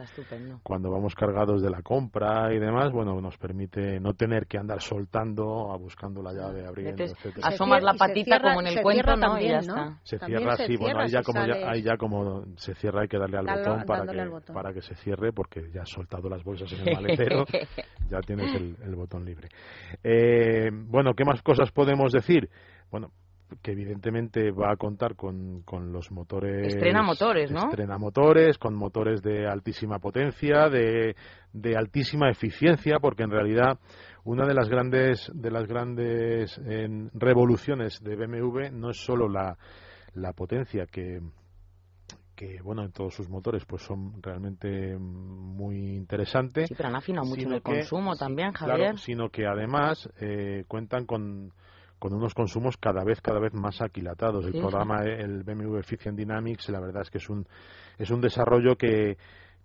cuando 0.62 0.90
vamos 0.90 1.14
cargados 1.14 1.62
de 1.62 1.70
la 1.70 1.82
compra 1.82 2.52
y 2.54 2.58
demás 2.58 2.92
bueno 2.92 3.20
nos 3.20 3.36
permite 3.38 3.98
no 4.00 4.14
tener 4.14 4.46
que 4.46 4.58
andar 4.58 4.82
soltando 4.82 5.72
a 5.72 5.76
buscando 5.78 6.22
la 6.22 6.32
llave 6.32 6.66
abriendo 6.66 7.04
Metes- 7.04 7.12
etcétera 7.16 7.48
Asomas 7.48 7.82
la 7.82 7.94
y 7.94 7.98
patita 7.98 8.24
cierra- 8.38 8.48
como 8.54 8.60
en 8.60 8.66
el 8.66 8.82
cuento, 8.82 9.12
y 9.16 9.20
también, 9.20 9.50
ya 9.52 9.60
¿no? 9.60 9.76
está. 9.76 9.98
se 10.02 10.18
También 10.18 10.38
cierra 10.40 10.56
se 10.56 10.66
sí 10.66 10.76
bueno 10.76 11.00
ahí 11.00 11.10
ya 11.10 11.20
si 11.22 11.24
como 11.32 11.46
ya 11.46 11.70
ahí 11.70 11.82
ya 11.82 11.96
como 11.96 12.44
se 12.56 12.74
cierra 12.74 13.02
hay 13.02 13.08
que 13.08 13.18
darle 13.18 13.38
al 13.38 13.46
botón 13.46 13.84
para 13.86 14.06
que 14.06 14.20
al 14.20 14.28
botón. 14.28 14.54
para 14.54 14.72
que 14.74 14.82
se 14.82 14.94
cierre 14.96 15.32
porque 15.32 15.70
ya 15.72 15.82
has 15.82 15.88
soltado 15.90 16.28
las 16.28 16.44
bolsas 16.44 16.70
en 16.72 16.88
el 16.88 16.94
maletero 16.94 17.44
ya 18.10 18.20
tienes 18.20 18.54
el, 18.54 18.76
el 18.82 18.94
botón 18.96 19.24
libre 19.24 19.48
Eh, 20.02 20.70
bueno 20.90 21.14
qué 21.14 21.24
más 21.24 21.42
cosas 21.42 21.70
podemos 21.70 22.12
decir 22.12 22.48
bueno 22.90 23.10
que 23.62 23.72
evidentemente 23.72 24.52
va 24.52 24.72
a 24.72 24.76
contar 24.76 25.16
con, 25.16 25.62
con 25.62 25.92
los 25.92 26.12
motores 26.12 26.68
Estrena 26.68 27.02
motores, 27.02 27.50
¿no? 27.50 27.64
estrena 27.64 27.98
motores 27.98 28.58
con 28.58 28.74
motores 28.74 29.22
de 29.22 29.48
altísima 29.48 29.98
potencia 29.98 30.68
de, 30.68 31.16
de 31.52 31.76
altísima 31.76 32.30
eficiencia 32.30 32.98
porque 33.00 33.24
en 33.24 33.30
realidad 33.30 33.78
una 34.24 34.46
de 34.46 34.54
las 34.54 34.68
grandes 34.68 35.30
de 35.34 35.50
las 35.50 35.66
grandes 35.66 36.60
eh, 36.64 36.88
revoluciones 37.14 38.00
de 38.02 38.16
BMW 38.16 38.70
no 38.72 38.90
es 38.90 38.98
solo 38.98 39.28
la, 39.28 39.56
la 40.14 40.32
potencia 40.32 40.86
que 40.86 41.20
que 42.36 42.62
bueno 42.62 42.84
en 42.84 42.92
todos 42.92 43.14
sus 43.14 43.28
motores 43.28 43.64
pues 43.66 43.82
son 43.82 44.22
realmente 44.22 44.96
muy 45.60 45.76
interesantes 45.96 46.68
Sí, 46.68 46.74
pero 46.74 46.88
han 46.88 46.96
afinado 46.96 47.26
mucho 47.26 47.42
en 47.42 47.52
el 47.52 47.62
que- 47.62 47.70
consumo 47.72 48.16
también, 48.16 48.52
claro, 48.52 48.72
Javier. 48.72 48.98
sino 48.98 49.28
que 49.28 49.46
además 49.46 50.08
eh, 50.20 50.64
cuentan 50.66 51.04
con, 51.06 51.52
con 51.98 52.14
unos 52.14 52.32
consumos 52.34 52.76
cada 52.78 53.04
vez 53.04 53.20
cada 53.20 53.38
vez 53.40 53.52
más 53.52 53.80
aquilatados. 53.82 54.46
El 54.46 54.52
Sí. 54.52 54.58
programa, 54.58 55.04
eh, 55.04 55.20
el 55.20 55.42
BMW 55.44 55.78
Efficient 55.78 56.16
Dynamics, 56.16 56.68
la 56.70 56.80
verdad 56.80 57.02
es 57.02 57.10
que 57.10 57.18
es 57.18 57.28
un 57.28 57.46
es 57.98 58.10
un 58.10 58.20
desarrollo 58.22 58.76
que 58.76 59.18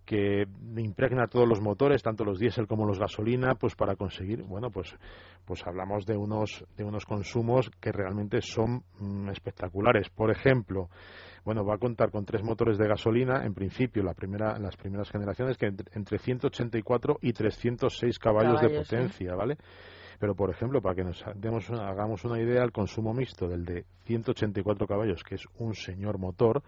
que 0.05 0.45
impregna 0.77 1.27
todos 1.27 1.47
los 1.47 1.61
motores, 1.61 2.03
tanto 2.03 2.23
los 2.23 2.39
diésel 2.39 2.67
como 2.67 2.85
los 2.85 2.99
gasolina, 2.99 3.55
pues 3.55 3.75
para 3.75 3.95
conseguir, 3.95 4.43
bueno, 4.43 4.69
pues 4.69 4.95
pues 5.45 5.65
hablamos 5.67 6.05
de 6.05 6.17
unos 6.17 6.65
de 6.77 6.83
unos 6.83 7.05
consumos 7.05 7.69
que 7.79 7.91
realmente 7.91 8.41
son 8.41 8.83
mm, 8.99 9.29
espectaculares. 9.29 10.09
Por 10.09 10.31
ejemplo, 10.31 10.89
bueno, 11.43 11.63
va 11.63 11.75
a 11.75 11.77
contar 11.77 12.09
con 12.11 12.25
tres 12.25 12.43
motores 12.43 12.77
de 12.77 12.87
gasolina, 12.87 13.45
en 13.45 13.53
principio, 13.53 14.01
la 14.03 14.13
primera, 14.15 14.57
las 14.57 14.75
primeras 14.75 15.09
generaciones, 15.11 15.57
que 15.57 15.67
entre, 15.67 15.87
entre 15.95 16.17
184 16.17 17.19
y 17.21 17.33
306 17.33 18.17
caballos, 18.19 18.61
de 18.61 18.67
Caballos, 18.67 18.87
sí. 18.87 18.95
potencia, 18.95 19.35
¿vale? 19.35 19.57
Pero, 20.19 20.33
por 20.33 20.49
ejemplo, 20.49 20.81
para 20.81 20.95
que 20.95 21.03
nos 21.03 21.23
demos 21.35 21.69
una- 21.69 21.89
hagamos 21.89 22.23
una 22.25 22.39
idea, 22.41 22.63
el 22.63 22.71
consumo 22.71 23.13
mixto 23.13 23.47
del 23.47 23.65
de 23.65 23.85
184 24.05 24.87
caballos, 24.87 25.23
que 25.23 25.35
es 25.35 25.45
un 25.59 25.75
señor 25.75 26.17
motor, 26.17 26.63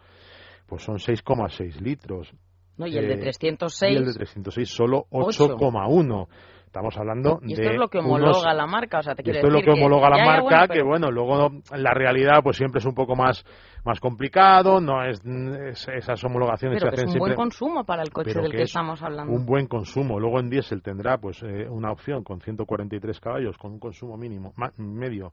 pues 0.68 0.84
son 0.84 0.98
6,6 1.00 1.80
litros. 1.82 2.32
No, 2.78 2.88
y 2.88 2.98
el 2.98 3.08
de 3.08 3.14
Eh, 3.16 3.18
306. 3.18 3.94
Y 3.94 3.98
el 3.98 4.06
de 4.06 4.14
306 4.14 4.70
solo 4.70 5.06
Ocho. 5.10 5.48
8,1. 5.58 6.28
Estamos 6.68 6.98
hablando 6.98 7.40
Y 7.44 7.54
esto 7.54 7.64
de 7.64 7.74
es 7.74 7.80
lo 7.80 7.88
que 7.88 7.98
unos- 7.98 8.12
homologa 8.12 8.54
la 8.54 8.68
marca, 8.68 9.00
o 9.00 9.02
sea, 9.02 9.16
te 9.16 9.24
quiero 9.24 9.38
esto 9.40 9.48
es 9.48 9.54
lo 9.54 9.60
decir 9.60 9.74
que 9.74 9.80
homologa 9.80 10.10
la 10.10 10.18
marca, 10.26 10.42
bueno, 10.44 10.62
que 10.68 10.74
pero- 10.74 10.86
bueno, 10.86 11.12
luego 11.12 11.50
la 11.76 11.94
realidad 11.94 12.42
pues 12.44 12.58
siempre 12.58 12.80
es 12.80 12.86
un 12.86 12.94
poco 12.94 13.16
más 13.16 13.44
más 13.86 14.00
complicado, 14.02 14.82
no 14.82 15.02
es, 15.04 15.22
es- 15.26 15.88
esas 15.88 16.22
homologaciones 16.26 16.80
Pero 16.82 16.92
se 16.92 16.96
que 16.98 17.02
es 17.02 17.08
hacen 17.08 17.16
un 17.16 17.20
buen 17.20 17.30
siempre 17.32 17.36
consumo 17.38 17.84
para 17.86 18.04
el 18.04 18.12
coche 18.12 18.30
pero 18.32 18.42
del 18.42 18.52
que 18.52 18.58
que 18.58 18.64
es 18.64 18.70
estamos 18.70 19.02
hablando. 19.02 19.34
un 19.34 19.46
buen 19.46 19.66
consumo. 19.68 20.20
Luego 20.20 20.40
en 20.42 20.50
diésel 20.50 20.82
tendrá 20.84 21.18
pues 21.18 21.42
eh, 21.42 21.68
una 21.70 21.92
opción 21.94 22.24
con 22.26 22.42
143 22.42 23.20
caballos 23.22 23.58
con 23.58 23.72
un 23.72 23.80
consumo 23.80 24.18
mínimo 24.18 24.52
ma- 24.58 24.74
medio 24.78 25.32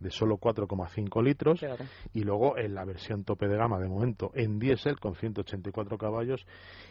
de 0.00 0.10
solo 0.10 0.36
4,5 0.36 1.22
litros 1.24 1.60
y 2.12 2.22
luego 2.22 2.58
en 2.58 2.74
la 2.74 2.84
versión 2.84 3.24
tope 3.24 3.48
de 3.48 3.56
gama 3.56 3.78
de 3.78 3.88
momento 3.88 4.30
en 4.34 4.58
diésel 4.58 4.98
con 5.00 5.14
184 5.14 5.96
caballos 5.98 6.46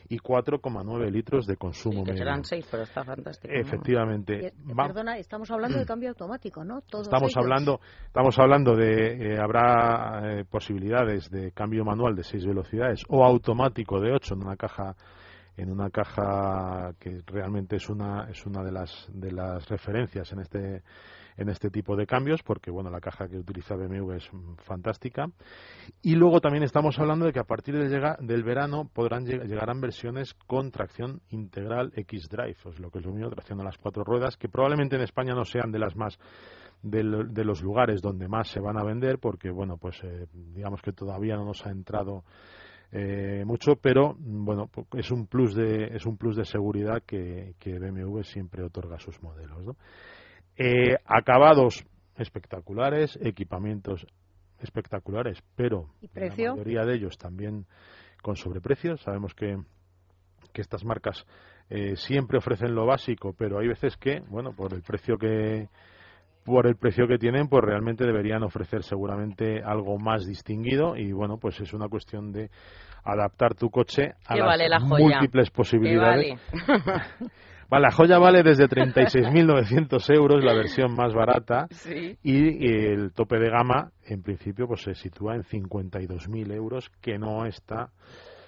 y 0.10 0.18
4,9 0.18 1.12
litros 1.12 1.46
de 1.46 1.56
consumo 1.58 2.00
Sí, 2.00 2.04
que 2.06 2.12
medio. 2.12 2.24
serán 2.24 2.44
seis, 2.44 2.68
pero 2.70 2.84
está 2.84 3.04
fantástico. 3.04 3.54
Efectivamente. 3.54 4.48
Eh, 4.48 4.54
Perdona, 4.76 5.18
estamos 5.18 5.50
hablando 5.52 5.78
de 5.78 5.86
cambio 5.86 6.10
automático, 6.10 6.64
¿no? 6.64 6.82
Todos 6.82 7.08
Estamos 7.08 7.32
ellos. 7.32 7.38
hablando, 7.38 7.80
estamos 8.08 8.38
hablando 8.40 8.76
de 8.76 9.34
eh, 9.34 9.40
habrá 9.40 10.40
eh, 10.40 10.46
posibilidades 10.46 11.30
de 11.30 11.52
cambio 11.52 11.84
manual 11.86 12.16
de 12.16 12.24
seis 12.24 12.46
velocidades 12.46 13.04
o 13.10 13.24
automático 13.24 14.00
de 14.00 14.12
ocho 14.14 14.34
en 14.36 14.44
una 14.44 14.56
caja 14.56 14.96
en 15.58 15.72
una 15.72 15.90
caja 15.90 16.94
que 17.00 17.22
realmente 17.26 17.78
es 17.78 17.90
una 17.90 18.30
es 18.30 18.46
una 18.46 18.64
de 18.64 18.72
las 18.72 19.08
de 19.14 19.32
las 19.32 19.68
referencias 19.70 20.32
en 20.34 20.40
este 20.40 20.84
en 21.38 21.50
este 21.50 21.70
tipo 21.70 21.96
de 21.98 22.06
cambios 22.08 22.42
porque 22.44 22.72
bueno 22.72 22.90
la 22.90 23.02
caja 23.02 23.28
que 23.28 23.38
utiliza 23.38 23.76
BMW 23.76 24.12
es 24.14 24.30
fantástica. 24.64 25.28
Y 26.02 26.16
luego 26.16 26.40
también 26.40 26.64
estamos 26.64 26.98
hablando 26.98 27.26
de 27.26 27.34
que 27.34 27.40
a 27.40 27.44
partir 27.44 27.78
del, 27.78 27.90
llega- 27.90 28.18
del 28.22 28.44
verano 28.44 28.90
podrán 28.94 29.26
lleg- 29.26 29.46
llegarán 29.46 29.82
versiones 29.82 30.34
con 30.48 30.72
tracción 30.72 31.22
integral 31.30 31.92
X-Drive, 31.96 32.56
o 32.66 32.70
es 32.70 32.80
lo 32.80 32.90
que 32.90 33.00
es 33.00 33.06
lo 33.06 33.12
mismo, 33.12 33.30
tracción 33.30 33.60
a 33.60 33.66
las 33.66 33.78
cuatro 33.78 34.04
ruedas, 34.06 34.38
que 34.38 34.48
probablemente 34.48 34.96
en 34.96 35.02
España 35.02 35.34
no 35.36 35.44
sean 35.44 35.72
de 35.72 35.80
las 35.80 35.96
más 35.98 36.18
del- 36.82 37.34
de 37.34 37.44
los 37.44 37.62
lugares 37.62 38.02
donde 38.02 38.28
más 38.30 38.48
se 38.50 38.60
van 38.62 38.78
a 38.78 38.84
vender, 38.86 39.20
porque 39.20 39.50
bueno, 39.52 39.76
pues 39.78 40.02
eh, 40.04 40.28
digamos 40.34 40.82
que 40.82 40.94
todavía 40.94 41.36
no 41.36 41.44
nos 41.46 41.66
ha 41.66 41.72
entrado 41.72 42.24
eh, 42.98 43.44
mucho, 43.44 43.76
pero 43.76 44.16
bueno, 44.18 44.70
es 44.94 45.12
un 45.12 45.28
plus 45.28 45.54
de 45.54 45.88
es 45.94 46.06
un 46.06 46.16
plus 46.16 46.38
de 46.38 46.46
seguridad 46.46 47.04
que, 47.06 47.56
que 47.60 47.78
BMW 47.78 48.22
siempre 48.22 48.64
otorga 48.64 48.96
a 48.96 49.00
sus 49.00 49.22
modelos. 49.22 49.66
¿no? 49.66 49.76
Eh, 50.56 50.96
acabados 51.04 51.86
espectaculares, 52.16 53.20
equipamientos 53.22 54.08
espectaculares, 54.60 55.44
pero 55.58 55.90
la 56.14 56.30
mayoría 56.30 56.86
de 56.86 56.96
ellos 56.96 57.18
también 57.18 57.66
con 58.22 58.38
sobreprecio. 58.38 58.96
Sabemos 58.96 59.34
que, 59.34 59.58
que 60.54 60.62
estas 60.62 60.86
marcas 60.86 61.26
eh, 61.70 61.98
siempre 61.98 62.38
ofrecen 62.38 62.74
lo 62.74 62.86
básico, 62.86 63.36
pero 63.38 63.60
hay 63.60 63.68
veces 63.68 63.98
que, 63.98 64.22
bueno, 64.30 64.54
por 64.54 64.74
el 64.74 64.84
precio 64.84 65.18
que 65.18 65.68
por 66.46 66.68
el 66.68 66.76
precio 66.78 67.08
que 67.08 67.18
tienen, 67.18 67.48
pues 67.50 67.64
realmente 67.66 68.06
deberían 68.06 68.44
ofrecer 68.44 68.84
seguramente 68.84 69.62
algo 69.64 69.98
más 69.98 70.26
distinguido 70.28 70.96
y 70.96 71.12
bueno, 71.12 71.38
pues 71.38 71.60
es 71.60 71.74
una 71.74 71.90
cuestión 71.90 72.32
de 72.32 72.50
adaptar 73.04 73.56
tu 73.56 73.70
coche 73.70 74.14
a 74.28 74.34
¿Qué 74.36 74.40
las 74.40 74.48
vale 74.48 74.70
la 74.70 74.80
joya? 74.80 75.18
múltiples 75.18 75.50
posibilidades. 75.50 76.40
vale. 77.70 77.82
La 77.82 77.92
joya 77.92 78.20
vale 78.20 78.44
desde 78.44 78.66
36.900 78.70 80.16
euros, 80.16 80.44
la 80.44 80.54
versión 80.54 80.94
más 80.96 81.14
barata, 81.14 81.68
sí. 81.72 82.18
y 82.24 82.68
el 82.72 83.12
tope 83.12 83.38
de 83.40 83.50
gama, 83.50 83.90
en 84.06 84.22
principio, 84.22 84.68
pues 84.68 84.82
se 84.84 84.94
sitúa 84.96 85.36
en 85.36 85.42
52.000 85.44 86.54
euros, 86.54 86.90
que 87.02 87.18
no 87.18 87.46
está, 87.46 87.90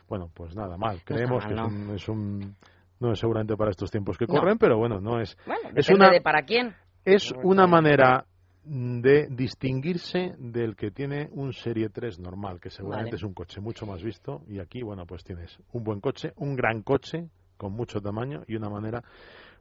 bueno, 0.07 0.29
pues 0.33 0.55
nada 0.55 0.77
mal. 0.77 1.01
Creemos 1.03 1.43
mal, 1.45 1.49
que 1.49 1.55
no. 1.55 1.65
es 1.67 1.71
un, 1.73 1.95
es 1.95 2.09
un- 2.09 2.55
no 2.99 3.11
es 3.11 3.19
seguramente 3.19 3.55
para 3.55 3.69
estos 3.71 3.91
tiempos 3.91 4.17
que 4.17 4.25
No. 4.27 4.33
corren, 4.35 4.57
pero 4.57 4.77
bueno, 4.77 4.99
no 4.99 5.19
es, 5.19 5.37
Bueno, 5.45 5.69
Es 5.75 5.89
una- 5.89 6.09
de 6.09 6.21
para 6.21 6.43
quién. 6.43 6.73
Es 7.07 7.33
una 7.41 7.67
manera 7.67 8.25
de 8.65 9.27
distinguirse 9.29 10.35
del 10.37 10.75
que 10.75 10.91
tiene 10.91 11.29
un 11.31 11.53
Serie 11.53 11.87
3 11.87 12.19
normal, 12.19 12.59
que 12.59 12.69
seguramente 12.69 13.11
Vale. 13.11 13.15
es 13.15 13.23
un 13.23 13.33
coche 13.33 13.61
mucho 13.61 13.85
más 13.85 14.03
visto, 14.03 14.41
y 14.49 14.59
aquí, 14.59 14.81
bueno, 14.81 15.05
pues 15.05 15.23
tienes 15.23 15.57
un 15.71 15.85
buen 15.85 16.01
coche, 16.01 16.33
un 16.35 16.53
gran 16.57 16.81
coche, 16.81 17.29
con 17.55 17.71
mucho 17.71 18.01
tamaño, 18.01 18.43
y 18.45 18.57
una 18.57 18.69
manera, 18.69 19.01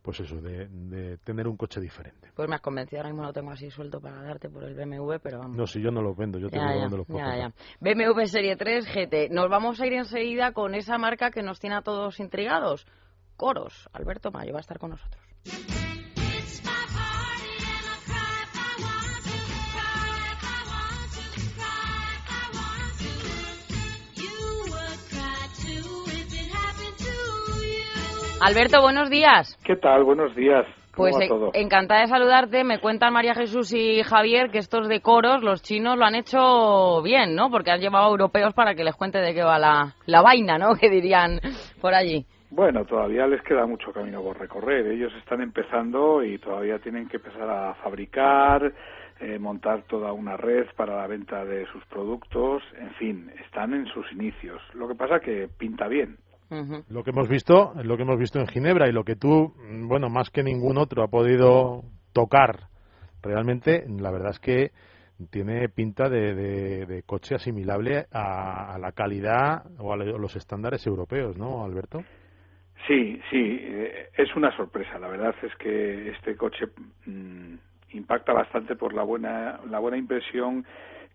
pues 0.02 0.18
eso, 0.18 0.40
de, 0.40 0.66
de 0.66 1.18
tener 1.18 1.46
un 1.46 1.56
coche 1.56 1.80
diferente. 1.80 2.32
Pues 2.35 2.48
me 2.48 2.56
has 2.56 2.61
convencido, 2.61 2.98
ahora 2.98 3.11
mismo 3.11 3.24
lo 3.24 3.32
tengo 3.32 3.52
así 3.52 3.70
suelto 3.70 4.00
para 4.00 4.20
darte 4.22 4.50
por 4.50 4.64
el 4.64 4.74
BMW, 4.74 5.14
pero 5.22 5.38
vamos. 5.38 5.56
No, 5.56 5.68
si 5.68 5.80
yo 5.80 5.92
no 5.92 6.02
los 6.02 6.16
vendo, 6.16 6.40
yo 6.40 6.50
te 6.50 6.56
Ya, 6.56 6.74
ya, 6.74 6.88
los 6.88 7.06
ya. 7.06 7.52
BMW 7.78 8.24
Serie 8.24 8.56
3 8.56 8.87
GT. 8.92 9.30
Nos 9.30 9.48
vamos 9.48 9.80
a 9.80 9.87
ir 9.87 9.92
enseguida 9.92 10.50
con 10.50 10.74
esa 10.74 10.98
marca 10.98 11.30
que 11.30 11.44
nos 11.44 11.61
tiene 11.61 11.76
a 11.76 11.82
todos 11.82 12.18
intrigados. 12.18 12.88
Coros. 13.37 13.88
Alberto 13.92 14.32
Mayo 14.32 14.52
va 14.52 14.59
a 14.59 14.62
estar 14.62 14.80
con 14.80 14.90
nosotros. 14.90 15.22
Alberto, 28.46 28.80
buenos 28.80 29.11
días. 29.11 29.59
¿Qué 29.64 29.74
tal? 29.74 30.04
Buenos 30.04 30.32
días. 30.37 30.64
Pues 30.94 31.16
¿Cómo 31.16 31.24
va 31.24 31.50
todo? 31.50 31.50
encantada 31.52 32.02
de 32.02 32.06
saludarte. 32.06 32.62
Me 32.62 32.78
cuentan 32.78 33.12
María 33.12 33.35
Jesús 33.35 33.74
y 33.74 34.04
Javier 34.04 34.50
que 34.52 34.59
estos 34.59 34.87
de 34.87 35.00
coros, 35.00 35.42
los 35.42 35.62
chinos 35.62 35.98
lo 35.98 36.04
han 36.04 36.14
hecho 36.14 37.02
bien, 37.02 37.35
¿no? 37.35 37.50
Porque 37.50 37.72
han 37.72 37.80
llevado 37.80 38.06
a 38.06 38.11
europeos 38.11 38.54
para 38.54 38.76
que 38.76 38.85
les 38.85 38.94
cuente 38.94 39.18
de 39.18 39.35
qué 39.35 39.42
va 39.42 39.59
la, 39.59 39.96
la 40.06 40.22
vaina, 40.22 40.59
¿no? 40.59 40.74
Que 40.80 40.88
dirían 40.88 41.40
por 41.80 41.92
allí. 41.92 42.24
Bueno, 42.50 42.85
todavía 42.85 43.26
les 43.26 43.42
queda 43.42 43.66
mucho 43.66 43.90
camino 43.92 44.22
por 44.22 44.38
recorrer. 44.38 44.87
Ellos 44.87 45.12
están 45.18 45.40
empezando 45.40 46.22
y 46.22 46.38
todavía 46.38 46.78
tienen 46.78 47.09
que 47.09 47.16
empezar 47.16 47.50
a 47.50 47.74
fabricar, 47.74 48.72
eh, 49.18 49.40
montar 49.40 49.82
toda 49.88 50.12
una 50.12 50.37
red 50.37 50.66
para 50.76 50.96
la 50.96 51.09
venta 51.09 51.44
de 51.44 51.66
sus 51.72 51.85
productos. 51.87 52.62
En 52.78 52.92
fin, 52.92 53.28
están 53.44 53.74
en 53.74 53.87
sus 53.87 54.11
inicios. 54.12 54.62
Lo 54.72 54.87
que 54.87 54.94
pasa 54.94 55.18
que 55.18 55.48
pinta 55.59 55.88
bien. 55.88 56.18
Lo 56.88 57.02
que 57.02 57.11
hemos 57.11 57.28
visto, 57.28 57.72
lo 57.82 57.96
que 57.96 58.02
hemos 58.02 58.18
visto 58.18 58.38
en 58.38 58.46
Ginebra 58.46 58.88
y 58.88 58.92
lo 58.92 59.04
que 59.04 59.16
tú, 59.16 59.54
mm, 59.56 59.88
bueno, 59.88 60.09
más 60.09 60.30
que 60.30 60.42
ningún 60.42 60.78
otro 60.78 61.03
ha 61.03 61.09
podido 61.09 61.82
tocar, 62.12 62.68
realmente, 63.22 63.84
la 63.88 64.11
verdad 64.11 64.30
es 64.30 64.38
que 64.38 64.70
tiene 65.30 65.68
pinta 65.68 66.09
de, 66.09 66.34
de- 66.34 66.86
de 66.86 67.03
coche 67.03 67.34
asimilable 67.34 68.07
a, 68.12 68.74
a 68.74 68.78
la 68.78 68.92
calidad 68.92 69.64
o 69.78 69.92
a 69.92 69.97
los 69.97 70.36
estándares 70.36 70.86
europeos, 70.86 71.36
¿no, 71.36 71.64
Alberto? 71.64 72.03
Sí, 72.86 73.20
sí, 73.30 73.59
eh, 73.62 74.11
es 74.16 74.34
una 74.36 74.55
sorpresa. 74.57 74.99
La 74.99 75.09
verdad 75.09 75.34
es 75.42 75.55
que 75.57 76.11
este 76.11 76.36
coche 76.36 76.66
mm, 77.07 77.55
impacta 77.92 78.32
bastante 78.32 78.76
por 78.76 78.92
la 78.94 79.03
buena, 79.03 79.59
la 79.68 79.78
buena 79.78 79.97
impresión 79.97 80.64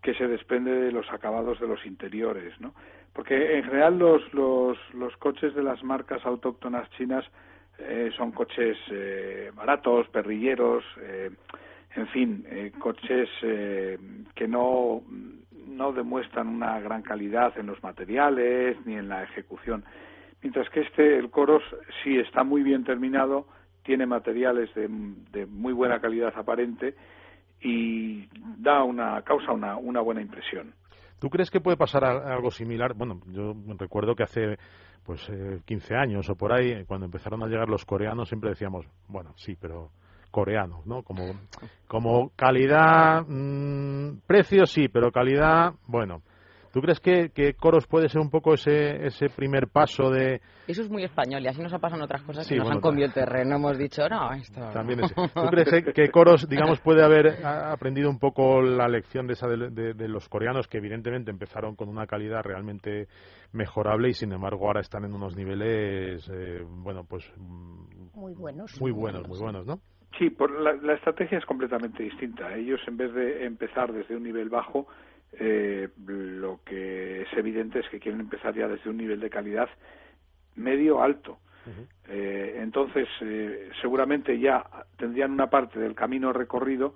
que 0.01 0.13
se 0.15 0.27
desprende 0.27 0.71
de 0.71 0.91
los 0.91 1.05
acabados 1.11 1.59
de 1.59 1.67
los 1.67 1.86
interiores, 1.86 2.59
¿no? 2.59 2.73
Porque 3.14 3.57
en 3.57 3.64
general 3.64 3.99
los, 3.99 4.34
los, 4.34 4.78
los 4.93 5.16
coches 5.18 5.53
de 5.53 5.64
las 5.64 5.84
marcas 5.84 6.26
autóctonas 6.26 6.89
chinas 6.91 7.26
eh, 7.78 8.09
son 8.16 8.32
coches 8.32 8.78
eh, 8.89 9.51
baratos, 9.53 10.07
perrilleros, 10.09 10.84
eh, 10.99 11.32
en 11.95 12.07
fin, 12.07 12.45
eh, 12.49 12.72
coches 12.80 13.30
eh, 13.41 13.97
que 14.34 14.47
no, 14.47 15.03
no 15.68 15.91
demuestran 15.91 16.47
una 16.47 16.80
gran 16.80 17.01
calidad 17.01 17.57
en 17.57 17.68
los 17.68 17.84
materiales 17.84 18.78
ni 18.86 18.95
en 18.95 19.09
la 19.09 19.24
ejecución. 19.24 19.84
Mientras 20.41 20.70
que 20.70 20.82
este, 20.82 21.18
el 21.18 21.30
Coros, 21.30 21.64
sí 22.03 22.18
está 22.18 22.43
muy 22.43 22.64
bien 22.64 22.84
terminado, 22.84 23.45
tiene 23.84 24.05
materiales 24.05 24.74
de, 24.74 24.88
de 25.32 25.45
muy 25.45 25.74
buena 25.74 25.99
calidad 25.99 26.34
aparente 26.36 26.95
y 27.59 28.28
da 28.57 28.84
una, 28.84 29.22
causa 29.24 29.51
una, 29.51 29.76
una 29.78 30.01
buena 30.01 30.22
impresión. 30.22 30.74
¿Tú 31.22 31.30
crees 31.30 31.51
que 31.51 31.61
puede 31.61 31.78
pasar 31.78 32.03
algo 32.03 32.49
similar? 32.49 32.95
Bueno, 32.95 33.22
yo 33.28 33.53
recuerdo 33.78 34.15
que 34.15 34.24
hace 34.24 34.57
pues 35.05 35.22
eh, 35.30 35.61
15 35.65 35.95
años 35.95 36.28
o 36.32 36.36
por 36.36 36.51
ahí, 36.51 36.84
cuando 36.86 37.05
empezaron 37.05 37.43
a 37.43 37.47
llegar 37.47 37.69
los 37.69 37.86
coreanos, 37.86 38.28
siempre 38.28 38.49
decíamos, 38.49 38.88
bueno, 39.07 39.32
sí, 39.38 39.55
pero 39.55 39.91
coreanos, 40.32 40.84
¿no? 40.88 41.03
Como, 41.03 41.26
como 41.88 42.32
calidad, 42.36 43.24
mm, 43.28 44.22
precio 44.26 44.65
sí, 44.65 44.88
pero 44.88 45.11
calidad, 45.11 45.76
bueno. 45.86 46.24
¿Tú 46.72 46.80
crees 46.82 46.99
que, 46.99 47.30
que 47.34 47.53
Coros 47.53 47.86
puede 47.88 48.07
ser 48.09 48.22
un 48.22 48.30
poco 48.30 48.53
ese, 48.53 49.05
ese 49.05 49.28
primer 49.30 49.67
paso 49.67 50.09
de... 50.09 50.39
Eso 50.67 50.82
es 50.84 50.89
muy 50.89 51.03
español 51.03 51.41
y 51.43 51.47
así 51.47 51.61
nos 51.61 51.74
ha 51.74 51.80
pasado 51.80 51.99
en 51.99 52.05
otras 52.05 52.22
cosas 52.24 52.45
Sí, 52.47 52.53
que 52.53 52.59
nos 52.59 52.65
bueno, 52.67 52.78
han 52.78 52.82
comido 52.82 53.05
el 53.07 53.13
terreno. 53.13 53.55
Hemos 53.57 53.78
dicho, 53.78 54.07
no, 54.07 54.32
esto... 54.34 54.61
También. 54.72 55.01
¿Tú 55.01 55.47
crees 55.49 55.69
que- 55.84 55.91
que 55.93 56.09
Coros, 56.09 56.47
digamos, 56.47 56.80
puede 56.80 57.03
haber 57.03 57.45
a- 57.45 57.74
aprendido 57.74 58.09
un 58.09 58.19
poco 58.19 58.61
la 58.61 58.88
lección 58.88 59.28
de, 59.28 59.34
esa 59.34 59.47
de, 59.47 59.69
de- 59.69 59.93
de 59.93 60.07
los 60.07 60.30
coreanos 60.30 60.67
que 60.67 60.78
evidentemente 60.78 61.30
empezaron 61.30 61.76
con 61.76 61.89
una 61.89 62.07
calidad 62.07 62.41
realmente 62.43 63.07
mejorable 63.51 64.09
y 64.09 64.13
sin 64.13 64.32
embargo 64.32 64.67
ahora 64.67 64.80
están 64.80 65.03
en 65.03 65.13
unos 65.13 65.36
niveles, 65.36 66.30
eh, 66.34 66.63
bueno, 66.65 67.03
pues 67.03 67.30
mm, 67.38 68.17
Muy 68.17 68.34
buenos. 68.34 68.80
muy 68.80 68.91
buenos, 68.91 69.28
muy 69.28 69.39
buenos, 69.39 69.65
¿no? 69.65 69.80
Sí, 70.17 70.30
por 70.30 70.51
la, 70.59 70.74
la 70.74 70.93
estrategia 70.93 71.38
es 71.38 71.45
completamente 71.45 72.03
distinta. 72.03 72.53
Ellos, 72.55 72.80
en 72.88 72.97
vez 72.97 73.13
de 73.13 73.45
empezar 73.45 73.91
desde 73.91 74.15
un 74.15 74.24
nivel 74.24 74.49
bajo, 74.49 74.88
eh, 75.34 75.89
lo 76.05 76.59
que 76.65 77.21
es 77.21 77.34
evidente 77.34 77.79
es 77.79 77.89
que 77.89 77.99
quieren 77.99 78.21
empezar 78.21 78.53
ya 78.53 78.67
desde 78.67 78.89
un 78.89 78.97
nivel 78.97 79.19
de 79.19 79.29
calidad 79.29 79.69
medio 80.55 81.01
alto. 81.01 81.38
Eh, 82.07 82.57
entonces, 82.59 83.07
eh, 83.21 83.69
seguramente 83.82 84.39
ya 84.39 84.65
tendrían 84.97 85.32
una 85.32 85.49
parte 85.49 85.79
del 85.79 85.93
camino 85.93 86.34
recorrido, 86.34 86.95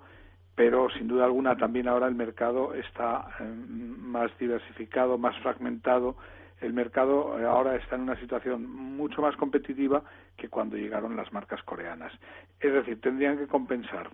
pero 0.56 0.88
sin 0.90 1.06
duda 1.06 1.24
alguna 1.26 1.56
también 1.56 1.86
ahora 1.86 2.08
el 2.08 2.14
mercado 2.14 2.74
está 2.74 3.28
eh, 3.38 3.44
más 3.44 4.36
diversificado, 4.38 5.18
más 5.18 5.38
fragmentado. 5.40 6.16
El 6.60 6.72
mercado 6.72 7.38
eh, 7.38 7.44
ahora 7.44 7.76
está 7.76 7.96
en 7.96 8.02
una 8.02 8.18
situación 8.18 8.68
mucho 8.68 9.22
más 9.22 9.36
competitiva 9.36 10.02
que 10.36 10.48
cuando 10.48 10.76
llegaron 10.76 11.14
las 11.14 11.32
marcas 11.32 11.62
coreanas. 11.62 12.12
Es 12.58 12.72
decir, 12.72 13.00
tendrían 13.00 13.38
que 13.38 13.46
compensar 13.46 14.10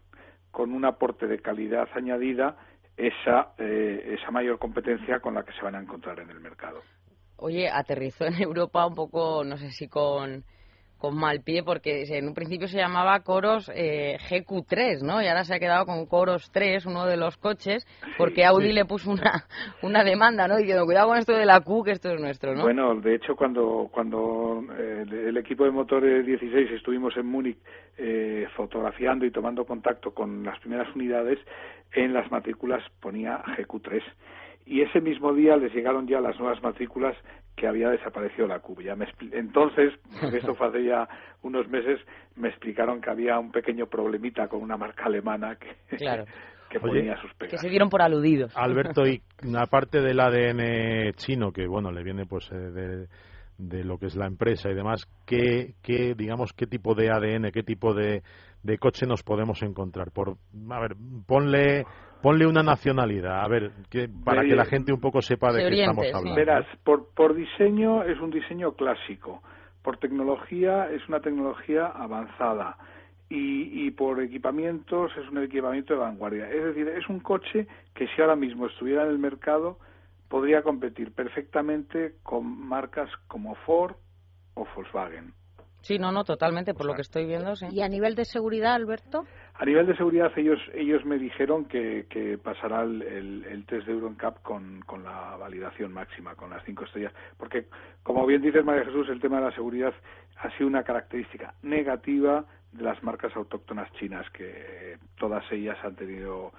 con 0.51 0.73
un 0.73 0.85
aporte 0.85 1.27
de 1.27 1.39
calidad 1.39 1.89
añadida 1.95 2.57
esa, 3.07 3.53
eh, 3.59 4.17
esa 4.19 4.31
mayor 4.31 4.59
competencia 4.59 5.19
con 5.21 5.35
la 5.35 5.45
que 5.45 5.53
se 5.53 5.63
van 5.63 5.75
a 5.75 5.81
encontrar 5.81 6.21
en 6.21 6.31
el 6.31 6.41
mercado. 6.41 6.81
Oye, 7.37 7.69
aterrizó 7.69 8.27
en 8.27 8.41
Europa 8.41 8.87
un 8.87 8.95
poco, 8.95 9.43
no 9.45 9.57
sé 9.57 9.71
si 9.71 9.89
con, 9.89 10.45
con 11.03 11.19
mal 11.19 11.41
pie, 11.43 11.65
porque 11.65 12.05
en 12.17 12.29
un 12.29 12.33
principio 12.33 12.69
se 12.69 12.79
llamaba 12.79 13.19
Coros 13.25 13.69
eh, 13.75 14.19
GQ3, 14.31 15.03
¿no? 15.03 15.21
Y 15.21 15.27
ahora 15.27 15.43
se 15.43 15.57
ha 15.57 15.59
quedado 15.59 15.85
con 15.85 16.07
Coros 16.07 16.49
3, 16.53 16.87
uno 16.87 17.07
de 17.07 17.17
los 17.17 17.37
coches, 17.39 17.85
porque 18.17 18.45
Audi 18.45 18.69
sí. 18.69 18.73
le 18.73 18.85
puso 18.85 19.11
una, 19.11 19.43
una 19.83 20.05
demanda, 20.05 20.47
¿no? 20.47 20.57
Diciendo, 20.57 20.85
cuidado 20.85 21.09
con 21.09 21.19
esto 21.19 21.33
de 21.33 21.45
la 21.45 21.59
Q, 21.59 21.83
que 21.83 21.91
esto 21.91 22.09
es 22.13 22.21
nuestro, 22.21 22.55
¿no? 22.55 22.63
Bueno, 22.63 22.95
de 22.95 23.17
hecho, 23.17 23.35
cuando, 23.35 23.91
cuando 23.91 24.63
eh, 24.79 25.05
el 25.27 25.37
equipo 25.39 25.65
de 25.65 25.73
motores 25.73 26.25
16 26.25 26.71
estuvimos 26.71 27.17
en 27.17 27.27
Múnich 27.27 27.59
eh, 27.99 28.47
fotografiando 28.55 29.27
y 29.27 29.33
tomando 29.33 29.65
contacto 29.65 30.15
con 30.15 30.45
las 30.45 30.61
primeras 30.61 30.95
unidades, 30.95 31.41
en 31.95 32.13
las 32.13 32.31
matrículas 32.31 32.81
ponía 33.01 33.43
GQ3. 33.59 34.03
Y 34.67 34.81
ese 34.83 35.01
mismo 35.01 35.33
día 35.35 35.57
les 35.57 35.73
llegaron 35.75 36.07
ya 36.07 36.21
las 36.21 36.39
nuevas 36.39 36.63
matrículas 36.63 37.17
que 37.57 37.67
había 37.67 37.91
desaparecido 37.91 38.47
la 38.47 38.61
Q. 38.61 38.81
Ya 38.83 38.95
me 38.97 39.07
expli- 39.07 39.35
Entonces, 39.35 39.93
esto 40.33 40.55
fue 40.55 40.69
hace 40.69 40.85
ya 40.85 41.09
unos 41.43 41.69
meses, 41.69 42.01
me 42.37 42.49
explicaron 42.49 43.01
que 43.01 43.11
había 43.11 43.39
un 43.39 43.51
pequeño 43.53 43.87
problemita 43.87 44.49
con 44.49 44.63
una 44.63 44.77
marca 44.77 45.05
alemana 45.07 45.57
que, 45.57 45.97
Claro. 45.97 46.25
que 46.71 46.79
Oye, 46.79 47.01
ponía 47.01 47.21
sus 47.21 47.31
Que 47.33 47.47
pegas. 47.47 47.61
se 47.61 47.69
dieron 47.69 47.91
por 47.91 48.01
aludidos. 48.03 48.57
Alberto, 48.57 49.07
y 49.07 49.21
aparte 49.59 50.01
del 50.01 50.19
ADN 50.21 51.13
chino, 51.17 51.53
que 51.53 51.67
bueno, 51.67 51.91
le 51.91 52.03
viene 52.03 52.25
pues 52.25 52.51
eh, 52.53 52.57
de, 52.57 53.09
de 53.59 53.85
lo 53.85 53.99
que 53.99 54.07
es 54.07 54.17
la 54.17 54.27
empresa 54.27 54.71
y 54.71 54.75
demás, 54.75 55.05
¿qué, 55.27 55.75
qué 55.83 56.15
digamos, 56.17 56.53
qué 56.55 56.67
tipo 56.67 56.95
de 56.95 57.11
ADN, 57.11 57.51
qué 57.53 57.63
tipo 57.63 57.93
de, 57.93 58.23
de 58.63 58.79
coche 58.79 59.07
nos 59.07 59.23
podemos 59.23 59.61
encontrar? 59.63 60.13
Por, 60.13 60.37
a 60.71 60.81
ver, 60.81 60.97
ponle, 61.27 61.85
ponle 62.23 62.47
una 62.47 62.63
nacionalidad, 62.63 63.43
a 63.45 63.49
ver, 63.49 63.73
que, 63.91 64.09
para 64.25 64.43
De- 64.43 64.49
que 64.49 64.55
la 64.57 64.65
gente 64.65 64.93
un 64.93 65.01
poco 65.01 65.21
sepa 65.21 65.49
de 65.49 65.55
Se 65.55 65.59
qué 65.61 65.67
oriente, 65.67 65.83
estamos 65.91 66.07
sí. 66.07 66.13
hablando. 66.15 66.35
Verás, 66.37 66.67
por, 66.85 67.09
por 67.15 67.35
diseño 67.35 68.05
es 68.05 68.19
un 68.21 68.31
diseño 68.31 68.73
clásico, 68.73 69.43
por 69.83 69.99
tecnología 69.99 70.91
es 70.91 71.07
una 71.09 71.21
tecnología 71.21 71.87
avanzada 71.87 72.77
y, 73.29 73.87
y 73.87 73.91
por 73.91 74.23
equipamientos 74.23 75.11
es 75.17 75.29
un 75.29 75.43
equipamiento 75.43 75.95
de 75.95 76.01
vanguardia. 76.01 76.49
Es 76.51 76.65
decir, 76.65 76.89
es 76.89 77.09
un 77.09 77.21
coche 77.21 77.67
que 77.95 78.07
si 78.09 78.21
ahora 78.23 78.37
mismo 78.37 78.67
estuviera 78.67 79.03
en 79.05 79.11
el 79.11 79.19
mercado 79.19 79.79
podría 80.29 80.63
competir 80.63 81.13
perfectamente 81.13 82.15
con 82.23 82.47
marcas 82.47 83.11
como 83.29 83.55
Ford 83.67 83.97
o 84.55 84.67
Volkswagen. 84.75 85.35
Sí, 85.83 85.99
no, 85.99 86.13
no, 86.13 86.25
totalmente, 86.25 86.75
por 86.75 86.87
lo 86.87 86.95
que 86.95 87.03
estoy 87.03 87.27
viendo, 87.27 87.55
sí. 87.57 87.67
Y 87.71 87.83
a 87.83 87.89
nivel 87.89 88.15
de 88.15 88.25
seguridad, 88.25 88.75
Alberto, 88.75 89.25
A 89.55 89.65
nivel 89.65 89.87
de 89.87 89.97
seguridad, 89.97 90.33
ellos 90.37 90.59
ellos 90.75 91.05
me 91.05 91.19
dijeron 91.19 91.67
que, 91.67 92.07
que 92.09 92.39
pasará 92.39 92.83
el, 92.83 93.03
el, 93.03 93.45
el 93.45 93.67
test 93.67 93.87
de 93.87 93.93
EuroNCAP 93.93 94.43
con, 94.43 94.81
con 94.87 95.03
la 95.03 95.37
validación 95.37 95.93
máxima, 95.93 96.35
con 96.35 96.51
las 96.51 96.65
cinco 96.65 96.85
estrellas. 96.85 97.13
Porque, 97.37 97.67
como 98.03 98.25
bien 98.27 98.43
dices, 98.43 98.65
María 98.65 98.85
Jesús, 98.85 99.09
el 99.09 99.21
tema 99.21 99.39
de 99.39 99.47
la 99.47 99.55
seguridad 99.55 99.93
ha 100.39 100.51
sido 100.57 100.69
una 100.69 100.83
característica 100.83 101.55
negativa 101.63 102.45
de 102.73 102.83
las 102.83 103.03
marcas 103.03 103.37
autóctonas 103.37 103.93
chinas, 103.95 104.29
que 104.31 104.99
todas 105.19 105.45
ellas 105.53 105.77
han 105.85 105.95
tenido 105.95 106.53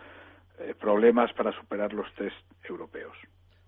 eh, 0.59 0.75
problemas 0.79 1.33
para 1.33 1.51
superar 1.53 1.93
los 1.93 2.13
test 2.13 2.35
europeos. 2.63 3.15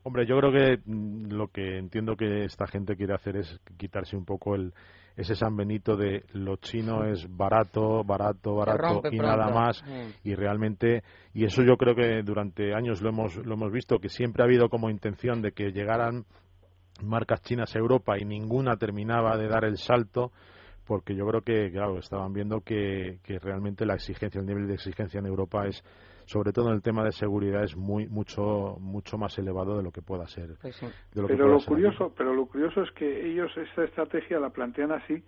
Hombre, 0.07 0.27
yo 0.27 0.37
creo 0.37 0.51
que 0.51 0.77
mm, 0.85 1.31
lo 1.31 1.47
que 1.47 1.79
entiendo 1.79 2.15
que 2.15 2.43
esta 2.45 2.67
gente 2.67 2.95
quiere 2.95 3.15
hacer 3.15 3.37
es 3.37 3.59
quitarse 3.75 4.15
un 4.15 4.23
poco 4.23 4.53
el 4.53 4.71
ese 5.17 5.33
San 5.33 5.55
Benito 5.55 5.95
de 5.95 6.25
lo 6.33 6.57
chino 6.57 7.05
es 7.05 7.25
barato, 7.35 8.03
barato, 8.03 8.53
barato 8.53 9.07
y 9.09 9.17
pronto. 9.17 9.23
nada 9.23 9.49
más 9.49 9.77
Sí. 9.77 10.29
y 10.29 10.35
realmente 10.35 11.03
y 11.33 11.45
eso 11.45 11.63
yo 11.63 11.75
creo 11.77 11.95
que 11.95 12.21
durante 12.21 12.75
años 12.75 13.01
lo 13.01 13.09
hemos 13.09 13.35
lo 13.37 13.53
hemos 13.55 13.71
visto 13.71 13.97
que 13.97 14.09
siempre 14.09 14.43
ha 14.43 14.45
habido 14.45 14.69
como 14.69 14.91
intención 14.91 15.41
de 15.41 15.53
que 15.53 15.71
llegaran 15.71 16.25
marcas 17.01 17.41
chinas 17.41 17.75
a 17.75 17.79
Europa 17.79 18.15
y 18.19 18.25
ninguna 18.25 18.75
terminaba 18.77 19.37
de 19.37 19.47
dar 19.47 19.65
el 19.65 19.77
salto 19.77 20.31
porque 20.85 21.15
yo 21.15 21.25
creo 21.25 21.41
que 21.41 21.71
claro 21.71 21.97
estaban 21.97 22.31
viendo 22.31 22.59
que, 22.59 23.17
que 23.23 23.39
realmente 23.39 23.87
la 23.87 23.95
exigencia 23.95 24.39
el 24.39 24.45
nivel 24.45 24.67
de 24.67 24.75
exigencia 24.75 25.19
en 25.19 25.25
Europa 25.25 25.65
es 25.65 25.81
sobre 26.25 26.51
todo 26.53 26.69
en 26.69 26.75
el 26.75 26.81
tema 26.81 27.03
de 27.03 27.11
seguridad 27.11 27.63
es 27.63 27.75
muy 27.75 28.07
mucho 28.07 28.77
mucho 28.79 29.17
más 29.17 29.37
elevado 29.37 29.77
de 29.77 29.83
lo 29.83 29.91
que 29.91 30.01
pueda 30.01 30.27
ser 30.27 30.57
Pues 30.61 30.75
sí. 30.75 30.85
de 31.13 31.21
lo 31.21 31.27
que 31.27 31.33
Pero 31.33 31.45
pueda 31.45 31.53
lo 31.55 31.59
ser 31.59 31.65
aquí. 31.65 31.69
curioso, 31.73 32.13
pero 32.17 32.33
lo 32.33 32.45
curioso 32.47 32.81
es 32.81 32.91
que 32.91 33.25
ellos 33.27 33.55
esta 33.57 33.83
estrategia 33.83 34.39
la 34.39 34.49
plantean 34.49 34.91
así 34.91 35.23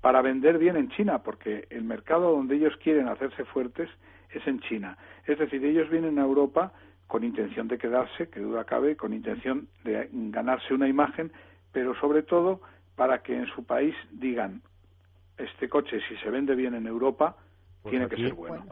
para 0.00 0.20
vender 0.20 0.58
bien 0.58 0.76
en 0.76 0.90
China, 0.90 1.22
porque 1.22 1.66
el 1.70 1.82
mercado 1.84 2.32
donde 2.32 2.56
ellos 2.56 2.74
quieren 2.82 3.08
hacerse 3.08 3.44
fuertes 3.46 3.88
es 4.30 4.46
en 4.46 4.60
China. 4.60 4.98
Es 5.26 5.38
decir, 5.38 5.64
ellos 5.64 5.88
vienen 5.88 6.18
a 6.18 6.22
Europa 6.24 6.72
con 7.06 7.24
intención 7.24 7.68
de 7.68 7.78
quedarse, 7.78 8.28
que 8.28 8.40
duda 8.40 8.64
cabe, 8.64 8.96
con 8.96 9.12
intención 9.14 9.68
de 9.84 10.08
ganarse 10.12 10.74
una 10.74 10.88
imagen, 10.88 11.32
pero 11.72 11.94
sobre 12.00 12.22
todo 12.22 12.60
para 12.96 13.22
que 13.22 13.34
en 13.36 13.46
su 13.46 13.64
país 13.64 13.94
digan, 14.10 14.60
este 15.38 15.68
coche 15.68 16.00
si 16.08 16.16
se 16.16 16.30
vende 16.30 16.54
bien 16.54 16.74
en 16.74 16.86
Europa, 16.86 17.36
Pues 17.82 17.90
tiene 17.92 18.04
aquí- 18.06 18.16
que 18.16 18.22
ser 18.24 18.34
bueno. 18.34 18.66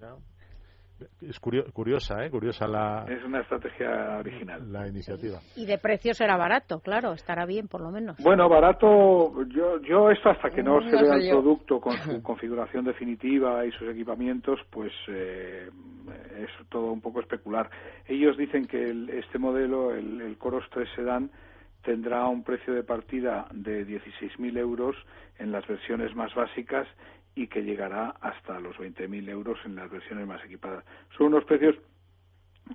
¿no? 0.00 0.18
Es 1.20 1.38
curio- 1.40 1.64
curiosa, 1.72 2.24
¿eh? 2.24 2.30
Curiosa 2.30 2.66
la, 2.66 3.04
Es 3.08 3.22
una 3.24 3.40
estrategia 3.40 4.18
original. 4.18 4.72
la 4.72 4.86
iniciativa. 4.88 5.38
Y 5.56 5.66
de 5.66 5.78
precio 5.78 6.14
será 6.14 6.36
barato, 6.36 6.80
claro, 6.80 7.12
estará 7.12 7.44
bien 7.46 7.68
por 7.68 7.80
lo 7.80 7.90
menos. 7.90 8.16
Bueno, 8.18 8.48
barato, 8.48 9.44
yo, 9.48 9.80
yo 9.82 10.10
esto 10.10 10.30
hasta 10.30 10.50
que 10.50 10.62
no 10.62 10.80
No 10.80 10.90
se 10.90 11.02
vea 11.02 11.14
el 11.14 11.22
yo. 11.28 11.30
producto 11.40 11.80
con 11.80 11.92
su 11.98 12.22
configuración 12.22 12.84
definitiva 12.84 13.64
y 13.66 13.72
sus 13.72 13.88
equipamientos, 13.88 14.58
pues 14.70 14.92
eh, 15.08 15.68
es 16.38 16.68
todo 16.68 16.92
un 16.92 17.00
poco 17.00 17.20
especular. 17.20 17.70
Ellos 18.06 18.36
dicen 18.36 18.66
que 18.66 18.90
el- 18.90 19.10
este 19.10 19.38
modelo, 19.38 19.94
el, 19.94 20.20
el 20.20 20.36
Coros 20.38 20.64
3 20.70 20.88
Sedan, 20.96 21.30
tendrá 21.82 22.26
un 22.28 22.44
precio 22.44 22.72
de 22.74 22.84
partida 22.84 23.46
de 23.52 23.84
16.000 23.86 24.56
euros 24.58 24.94
en 25.38 25.50
las 25.50 25.66
versiones 25.66 26.14
más 26.14 26.32
básicas 26.34 26.86
y 27.34 27.46
que 27.46 27.62
llegará 27.62 28.14
hasta 28.20 28.60
los 28.60 28.76
20.000 28.76 29.28
euros 29.28 29.58
en 29.64 29.76
las 29.76 29.90
versiones 29.90 30.26
más 30.26 30.44
equipadas. 30.44 30.84
Son 31.16 31.28
unos 31.28 31.44
precios 31.44 31.76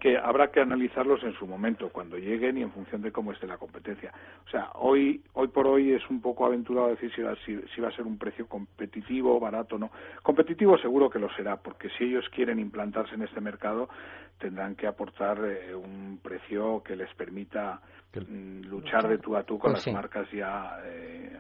que 0.02 0.18
habrá 0.18 0.52
que 0.52 0.60
analizarlos 0.60 1.24
en 1.24 1.34
su 1.34 1.48
momento, 1.48 1.90
cuando 1.90 2.18
lleguen 2.18 2.58
y 2.58 2.62
en 2.62 2.72
función 2.72 3.02
de 3.02 3.12
cómo 3.12 3.32
esté 3.32 3.48
la 3.48 3.58
competencia. 3.58 4.14
O 4.46 4.50
sea, 4.50 4.70
hoy, 4.76 5.24
hoy 5.34 5.48
por 5.48 5.66
hoy 5.66 5.94
es 5.94 6.08
un 6.10 6.22
poco 6.22 6.46
aventurado 6.46 6.90
decir 6.90 7.12
si 7.16 7.22
va, 7.22 7.36
si, 7.46 7.58
si 7.74 7.82
va 7.82 7.88
a 7.88 7.96
ser 7.96 8.06
un 8.06 8.18
precio 8.18 8.48
competitivo, 8.48 9.40
barato 9.40 9.76
o 9.76 9.80
no. 9.80 9.92
Competitivo 10.22 10.78
seguro 10.78 11.10
que 11.10 11.20
lo 11.20 11.30
será, 11.34 11.58
porque 11.58 11.90
si 11.98 12.04
ellos 12.04 12.28
quieren 12.30 12.60
implantarse 12.60 13.16
en 13.16 13.24
este 13.24 13.42
mercado, 13.42 13.90
tendrán 14.38 14.76
que 14.76 14.88
aportar 14.88 15.40
eh, 15.46 15.74
un 15.74 16.20
precio 16.22 16.84
que 16.84 16.96
les 16.96 17.12
permita 17.16 17.82
mm, 18.14 18.62
luchar 18.68 19.08
de 19.08 19.18
tú 19.18 19.36
a 19.36 19.44
tú 19.44 19.58
con 19.58 19.72
Pues 19.72 19.80
las 19.80 19.84
sí. 19.86 19.92
marcas 19.92 20.30
ya, 20.32 20.80
eh, 20.86 21.32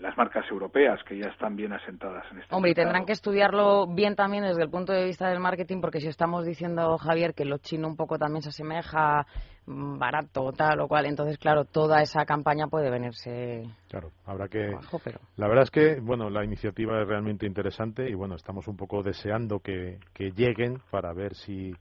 las 0.00 0.16
marcas 0.16 0.44
europeas, 0.50 1.02
que 1.04 1.18
ya 1.18 1.28
están 1.28 1.56
bien 1.56 1.72
asentadas 1.72 2.24
en 2.32 2.38
este 2.38 2.54
Hombre, 2.54 2.70
y 2.70 2.74
tendrán 2.74 3.04
que 3.04 3.12
estudiarlo 3.12 3.86
bien 3.86 4.16
también 4.16 4.44
desde 4.44 4.62
el 4.62 4.70
punto 4.70 4.92
de 4.92 5.04
vista 5.04 5.28
del 5.28 5.40
marketing, 5.40 5.80
porque 5.80 6.00
si 6.00 6.08
estamos 6.08 6.44
diciendo, 6.44 6.96
Javier, 6.98 7.34
que 7.34 7.44
lo 7.44 7.58
chino 7.58 7.88
un 7.88 7.96
poco 7.96 8.18
también 8.18 8.42
se 8.42 8.48
asemeja 8.48 9.26
mm, 9.66 9.98
barato, 9.98 10.52
tal 10.52 10.80
o 10.80 10.88
cual, 10.88 11.06
entonces, 11.06 11.38
claro, 11.38 11.64
toda 11.64 12.00
esa 12.00 12.24
campaña 12.24 12.66
puede 12.68 12.90
venirse 12.90 13.64
Claro, 13.88 14.10
habrá 14.26 14.48
que... 14.48 14.68
abajo, 14.68 15.00
pero... 15.04 15.18
La 15.36 15.48
verdad 15.48 15.64
es 15.64 15.70
que, 15.70 16.00
bueno, 16.00 16.30
la 16.30 16.44
iniciativa 16.44 17.00
es 17.02 17.08
realmente 17.08 17.46
interesante 17.46 18.08
y, 18.08 18.14
bueno, 18.14 18.36
estamos 18.36 18.66
un 18.68 18.76
poco 18.76 19.02
deseando 19.02 19.60
que, 19.60 19.98
que 20.14 20.30
lleguen 20.30 20.78
para 20.90 21.12
ver 21.12 21.34
si, 21.34 21.72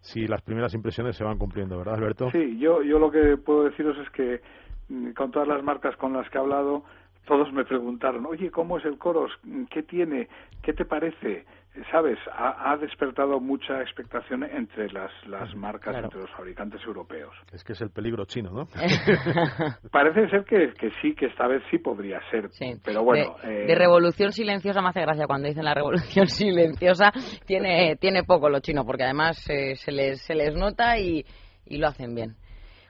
si 0.00 0.26
las 0.26 0.42
primeras 0.42 0.74
impresiones 0.74 1.16
se 1.16 1.24
van 1.24 1.38
cumpliendo, 1.38 1.76
¿verdad, 1.78 1.94
Alberto? 1.94 2.30
Sí, 2.30 2.58
yo, 2.58 2.82
yo 2.82 2.98
lo 2.98 3.10
que 3.10 3.36
puedo 3.36 3.64
deciros 3.64 3.98
es 3.98 4.10
que 4.10 4.40
mm, 4.88 5.12
con 5.12 5.30
todas 5.30 5.46
las 5.46 5.62
marcas 5.62 5.96
con 5.96 6.14
las 6.14 6.28
que 6.30 6.38
he 6.38 6.40
hablado, 6.40 6.84
todos 7.26 7.52
me 7.52 7.64
preguntaron, 7.64 8.26
oye, 8.26 8.50
¿cómo 8.50 8.78
es 8.78 8.84
el 8.84 8.98
Coros? 8.98 9.30
¿Qué 9.70 9.82
tiene? 9.82 10.28
¿Qué 10.62 10.72
te 10.72 10.84
parece? 10.84 11.44
¿Sabes? 11.92 12.18
Ha, 12.36 12.72
ha 12.72 12.76
despertado 12.78 13.38
mucha 13.38 13.80
expectación 13.80 14.42
entre 14.42 14.90
las, 14.90 15.12
las 15.28 15.54
marcas, 15.54 15.92
Claro. 15.92 16.06
entre 16.06 16.20
los 16.22 16.30
fabricantes 16.32 16.80
europeos. 16.84 17.32
Es 17.52 17.62
que 17.62 17.74
es 17.74 17.80
el 17.80 17.90
peligro 17.90 18.24
chino, 18.24 18.50
¿no? 18.50 18.66
Parece 19.92 20.28
ser 20.30 20.44
que, 20.44 20.72
que 20.74 20.90
sí, 21.00 21.14
que 21.14 21.26
esta 21.26 21.46
vez 21.46 21.62
sí 21.70 21.78
podría 21.78 22.20
ser. 22.30 22.48
Sí. 22.50 22.72
Pero 22.84 23.04
bueno, 23.04 23.36
de, 23.42 23.62
eh, 23.62 23.66
de 23.66 23.74
revolución 23.76 24.32
silenciosa 24.32 24.82
me 24.82 24.88
hace 24.88 25.00
gracia 25.00 25.26
cuando 25.28 25.46
dicen 25.48 25.64
la 25.64 25.74
revolución 25.74 26.26
silenciosa 26.28 27.12
tiene 27.46 27.96
tiene 27.96 28.24
poco 28.24 28.48
lo 28.48 28.58
chino 28.60 28.84
porque 28.84 29.04
además 29.04 29.38
eh, 29.48 29.76
se 29.76 29.92
les 29.92 30.20
se 30.22 30.34
les 30.34 30.54
nota 30.56 30.98
y, 30.98 31.24
y 31.66 31.78
lo 31.78 31.86
hacen 31.86 32.14
bien. 32.16 32.34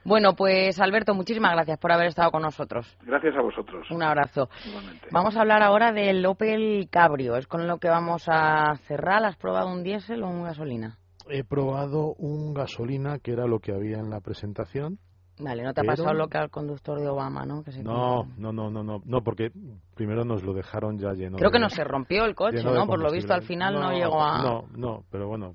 Bueno, 0.05 0.35
pues 0.35 0.81
Alberto, 0.81 1.15
muchísimas 1.15 1.53
gracias 1.53 1.79
por 1.79 1.93
haber 1.93 2.07
estado 2.09 2.31
con 2.31 2.43
nosotros. 2.43 2.87
gracias 3.03 3.37
a 3.37 3.43
vosotros. 3.43 3.87
Un 3.91 4.03
abrazo. 4.03 4.49
Igualmente. 4.67 5.09
Vamos 5.13 5.37
a 5.37 5.41
hablar 5.43 5.63
ahora 5.63 5.93
del 5.93 6.25
Opel 6.27 6.89
Cabrio. 6.91 7.37
Es 7.37 7.47
con 7.47 7.67
lo 7.67 7.79
que 7.79 7.89
vamos 7.89 8.25
a 8.29 8.77
cerrar. 8.87 9.25
¿Has 9.25 9.37
probado 9.37 9.69
un 9.71 9.83
diésel 9.83 10.23
o 10.23 10.29
un 10.29 10.45
gasolina? 10.45 10.97
He 11.29 11.45
probado 11.45 12.15
un 12.19 12.55
gasolina 12.55 13.19
que 13.19 13.33
era 13.33 13.47
lo 13.47 13.59
que 13.61 13.73
había 13.73 13.99
en 13.99 14.11
la 14.11 14.21
presentación. 14.21 14.99
Vale, 15.43 15.63
no 15.63 15.73
te 15.73 15.81
ha 15.81 15.85
pasado 15.85 16.13
lo 16.13 16.29
que 16.29 16.37
al 16.37 16.51
conductor 16.51 17.01
de 17.01 17.09
Obama, 17.09 17.47
¿no? 17.47 17.63
Que 17.63 17.73
se 17.73 17.83
No, 17.83 18.25
no, 18.37 18.53
no, 18.53 18.71
no, 18.71 18.83
no, 18.83 19.01
no, 19.03 19.23
porque 19.23 19.51
primero 19.95 20.23
nos 20.25 20.43
lo 20.43 20.53
dejaron 20.53 20.99
ya 20.99 21.13
lleno. 21.15 21.39
Creo 21.39 21.51
que 21.51 21.57
de- 21.59 21.63
no 21.65 21.71
se 21.71 21.83
rompió 21.83 22.25
el 22.27 22.35
coche, 22.35 22.63
¿no? 22.63 22.87
Por 22.87 23.01
lo 23.01 23.11
visto 23.11 23.33
al 23.33 23.43
final 23.43 23.75
no, 23.75 23.91
llegó 23.93 24.21
a... 24.23 24.43
No, 24.43 24.65
no, 24.77 25.05
pero 25.11 25.29
bueno, 25.29 25.55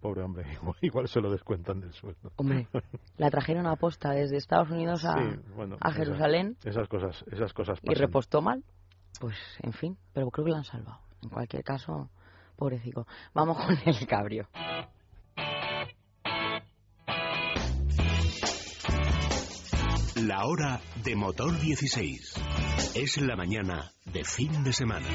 pobre 0.00 0.22
hombre, 0.22 0.44
igual, 0.54 0.76
igual 0.80 1.08
se 1.08 1.20
lo 1.20 1.30
descuentan 1.30 1.80
del 1.80 1.92
sueldo. 1.92 2.32
Hombre, 2.36 2.66
la 3.18 3.30
trajeron 3.30 3.66
a 3.66 3.76
posta 3.76 4.10
desde 4.10 4.36
Estados 4.36 4.70
Unidos 4.70 5.04
a, 5.04 5.14
Sí, 5.14 5.40
bueno, 5.54 5.76
a 5.80 5.88
esas- 5.90 5.96
Jerusalén 6.06 6.56
Esas 6.64 6.88
cosas, 6.88 7.24
esas 7.30 7.52
cosas 7.52 7.78
y 7.82 7.94
repostó 7.94 8.40
mal. 8.42 8.64
Pues, 9.20 9.36
en 9.62 9.72
fin, 9.72 9.98
pero 10.12 10.30
creo 10.30 10.44
que 10.46 10.50
la 10.52 10.58
han 10.58 10.64
salvado. 10.64 11.00
En 11.22 11.28
cualquier 11.28 11.62
caso, 11.62 12.08
pobrecito. 12.56 13.06
Vamos 13.34 13.58
con 13.58 13.76
el 13.84 14.06
cabrio. 14.06 14.48
La 20.16 20.44
hora 20.46 20.80
de 21.04 21.16
motor 21.16 21.58
16. 21.58 22.34
Es 22.94 23.16
la 23.20 23.36
mañana 23.36 23.90
de 24.04 24.24
fin 24.24 24.62
de 24.64 24.72
semana. 24.72 25.06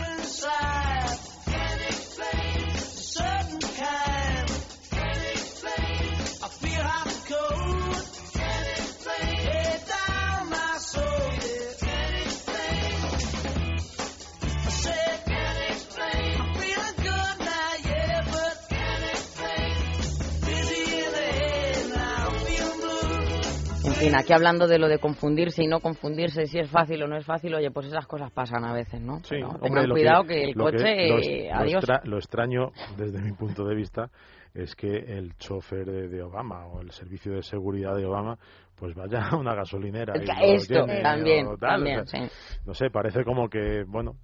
Fin, 23.96 24.16
aquí 24.16 24.34
hablando 24.34 24.68
de 24.68 24.80
lo 24.80 24.88
de 24.88 25.00
confundirse 25.00 25.64
y 25.64 25.68
no 25.68 25.80
confundirse, 25.80 26.46
si 26.46 26.60
es 26.60 26.70
fácil 26.70 27.02
o 27.04 27.08
no 27.08 27.18
es 27.18 27.26
fácil, 27.26 27.54
oye, 27.56 27.72
pues 27.72 27.88
esas 27.88 28.06
cosas 28.08 28.32
pasan 28.32 28.66
a 28.66 28.74
veces, 28.74 29.02
¿no? 29.02 29.20
Sí, 29.24 29.36
Pero 29.36 29.48
hombre, 29.50 29.70
tengan 29.70 29.90
cuidado 29.90 30.24
que, 30.24 30.44
el 30.44 30.56
coche, 30.56 31.08
lo, 31.10 31.20
eh, 31.20 31.52
adiós. 31.52 31.84
lo 32.04 32.18
extraño, 32.18 32.72
desde 32.98 33.22
mi 33.22 33.32
punto 33.34 33.66
de 33.66 33.76
vista, 33.76 34.10
es 34.54 34.76
que 34.76 34.88
el 34.88 35.36
chofer 35.38 35.86
de, 35.86 36.08
de 36.08 36.22
Obama 36.24 36.66
o 36.68 36.82
el 36.82 36.92
servicio 36.92 37.34
de 37.34 37.42
seguridad 37.44 37.96
de 37.96 38.06
Obama, 38.06 38.38
pues 38.76 38.94
vaya 38.96 39.28
a 39.30 39.36
una 39.38 39.54
gasolinera. 39.56 40.14
y 40.18 40.56
Esto 40.56 40.86
llene 40.86 41.02
también, 41.02 41.48
o 41.48 41.58
también, 41.58 42.06
sea, 42.06 42.28
sí. 42.28 42.34
No 42.66 42.74
sé, 42.74 42.90
parece 42.90 43.24
como 43.24 43.50
que, 43.50 43.84
bueno, 43.88 44.18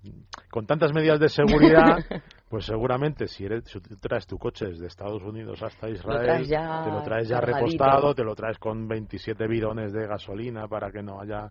con 0.50 0.66
tantas 0.66 0.94
medidas 0.94 1.20
de 1.20 1.30
seguridad, 1.30 1.98
pues 2.52 2.66
seguramente 2.66 3.28
si, 3.28 3.46
eres, 3.46 3.64
si 3.66 3.80
tú 3.80 3.96
traes 3.96 4.28
tu 4.28 4.38
coche 4.38 4.66
desde 4.68 4.86
Estados 4.88 5.24
Unidos 5.24 5.64
hasta 5.64 5.90
Israel, 5.90 6.46
te 6.48 6.92
lo 6.92 7.02
traes 7.02 7.30
ya 7.30 7.40
cargadito. 7.40 7.66
repostado, 7.78 8.14
te 8.14 8.24
lo 8.26 8.36
traes 8.36 8.60
con 8.60 8.88
27 8.88 9.48
bidones 9.48 9.94
de 9.94 10.06
gasolina 10.06 10.68
para 10.68 10.92
que 10.92 11.02
no 11.02 11.22
haya 11.22 11.50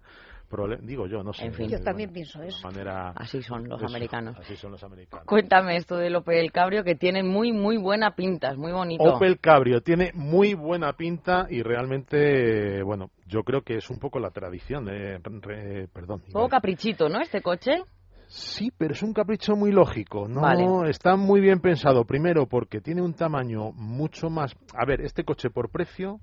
problema. 0.48 0.82
Digo 0.84 1.06
yo, 1.06 1.22
no 1.22 1.32
sé. 1.32 1.46
En 1.46 1.54
fin. 1.54 1.68
Yo 1.70 1.80
también 1.80 2.12
pienso 2.12 2.42
eso. 2.42 2.66
manera- 2.68 3.12
Así 3.16 3.40
son 3.40 3.68
los 3.68 3.78
eso, 3.80 3.86
americanos. 3.88 4.36
Así 4.38 4.56
son 4.56 4.72
los 4.72 4.82
americanos. 4.84 5.24
Cuéntame 5.26 5.76
esto 5.76 5.96
del 5.96 6.16
Opel 6.16 6.52
Cabrio 6.52 6.84
que 6.84 6.96
tiene 6.96 7.22
muy, 7.22 7.52
muy 7.52 7.78
buena 7.78 8.14
pinta, 8.14 8.50
es 8.50 8.58
muy 8.58 8.72
bonito. 8.72 9.02
Opel 9.04 9.38
Cabrio 9.40 9.80
tiene 9.80 10.10
muy 10.12 10.54
buena 10.54 10.92
pinta 10.94 11.46
y 11.48 11.62
realmente, 11.62 12.82
bueno, 12.82 13.10
yo 13.26 13.42
creo 13.44 13.62
que 13.62 13.76
es 13.76 13.88
un 13.90 13.98
poco 13.98 14.18
la 14.18 14.30
tradición. 14.30 14.88
eh, 14.90 15.18
re- 15.22 15.88
perdón. 15.92 16.20
Un 16.26 16.32
poco 16.32 16.48
caprichito, 16.48 17.08
¿no? 17.08 17.20
Este 17.20 17.40
coche. 17.42 17.82
Sí, 18.30 18.70
pero 18.70 18.94
es 18.94 19.02
un 19.02 19.12
capricho 19.12 19.56
muy 19.56 19.72
lógico, 19.72 20.28
¿no? 20.28 20.42
Vale. 20.42 20.88
Está 20.88 21.16
muy 21.16 21.40
bien 21.40 21.58
pensado. 21.58 22.04
Primero, 22.04 22.46
porque 22.46 22.80
tiene 22.80 23.02
un 23.02 23.12
tamaño 23.12 23.72
mucho 23.72 24.30
más. 24.30 24.54
A 24.72 24.86
ver, 24.86 25.00
este 25.00 25.24
coche 25.24 25.50
por 25.50 25.68
precio, 25.68 26.20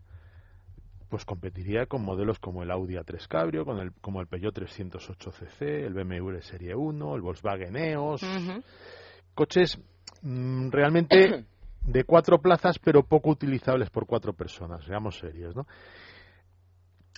pues 1.09 1.25
competiría 1.25 1.85
con 1.85 2.05
modelos 2.05 2.39
como 2.39 2.63
el 2.63 2.71
Audi 2.71 2.93
A3 2.93 3.27
Cabrio, 3.27 3.65
con 3.65 3.79
el, 3.79 3.91
como 3.99 4.21
el 4.21 4.27
Peugeot 4.27 4.57
308cc, 4.57 5.61
el 5.61 5.93
BMW 5.93 6.39
Serie 6.39 6.75
1, 6.75 7.15
el 7.15 7.21
Volkswagen 7.21 7.75
EOS. 7.75 8.21
Coches 9.35 9.77
mm, 10.21 10.69
realmente 10.69 11.43
de 11.81 12.03
cuatro 12.05 12.39
plazas, 12.39 12.79
pero 12.79 13.03
poco 13.03 13.31
utilizables 13.31 13.89
por 13.89 14.05
cuatro 14.05 14.31
personas. 14.31 14.85
Seamos 14.85 15.19
serios, 15.19 15.57
¿no? 15.57 15.67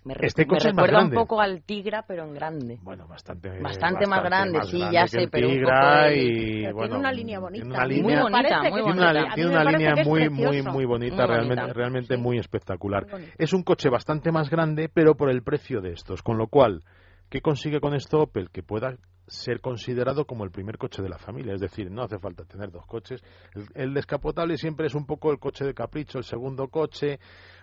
Me, 0.06 0.16
Este 0.22 0.44
me 0.44 0.48
coche 0.48 0.70
es 0.70 0.74
más 0.74 0.86
recuerda 0.86 1.04
un 1.04 1.10
grande. 1.10 1.16
poco 1.16 1.42
al 1.42 1.62
Tigra, 1.64 2.04
pero 2.08 2.24
en 2.24 2.34
grande. 2.34 2.78
Bueno, 2.82 3.06
bastante, 3.08 3.60
Bastante 3.60 4.08
más 4.08 4.24
grande, 4.24 4.60
sí, 4.64 4.82
ya 4.92 5.08
sé, 5.08 5.28
pero 5.30 5.48
un 5.50 5.54
Tigra 5.56 5.80
poco 5.82 6.06
el- 6.06 6.18
y, 6.18 6.62
Pero 6.64 6.76
bueno, 6.76 6.88
tiene 6.90 7.00
una 7.00 7.12
línea 7.12 7.40
bonita. 7.40 7.66
una 7.66 7.80
me 7.80 7.88
línea- 7.88 8.04
Muy 8.04 8.32
bonita, 8.32 8.58
muy 8.60 8.64
que 8.64 8.70
tiene 8.70 8.82
bonita. 8.84 9.12
una, 9.12 9.34
tiene 9.36 9.50
me 9.50 9.56
una 9.56 9.72
línea 9.72 9.94
es 9.98 10.08
muy, 10.08 10.30
muy, 10.30 10.62
muy 10.62 10.86
bonita, 10.86 11.16
Muy 11.18 11.26
realmente, 11.26 11.62
bonita. 11.62 11.74
realmente 11.74 12.16
Sí. 12.16 12.22
muy 12.22 12.38
espectacular. 12.40 13.08
Muy. 13.12 13.26
Es 13.38 13.54
un 13.54 13.64
coche 13.64 13.90
bastante 13.90 14.32
más 14.32 14.50
grande, 14.50 14.90
pero 14.94 15.16
por 15.16 15.30
el 15.30 15.44
precio 15.44 15.82
de 15.82 15.92
estos, 15.92 16.24
con 16.24 16.38
lo 16.38 16.48
cual, 16.48 16.82
¿qué 17.30 17.42
consigue 17.42 17.80
con 17.80 17.94
esto 17.94 18.22
Opel? 18.22 18.50
Que 18.50 18.64
pueda 18.64 18.96
ser 19.28 19.62
considerado 19.62 20.26
como 20.26 20.44
el 20.44 20.50
primer 20.50 20.78
coche 20.80 21.04
de 21.04 21.10
la 21.10 21.20
familia, 21.20 21.54
es 21.54 21.62
decir, 21.62 21.92
no 21.92 22.02
hace 22.02 22.18
falta 22.18 22.46
tener 22.46 22.72
dos 22.72 22.86
coches. 22.88 23.24
El, 23.54 23.68
el 23.76 23.94
descapotable 23.94 24.58
siempre 24.58 24.88
es 24.88 24.96
un 24.96 25.06
poco 25.06 25.32
el 25.32 25.38
coche 25.38 25.66
de 25.66 25.74
capricho, 25.76 26.18
el 26.18 26.24
segundo 26.24 26.68
coche. 26.70 27.20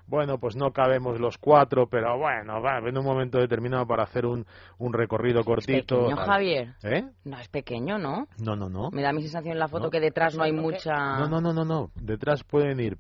Bueno, 0.06 0.38
pues 0.38 0.54
no 0.54 0.70
cabemos 0.72 1.18
los 1.18 1.36
cuatro, 1.36 1.88
pero 1.88 2.16
bueno, 2.16 2.62
va, 2.62 2.78
en 2.78 2.96
un 2.96 3.04
momento 3.04 3.38
determinado 3.38 3.84
para 3.88 4.04
hacer 4.04 4.24
un, 4.24 4.46
un 4.78 4.92
recorrido 4.92 5.42
cortito. 5.42 5.96
Pequeño, 5.96 6.14
tal. 6.14 6.26
Javier. 6.26 6.74
¿Eh? 6.84 7.04
No 7.24 7.36
es 7.40 7.48
pequeño, 7.48 7.98
¿no? 7.98 8.28
No, 8.38 8.54
no, 8.54 8.68
no. 8.68 8.90
Me 8.92 9.02
da 9.02 9.12
mi 9.12 9.22
sensación 9.22 9.54
en 9.54 9.58
la 9.58 9.66
foto 9.66 9.86
No. 9.86 9.90
que 9.90 9.98
detrás 9.98 10.36
no 10.36 10.44
hay 10.44 10.52
mucha... 10.52 10.94
No, 11.18 11.28
no, 11.28 11.40
no, 11.40 11.52
no, 11.52 11.64
no. 11.64 11.90
Detrás 11.96 12.44
pueden 12.44 12.78
ir 12.78 12.98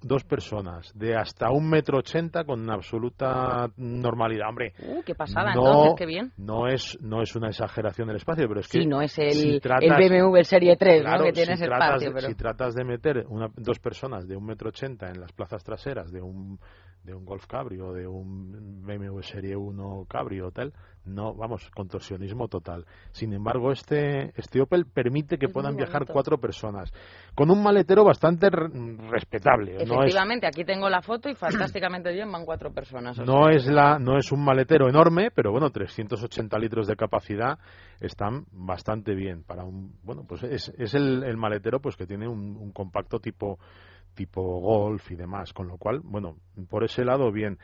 dos 0.00 0.24
personas 0.24 0.92
de 0.96 1.16
hasta 1.16 1.50
un 1.50 1.68
metro 1.68 1.98
ochenta 1.98 2.44
con 2.44 2.68
absoluta 2.70 3.68
normalidad. 3.76 4.48
Hombre, 4.48 4.72
Uh, 4.78 5.02
qué 5.04 5.14
pasada, 5.14 5.54
no, 5.54 5.60
entonces, 5.66 5.94
qué 5.98 6.06
bien. 6.06 6.32
no 6.36 6.66
es 6.66 6.98
no 7.00 7.22
es 7.22 7.34
una 7.36 7.48
exageración 7.48 8.08
del 8.08 8.16
espacio, 8.16 8.46
pero 8.48 8.60
es 8.60 8.68
que 8.68 8.80
Sí, 8.82 8.86
no 8.86 9.00
es 9.02 9.16
el, 9.18 9.32
si 9.32 9.60
el 9.60 9.60
BMW 9.60 10.42
Serie 10.42 10.76
3, 10.76 11.02
Claro, 11.02 11.18
¿no? 11.18 11.24
Que 11.24 11.32
tiene 11.32 11.56
si 11.56 11.64
tratas, 11.64 11.86
espacio, 11.88 12.08
de, 12.08 12.14
pero... 12.14 12.28
si 12.28 12.34
tratas 12.34 12.74
de 12.74 12.84
meter 12.84 13.26
una, 13.28 13.48
dos 13.56 13.78
personas 13.78 14.26
de 14.26 14.36
un 14.36 14.44
metro 14.44 14.68
ochenta 14.70 15.08
en 15.08 15.20
las 15.20 15.32
plazas 15.32 15.62
traseras 15.64 16.10
de 16.12 16.20
un 16.20 16.58
de 17.04 17.14
un 17.14 17.24
Golf 17.24 17.46
Cabrio, 17.46 17.92
de 17.92 18.06
un 18.06 18.82
BMW 18.86 19.20
Serie 19.22 19.56
1 19.56 20.06
Cabrio 20.08 20.50
tal, 20.52 20.72
no, 21.04 21.34
vamos, 21.34 21.68
contorsionismo 21.74 22.48
total. 22.48 22.86
Sin 23.10 23.32
embargo, 23.32 23.72
este, 23.72 24.32
este 24.38 24.60
Opel 24.60 24.86
permite 24.86 25.36
que 25.38 25.46
Es 25.46 25.52
puedan 25.52 25.76
viajar 25.76 26.06
cuatro 26.06 26.38
personas, 26.38 26.92
con 27.34 27.50
un 27.50 27.62
maletero 27.62 28.04
bastante 28.04 28.48
re- 28.50 28.68
respetable. 29.10 29.72
No 29.72 29.78
es, 29.78 29.90
Efectivamente, 29.90 30.46
aquí 30.46 30.64
tengo 30.64 30.88
la 30.88 31.02
foto 31.02 31.28
y 31.28 31.34
fantásticamente 31.34 32.12
bien 32.12 32.30
van 32.30 32.44
cuatro 32.44 32.72
personas. 32.72 33.18
no 33.18 33.44
sea, 33.48 33.56
es 33.56 33.66
la 33.66 33.98
no 33.98 34.16
es 34.16 34.30
un 34.32 34.44
maletero 34.44 34.88
enorme 34.88 35.30
pero 35.34 35.50
bueno 35.52 35.70
380 35.70 36.58
litros 36.58 36.86
de 36.86 36.96
capacidad 36.96 37.58
están 38.00 38.44
bastante 38.52 39.14
bien 39.14 39.42
para 39.44 39.64
un 39.64 39.94
bueno 40.02 40.24
pues 40.26 40.42
es, 40.44 40.72
es 40.78 40.94
el, 40.94 41.22
el 41.24 41.36
maletero 41.36 41.80
pues 41.80 41.96
que 41.96 42.06
tiene 42.06 42.28
un, 42.28 42.56
un 42.56 42.72
compacto 42.72 43.18
tipo 43.20 43.58
tipo 44.14 44.42
golf 44.60 45.10
y 45.10 45.16
demás 45.16 45.52
con 45.52 45.68
lo 45.68 45.78
cual 45.78 46.00
bueno 46.04 46.36
por 46.68 46.84
ese 46.84 47.04
lado 47.04 47.32
bien 47.32 47.58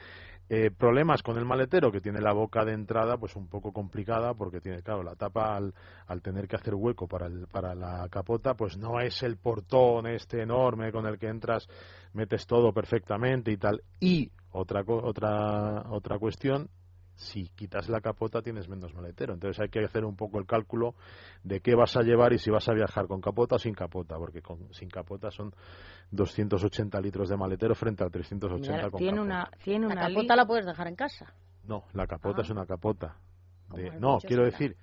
Eh, 0.51 0.71
problemas 0.71 1.23
con 1.23 1.37
el 1.37 1.45
maletero 1.45 1.93
que 1.93 2.01
tiene 2.01 2.23
la 2.23 2.33
boca 2.33 2.65
de 2.65 2.73
entrada 2.73 3.19
pues 3.19 3.37
un 3.37 3.49
poco 3.49 3.71
complicada 3.71 4.33
porque 4.33 4.63
tiene 4.63 4.83
claro 4.83 5.03
la 5.03 5.15
tapa 5.15 5.55
al, 5.55 5.75
al 6.07 6.23
tener 6.23 6.49
que 6.49 6.57
hacer 6.57 6.75
hueco 6.75 7.07
para 7.07 7.27
el, 7.27 7.47
para 7.49 7.75
la 7.75 8.09
capota 8.09 8.55
pues 8.55 8.79
no 8.79 8.99
es 8.99 9.23
el 9.23 9.37
portón 9.37 10.07
este 10.07 10.41
enorme 10.41 10.91
con 10.91 11.07
el 11.07 11.19
que 11.19 11.29
entras 11.29 11.69
metes 12.15 12.47
todo 12.47 12.73
perfectamente 12.73 13.53
y 13.53 13.59
tal. 13.59 13.83
Y 14.01 14.31
otra 14.51 14.83
otra 14.87 15.85
otra 15.91 16.19
cuestión 16.19 16.71
si 17.21 17.49
quitas 17.49 17.89
la 17.89 18.01
capota 18.01 18.43
tienes 18.43 18.69
menos 18.69 18.95
maletero 18.95 19.35
entonces 19.35 19.59
hay 19.61 19.69
que 19.71 19.81
hacer 19.85 20.05
un 20.05 20.15
poco 20.15 20.39
el 20.39 20.47
cálculo 20.47 20.95
de 21.43 21.61
qué 21.61 21.75
vas 21.75 21.97
a 21.97 22.03
llevar 22.03 22.33
y 22.33 22.39
si 22.39 22.49
vas 22.49 22.69
a 22.69 22.73
viajar 22.73 23.09
con 23.09 23.21
capota 23.21 23.57
o 23.57 23.59
sin 23.59 23.75
capota 23.75 24.17
porque 24.17 24.41
con, 24.41 24.73
sin 24.73 24.89
capota 24.89 25.29
son 25.33 25.53
280 26.13 27.01
litros 27.01 27.29
de 27.29 27.37
maletero 27.37 27.75
frente 27.75 28.05
a 28.05 28.09
380 28.09 28.73
mira, 28.77 28.91
con 28.91 28.99
tiene 28.99 29.17
capota. 29.19 29.23
una, 29.35 29.51
tiene 29.65 29.87
La 29.89 29.93
una 29.93 30.01
capota 30.03 30.21
lista- 30.21 30.37
la 30.37 30.47
puedes 30.47 30.67
dejar 30.67 30.87
en 30.89 30.95
casa. 30.97 31.33
No, 31.65 31.85
la 31.93 32.07
capota 32.07 32.39
Ah. 32.41 32.45
es 32.45 32.51
una 32.51 32.67
capota. 32.67 33.17
De- 33.75 33.91
no, 34.01 34.19
quiero 34.19 34.45
decir, 34.45 34.77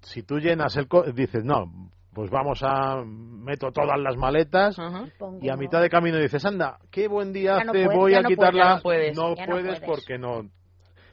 si 0.00 0.22
tú 0.22 0.38
llenas 0.38 0.76
el... 0.76 0.88
co- 0.88 1.04
dices, 1.12 1.44
no, 1.44 1.90
pues 2.12 2.30
vamos 2.30 2.60
a... 2.62 2.96
meto 3.04 3.70
todas 3.70 4.00
las 4.00 4.16
maletas 4.16 4.76
Ajá. 4.78 5.04
Y 5.40 5.48
a 5.50 5.56
mitad 5.56 5.80
de 5.80 5.88
camino 5.88 6.16
dices, 6.18 6.44
anda, 6.44 6.78
qué 6.90 7.06
buen 7.06 7.32
día 7.32 7.58
Ya 7.58 7.64
no 7.64 7.70
hace, 7.72 7.84
puedes, 7.84 7.98
voy 8.00 8.14
a 8.14 8.22
no 8.22 8.28
quitarla. 8.28 8.80
puedes, 8.82 9.16
ya 9.16 9.22
no 9.22 9.34
puedes, 9.34 9.48
No 9.48 9.52
puedes. 9.54 9.80
porque 9.80 10.18
no... 10.18 10.48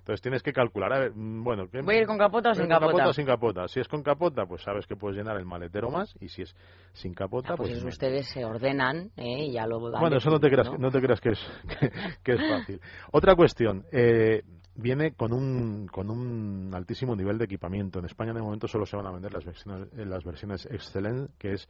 Entonces 0.08 0.22
tienes 0.22 0.42
que 0.42 0.54
calcular, 0.54 0.94
a 0.94 1.00
ver, 1.00 1.12
mm, 1.14 1.44
bueno... 1.44 1.68
¿qué- 1.70 1.82
¿Voy 1.82 1.96
a 1.96 2.00
ir 2.00 2.08
con 2.08 2.18
capota 2.18 2.52
o 2.52 2.54
¿Voy 2.54 2.62
sin 2.62 2.70
capota? 2.70 3.10
o 3.10 3.14
sin 3.14 3.26
capota? 3.26 3.68
Si 3.68 3.82
es 3.82 3.90
con 3.90 4.02
capota, 4.04 4.46
pues 4.46 4.62
sabes 4.64 4.88
que 4.88 4.96
puedes 4.96 5.18
llenar 5.18 5.36
el 5.36 5.44
maletero 5.44 5.90
más 5.92 6.16
y 6.22 6.30
si 6.30 6.44
es 6.44 6.56
sin 6.94 7.14
capota, 7.14 7.50
Ah, 7.52 7.56
pues 7.58 7.72
pues... 7.72 7.84
ustedes 7.84 8.26
se 8.30 8.46
ordenan 8.46 9.12
¿eh? 9.18 9.48
y 9.48 9.52
ya 9.52 9.68
lo 9.68 9.82
dan 9.92 10.00
Bueno, 10.00 10.16
eso 10.16 10.30
no 10.30 10.40
te 10.40 10.50
creas, 10.50 10.72
¿no? 10.72 10.78
no 10.78 10.92
te 10.92 11.02
creas 11.02 11.20
que 11.20 11.32
es, 11.32 11.40
que, 11.80 11.92
que 12.24 12.32
es 12.36 12.42
fácil. 12.48 12.80
Otra 13.12 13.36
cuestión, 13.36 13.84
eh, 13.92 14.44
viene 14.76 15.12
con 15.14 15.34
un, 15.34 15.88
con 15.88 16.10
un 16.10 16.72
altísimo 16.74 17.14
nivel 17.14 17.38
de 17.38 17.44
equipamiento. 17.44 18.00
En 18.00 18.06
España 18.06 18.32
de 18.32 18.42
momento 18.42 18.70
solo 18.70 18.86
se 18.86 18.96
van 18.96 19.08
a 19.08 19.12
vender 19.12 19.34
las 19.34 19.44
versiones, 19.44 19.90
las 19.94 20.24
versiones 20.24 20.66
Excellent, 20.72 21.32
que 21.38 21.52
es 21.52 21.68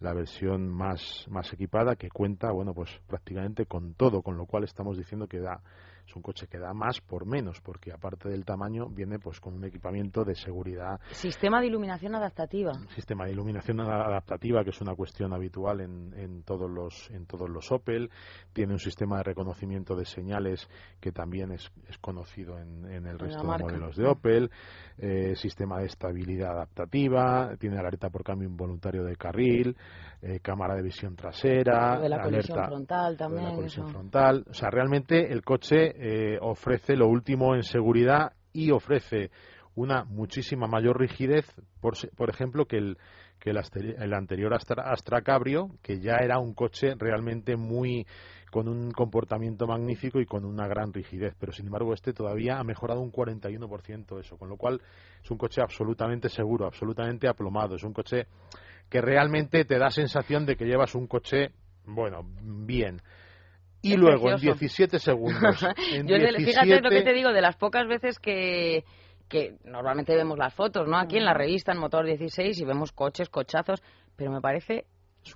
la 0.00 0.14
versión 0.14 0.68
más, 0.68 1.26
más 1.28 1.52
equipada, 1.52 1.96
que 1.96 2.08
cuenta, 2.08 2.52
bueno, 2.52 2.72
pues 2.74 2.90
prácticamente 3.06 3.66
con 3.66 3.94
todo, 3.94 4.22
con 4.22 4.36
lo 4.36 4.46
cual 4.46 4.64
estamos 4.64 4.96
diciendo 4.96 5.26
que 5.26 5.40
da, 5.40 5.60
es 6.06 6.16
un 6.16 6.22
coche 6.22 6.46
que 6.46 6.58
da 6.58 6.72
más 6.72 7.00
por 7.00 7.26
menos, 7.26 7.60
porque 7.60 7.92
aparte 7.92 8.28
del 8.28 8.44
tamaño 8.44 8.88
viene 8.88 9.18
pues 9.18 9.40
con 9.40 9.54
un 9.54 9.64
equipamiento 9.64 10.24
de 10.24 10.34
seguridad. 10.34 11.00
Sistema 11.10 11.60
de 11.60 11.66
iluminación 11.66 12.14
adaptativa. 12.14 12.72
sistema 12.94 13.26
de 13.26 13.32
iluminación 13.32 13.80
adaptativa 13.80 14.64
que 14.64 14.70
es 14.70 14.80
una 14.80 14.94
cuestión 14.94 15.34
habitual 15.34 15.80
en, 15.80 16.14
en 16.14 16.42
todos 16.44 16.70
los 16.70 17.10
en 17.10 17.26
todos 17.26 17.50
los 17.50 17.70
Opel. 17.72 18.10
Tiene 18.52 18.72
un 18.72 18.78
sistema 18.78 19.18
de 19.18 19.24
reconocimiento 19.24 19.96
de 19.96 20.06
señales 20.06 20.66
que 21.00 21.12
también 21.12 21.52
es, 21.52 21.70
es 21.88 21.98
conocido 21.98 22.58
en, 22.58 22.86
en 22.90 23.06
el 23.06 23.18
resto 23.18 23.42
de 23.42 23.58
modelos 23.58 23.96
de 23.96 24.06
Opel. 24.06 24.50
Eh, 24.96 25.34
sistema 25.36 25.78
de 25.78 25.86
estabilidad 25.86 26.52
adaptativa 26.52 27.54
tiene 27.58 27.78
alerta 27.78 28.08
por 28.08 28.24
cambio 28.24 28.48
involuntario 28.48 29.04
de 29.04 29.16
carril 29.16 29.76
eh, 30.22 30.40
cámara 30.40 30.74
de 30.74 30.82
visión 30.82 31.14
trasera 31.14 31.98
de 32.00 32.08
la 32.08 32.20
colisión 32.22 32.58
alerta 32.58 32.68
frontal 32.68 33.04
lo 33.04 33.10
de 33.10 33.16
también. 33.16 33.44
la 33.44 33.54
colisión 33.54 33.86
eso. 33.86 33.92
frontal. 33.92 34.44
O 34.50 34.54
sea, 34.54 34.70
realmente 34.70 35.32
el 35.32 35.42
coche 35.42 35.92
eh, 35.96 36.38
ofrece 36.40 36.96
lo 36.96 37.08
último 37.08 37.54
en 37.54 37.62
seguridad 37.62 38.32
y 38.52 38.70
ofrece 38.70 39.30
una 39.74 40.04
muchísima 40.04 40.66
mayor 40.66 40.98
rigidez, 40.98 41.46
por, 41.80 41.94
por 42.16 42.30
ejemplo, 42.30 42.66
que 42.66 42.78
el 42.78 42.98
que 43.38 43.50
el, 43.50 43.60
el 44.02 44.14
anterior 44.14 44.52
Astra, 44.52 44.90
Astra 44.90 45.22
Cabrio, 45.22 45.70
que 45.82 46.00
ya 46.00 46.16
era 46.16 46.38
un 46.38 46.54
coche 46.54 46.94
realmente 46.98 47.56
muy 47.56 48.04
con 48.50 48.66
un 48.66 48.90
comportamiento 48.90 49.66
magnífico 49.66 50.20
y 50.20 50.26
con 50.26 50.44
una 50.44 50.66
gran 50.66 50.92
rigidez, 50.92 51.34
pero 51.38 51.52
sin 51.52 51.66
embargo 51.66 51.92
este 51.92 52.12
todavía 52.14 52.58
ha 52.58 52.64
mejorado 52.64 53.00
un 53.00 53.12
41% 53.12 54.18
eso, 54.20 54.38
con 54.38 54.48
lo 54.48 54.56
cual 54.56 54.80
es 55.22 55.30
un 55.30 55.36
coche 55.36 55.60
absolutamente 55.60 56.30
seguro, 56.30 56.66
absolutamente 56.66 57.28
aplomado, 57.28 57.76
es 57.76 57.84
un 57.84 57.92
coche 57.92 58.26
que 58.88 59.00
realmente 59.00 59.64
te 59.64 59.78
da 59.78 59.90
sensación 59.90 60.46
de 60.46 60.56
que 60.56 60.64
llevas 60.66 60.94
un 60.94 61.06
coche, 61.06 61.50
bueno, 61.84 62.22
bien. 62.42 63.00
Y 63.82 63.92
Es 63.92 63.98
luego 63.98 64.28
precioso. 64.28 64.52
en 64.54 64.58
17 64.58 64.98
segundos, 64.98 65.62
en 65.92 66.06
Yo, 66.08 66.16
de- 66.18 66.32
fíjate 66.32 66.80
lo 66.80 66.90
que 66.90 66.96
17 66.96 67.02
te 67.04 67.12
digo, 67.12 67.32
de 67.32 67.40
las 67.42 67.56
pocas 67.56 67.86
veces 67.86 68.18
que, 68.18 68.84
que 69.28 69.56
normalmente 69.64 70.16
vemos 70.16 70.36
las 70.38 70.52
fotos, 70.54 70.88
¿no? 70.88 70.98
Aquí 70.98 71.16
en 71.16 71.24
la 71.24 71.34
revista, 71.34 71.72
en 71.72 71.78
Motor 71.78 72.06
16, 72.06 72.58
y 72.60 72.64
vemos 72.64 72.92
coches, 72.92 73.28
cochazos, 73.28 73.80
pero 74.16 74.32
me 74.32 74.40
parece 74.40 74.86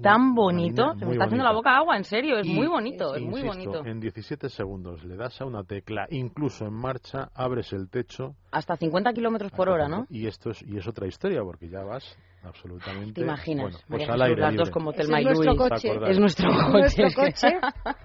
tan 0.00 0.34
bonito, 0.34 0.92
se 0.94 1.00
me 1.00 1.04
muy 1.06 1.12
está 1.14 1.24
haciendo 1.24 1.44
la 1.44 1.52
boca 1.52 1.76
agua, 1.76 1.96
en 1.96 2.04
serio, 2.04 2.38
es 2.38 2.46
Y, 2.46 2.54
muy 2.54 2.66
bonito, 2.66 3.14
es 3.14 3.22
muy 3.22 3.40
insisto, 3.42 3.70
bonito. 3.70 3.86
En 3.90 4.00
17 4.00 4.48
segundos 4.48 5.02
le 5.04 5.16
das 5.16 5.40
a 5.40 5.44
una 5.44 5.64
tecla, 5.64 6.06
incluso 6.10 6.64
en 6.66 6.74
marcha, 6.74 7.30
abres 7.34 7.72
el 7.72 7.88
techo. 7.90 8.34
Hasta 8.50 8.76
50 8.76 9.12
kilómetros 9.12 9.50
por 9.52 9.68
hora, 9.68 9.88
¿no? 9.88 10.06
Y 10.10 10.26
esto 10.26 10.50
es, 10.50 10.62
y 10.62 10.76
es 10.78 10.86
otra 10.86 11.06
historia, 11.06 11.42
porque 11.42 11.68
ya 11.68 11.82
vas 11.82 12.04
absolutamente. 12.44 13.12
¿Te 13.14 13.20
imaginas? 13.22 13.62
Bueno, 13.64 13.78
pues 13.88 14.00
María 14.08 14.14
al 14.14 14.22
aire 14.22 14.40
las 14.40 14.50
dos 14.54 14.58
libre. 14.68 14.72
como 14.72 14.92
Telma 14.92 15.18
es 15.20 15.22
y 15.22 15.26
nuestro 15.28 15.56
coche. 15.56 15.88
Es 16.08 16.18
nuestro 16.18 16.50
Es 16.50 16.56
coche. 16.56 16.72
nuestro 17.02 17.06
es 17.06 17.14
que- 17.14 17.22
coche. 17.22 17.58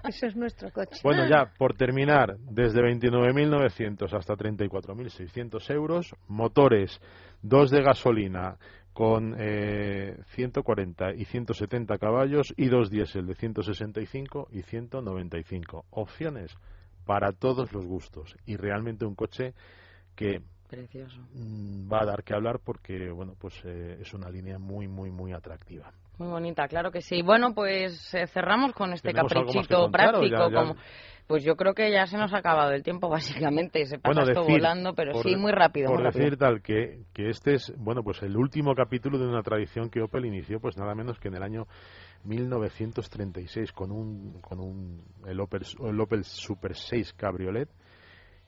Ese 0.08 0.26
es 0.28 0.36
nuestro 0.36 0.70
coche. 0.72 1.00
Bueno, 1.02 1.26
ya, 1.28 1.52
por 1.58 1.74
terminar, 1.74 2.36
desde 2.38 2.80
29.900 2.82 4.12
hasta 4.14 4.34
34.600 4.36 5.70
euros, 5.70 6.14
motores, 6.28 7.00
dos 7.42 7.70
de 7.70 7.82
gasolina 7.82 8.56
con 8.98 9.36
eh, 9.38 10.18
140 10.34 11.14
y 11.14 11.24
170 11.24 11.98
caballos 11.98 12.52
y 12.56 12.66
dos 12.66 12.90
diésel 12.90 13.28
de 13.28 13.36
165 13.36 14.48
y 14.50 14.62
195. 14.62 15.84
Opciones 15.90 16.52
para 17.06 17.30
todos 17.30 17.72
los 17.72 17.86
gustos 17.86 18.34
y 18.44 18.56
realmente 18.56 19.06
un 19.06 19.14
coche 19.14 19.54
que 20.16 20.42
Precioso. 20.68 21.20
mm, 21.32 21.88
va 21.88 22.02
a 22.02 22.06
dar 22.06 22.24
que 22.24 22.34
hablar 22.34 22.58
porque 22.58 23.12
bueno 23.12 23.36
pues 23.38 23.54
eh, 23.62 23.98
es 24.00 24.12
una 24.14 24.30
línea 24.30 24.58
muy 24.58 24.88
muy 24.88 25.12
muy 25.12 25.32
atractiva. 25.32 25.92
Muy 26.18 26.28
bonita, 26.28 26.66
claro 26.68 26.90
que 26.90 27.00
sí. 27.00 27.22
Bueno, 27.22 27.54
pues 27.54 28.12
eh, 28.14 28.26
cerramos 28.26 28.72
con 28.72 28.92
este 28.92 29.10
¿Tenemos 29.10 29.30
algo 29.32 29.44
más 29.44 29.52
que 29.68 29.74
caprichito 29.74 29.90
práctico. 29.90 30.26
ya- 30.26 30.50
ya- 30.50 30.60
Como... 30.60 30.76
Pues 31.28 31.44
yo 31.44 31.56
creo 31.56 31.74
que 31.74 31.92
ya 31.92 32.06
se 32.06 32.16
nos 32.16 32.32
ha 32.32 32.38
acabado 32.38 32.72
el 32.72 32.82
tiempo, 32.82 33.08
básicamente. 33.54 33.84
Se 33.84 33.98
pasa 33.98 34.14
Bueno, 34.14 34.30
esto 34.30 34.40
decir, 34.40 34.56
volando, 34.56 34.94
pero 34.94 35.12
por 35.12 35.22
sí, 35.22 35.36
muy 35.36 35.52
rápido. 35.52 35.88
Por 35.90 35.98
muy 35.98 36.04
rápido. 36.06 36.24
decir 36.24 36.38
tal 36.38 36.62
que, 36.62 37.02
que 37.12 37.28
este 37.28 37.54
es, 37.54 37.72
bueno, 37.76 38.02
pues 38.02 38.22
el 38.22 38.34
último 38.36 38.74
capítulo 38.74 39.18
de 39.18 39.26
una 39.26 39.42
tradición 39.42 39.90
que 39.90 40.00
Opel 40.00 40.24
inició, 40.24 40.58
pues 40.58 40.78
nada 40.78 40.94
menos 40.94 41.18
que 41.20 41.28
en 41.28 41.34
el 41.34 41.42
año 41.42 41.66
1936 42.24 43.72
con 43.72 43.90
un, 43.92 44.40
con 44.40 44.58
un 44.60 45.02
el 45.26 45.38
Opel, 45.40 45.62
el 45.84 46.00
Opel 46.00 46.24
Super 46.24 46.74
6 46.74 47.12
Cabriolet 47.12 47.68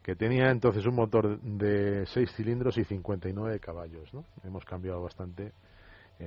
que 0.02 0.16
tenía 0.16 0.50
entonces 0.50 0.86
un 0.86 0.94
motor 0.94 1.38
de 1.42 2.06
6 2.06 2.32
cilindros 2.34 2.78
y 2.78 2.84
59 2.84 3.60
caballos, 3.60 4.12
¿no? 4.14 4.24
Hemos 4.42 4.64
cambiado 4.64 5.02
bastante. 5.02 5.52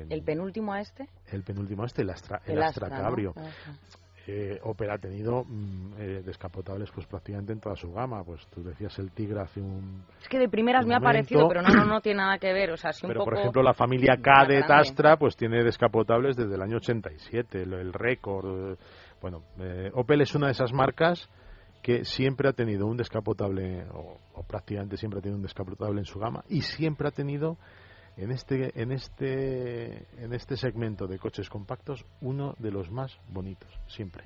¿El 0.09 0.23
penúltimo 0.23 0.73
a 0.73 0.81
este? 0.81 1.07
el 1.31 1.43
penúltimo 1.43 1.85
este, 1.85 2.01
el 2.01 2.09
Astra, 2.09 2.41
el 2.45 2.57
El 2.57 2.63
Astra 2.63 2.87
Astra, 2.87 2.97
¿no? 3.03 3.09
Cabrio. 3.09 3.29
Astra. 3.35 3.73
eh, 4.27 4.59
Opel 4.63 4.89
ha 4.89 4.97
tenido 4.97 5.43
mm, 5.43 5.93
eh, 5.99 6.21
descapotables 6.25 6.89
pues 6.91 7.05
prácticamente 7.07 7.51
en 7.53 7.59
toda 7.59 7.75
su 7.75 7.91
gama. 7.91 8.23
Pues 8.23 8.45
tú 8.47 8.63
decías 8.63 8.97
el 8.99 9.11
Tigre 9.11 9.41
hace 9.41 9.59
un... 9.61 10.05
Es 10.21 10.29
que 10.29 10.39
de 10.39 10.47
primeras 10.47 10.85
me 10.85 10.95
ha 10.95 10.99
parecido, 11.01 11.47
pero 11.49 11.61
no, 11.61 11.69
no, 11.69 11.85
no 11.85 12.01
tiene 12.01 12.19
nada 12.19 12.37
que 12.37 12.53
ver. 12.53 12.71
O 12.71 12.77
sea, 12.77 12.91
un 13.03 13.07
Pero, 13.09 13.19
poco... 13.19 13.31
por 13.31 13.39
ejemplo, 13.39 13.61
la 13.63 13.73
familia 13.73 14.17
K 14.21 14.45
de. 14.47 14.63
Tastra 14.63 15.17
pues 15.17 15.35
tiene 15.35 15.63
descapotables 15.63 16.35
desde 16.37 16.55
el 16.55 16.61
año 16.61 16.77
87, 16.77 17.63
el, 17.63 17.73
el 17.73 17.93
récord. 17.93 18.71
eh, 18.73 18.77
Bueno, 19.21 19.43
eh, 19.59 19.91
Opel 19.93 20.21
es 20.21 20.33
una 20.35 20.47
de 20.47 20.53
esas 20.53 20.71
marcas 20.73 21.29
que 21.81 22.05
siempre 22.05 22.47
ha 22.47 22.53
tenido 22.53 22.87
un 22.87 22.95
descapotable, 22.95 23.83
o, 23.91 24.17
o 24.35 24.43
prácticamente 24.43 24.95
siempre 24.95 25.19
ha 25.19 25.21
tenido 25.21 25.35
un 25.35 25.43
descapotable 25.43 25.99
en 25.99 26.05
su 26.05 26.17
gama, 26.17 26.45
y 26.47 26.61
siempre 26.61 27.09
ha 27.09 27.11
tenido 27.11 27.57
en 28.17 28.31
este, 28.31 28.79
en 28.81 28.91
este, 28.91 30.05
en 30.23 30.33
este 30.33 30.57
segmento 30.57 31.07
de 31.07 31.19
coches 31.19 31.49
compactos 31.49 32.05
uno 32.21 32.55
de 32.59 32.71
los 32.71 32.91
más 32.91 33.17
bonitos, 33.29 33.69
siempre. 33.87 34.25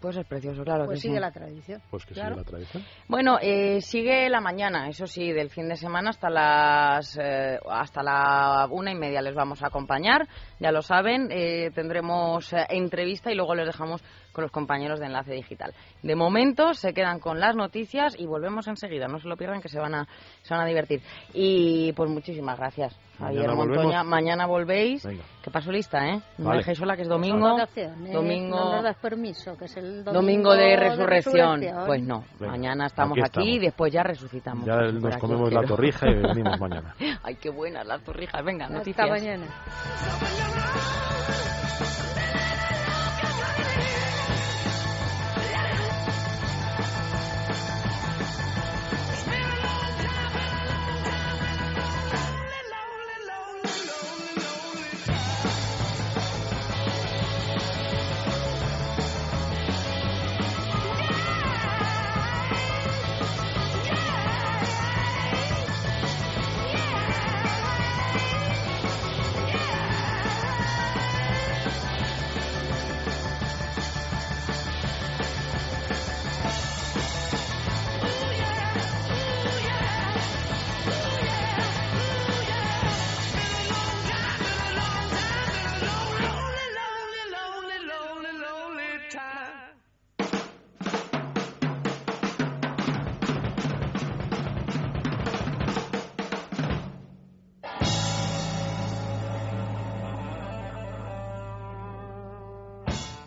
Pues 0.00 0.16
es 0.16 0.24
precioso, 0.28 0.62
claro 0.62 0.84
Pues 0.84 0.98
que 0.98 1.02
sí. 1.02 1.08
sigue 1.08 1.18
la 1.18 1.32
tradición. 1.32 1.82
Pues 1.90 2.06
que 2.06 2.14
Claro. 2.14 2.36
sigue 2.36 2.44
la 2.44 2.48
tradición. 2.48 2.84
Bueno, 3.08 3.36
eh, 3.42 3.80
sigue 3.80 4.28
la 4.30 4.40
mañana, 4.40 4.88
eso 4.88 5.08
sí, 5.08 5.32
del 5.32 5.50
fin 5.50 5.68
de 5.68 5.74
semana 5.74 6.10
hasta 6.10 6.30
las 6.30 7.18
eh, 7.20 7.58
hasta 7.68 8.04
la 8.04 8.68
una 8.70 8.92
y 8.92 8.94
media 8.94 9.20
les 9.20 9.34
vamos 9.34 9.60
a 9.60 9.66
acompañar, 9.66 10.28
ya 10.60 10.70
lo 10.70 10.82
saben, 10.82 11.26
eh, 11.32 11.72
tendremos 11.74 12.52
eh, 12.52 12.64
entrevista 12.68 13.32
y 13.32 13.34
luego 13.34 13.56
les 13.56 13.66
dejamos 13.66 14.00
con 14.30 14.42
los 14.42 14.52
compañeros 14.52 15.00
de 15.00 15.06
Enlace 15.06 15.32
Digital. 15.32 15.74
De 16.04 16.14
momento 16.14 16.74
se 16.74 16.94
quedan 16.94 17.18
con 17.18 17.40
las 17.40 17.56
noticias 17.56 18.14
y 18.16 18.24
volvemos 18.26 18.68
enseguida, 18.68 19.08
no 19.08 19.18
se 19.18 19.26
lo 19.26 19.36
pierdan 19.36 19.60
que 19.60 19.68
se 19.68 19.80
van 19.80 19.96
a 19.96 20.06
se 20.42 20.54
van 20.54 20.62
a 20.62 20.66
divertir. 20.68 21.02
Y 21.34 21.92
pues 21.94 22.08
muchísimas 22.08 22.56
gracias, 22.56 22.96
Javier 23.18 23.48
Mañana 23.48 23.54
Montoña. 23.54 23.82
volvemos. 23.82 24.06
Mañana 24.06 24.46
volvéis. 24.46 25.04
Venga. 25.04 25.24
Que 25.42 25.50
paso 25.50 25.72
lista, 25.72 26.06
¿eh? 26.06 26.12
No 26.38 26.44
me 26.44 26.44
Vale. 26.44 26.58
dejéis 26.58 26.78
sola 26.78 26.94
que 26.96 27.02
es 27.02 27.08
domingo. 27.08 27.56
Domingo. 28.12 28.56
No 28.56 28.82
das 28.82 28.96
permiso, 28.96 29.56
que 29.56 29.64
es 29.64 29.76
el 29.76 30.04
domingo, 30.04 30.12
Domingo 30.12 30.52
de 30.54 30.76
resurrección. 30.76 31.60
resurrección. 31.60 31.86
Pues 31.86 32.02
no, 32.02 32.24
Venga, 32.38 32.52
mañana 32.52 32.86
estamos 32.86 33.18
aquí 33.18 33.40
aquí, 33.40 33.50
y 33.54 33.58
después 33.58 33.92
ya 33.92 34.02
resucitamos. 34.02 34.64
Ya 34.66 34.76
nos 34.92 35.04
os 35.04 35.16
comemos 35.16 35.52
la 35.52 35.62
torrija 35.64 36.08
y 36.08 36.14
venimos 36.14 36.58
mañana. 36.60 36.94
Ay, 37.22 37.34
qué 37.36 37.50
buenas 37.50 37.86
las 37.86 38.02
torrijas. 38.02 38.44
Venga, 38.44 38.66
Hasta 38.66 38.78
noticias. 38.78 39.08
mañana. 39.10 39.46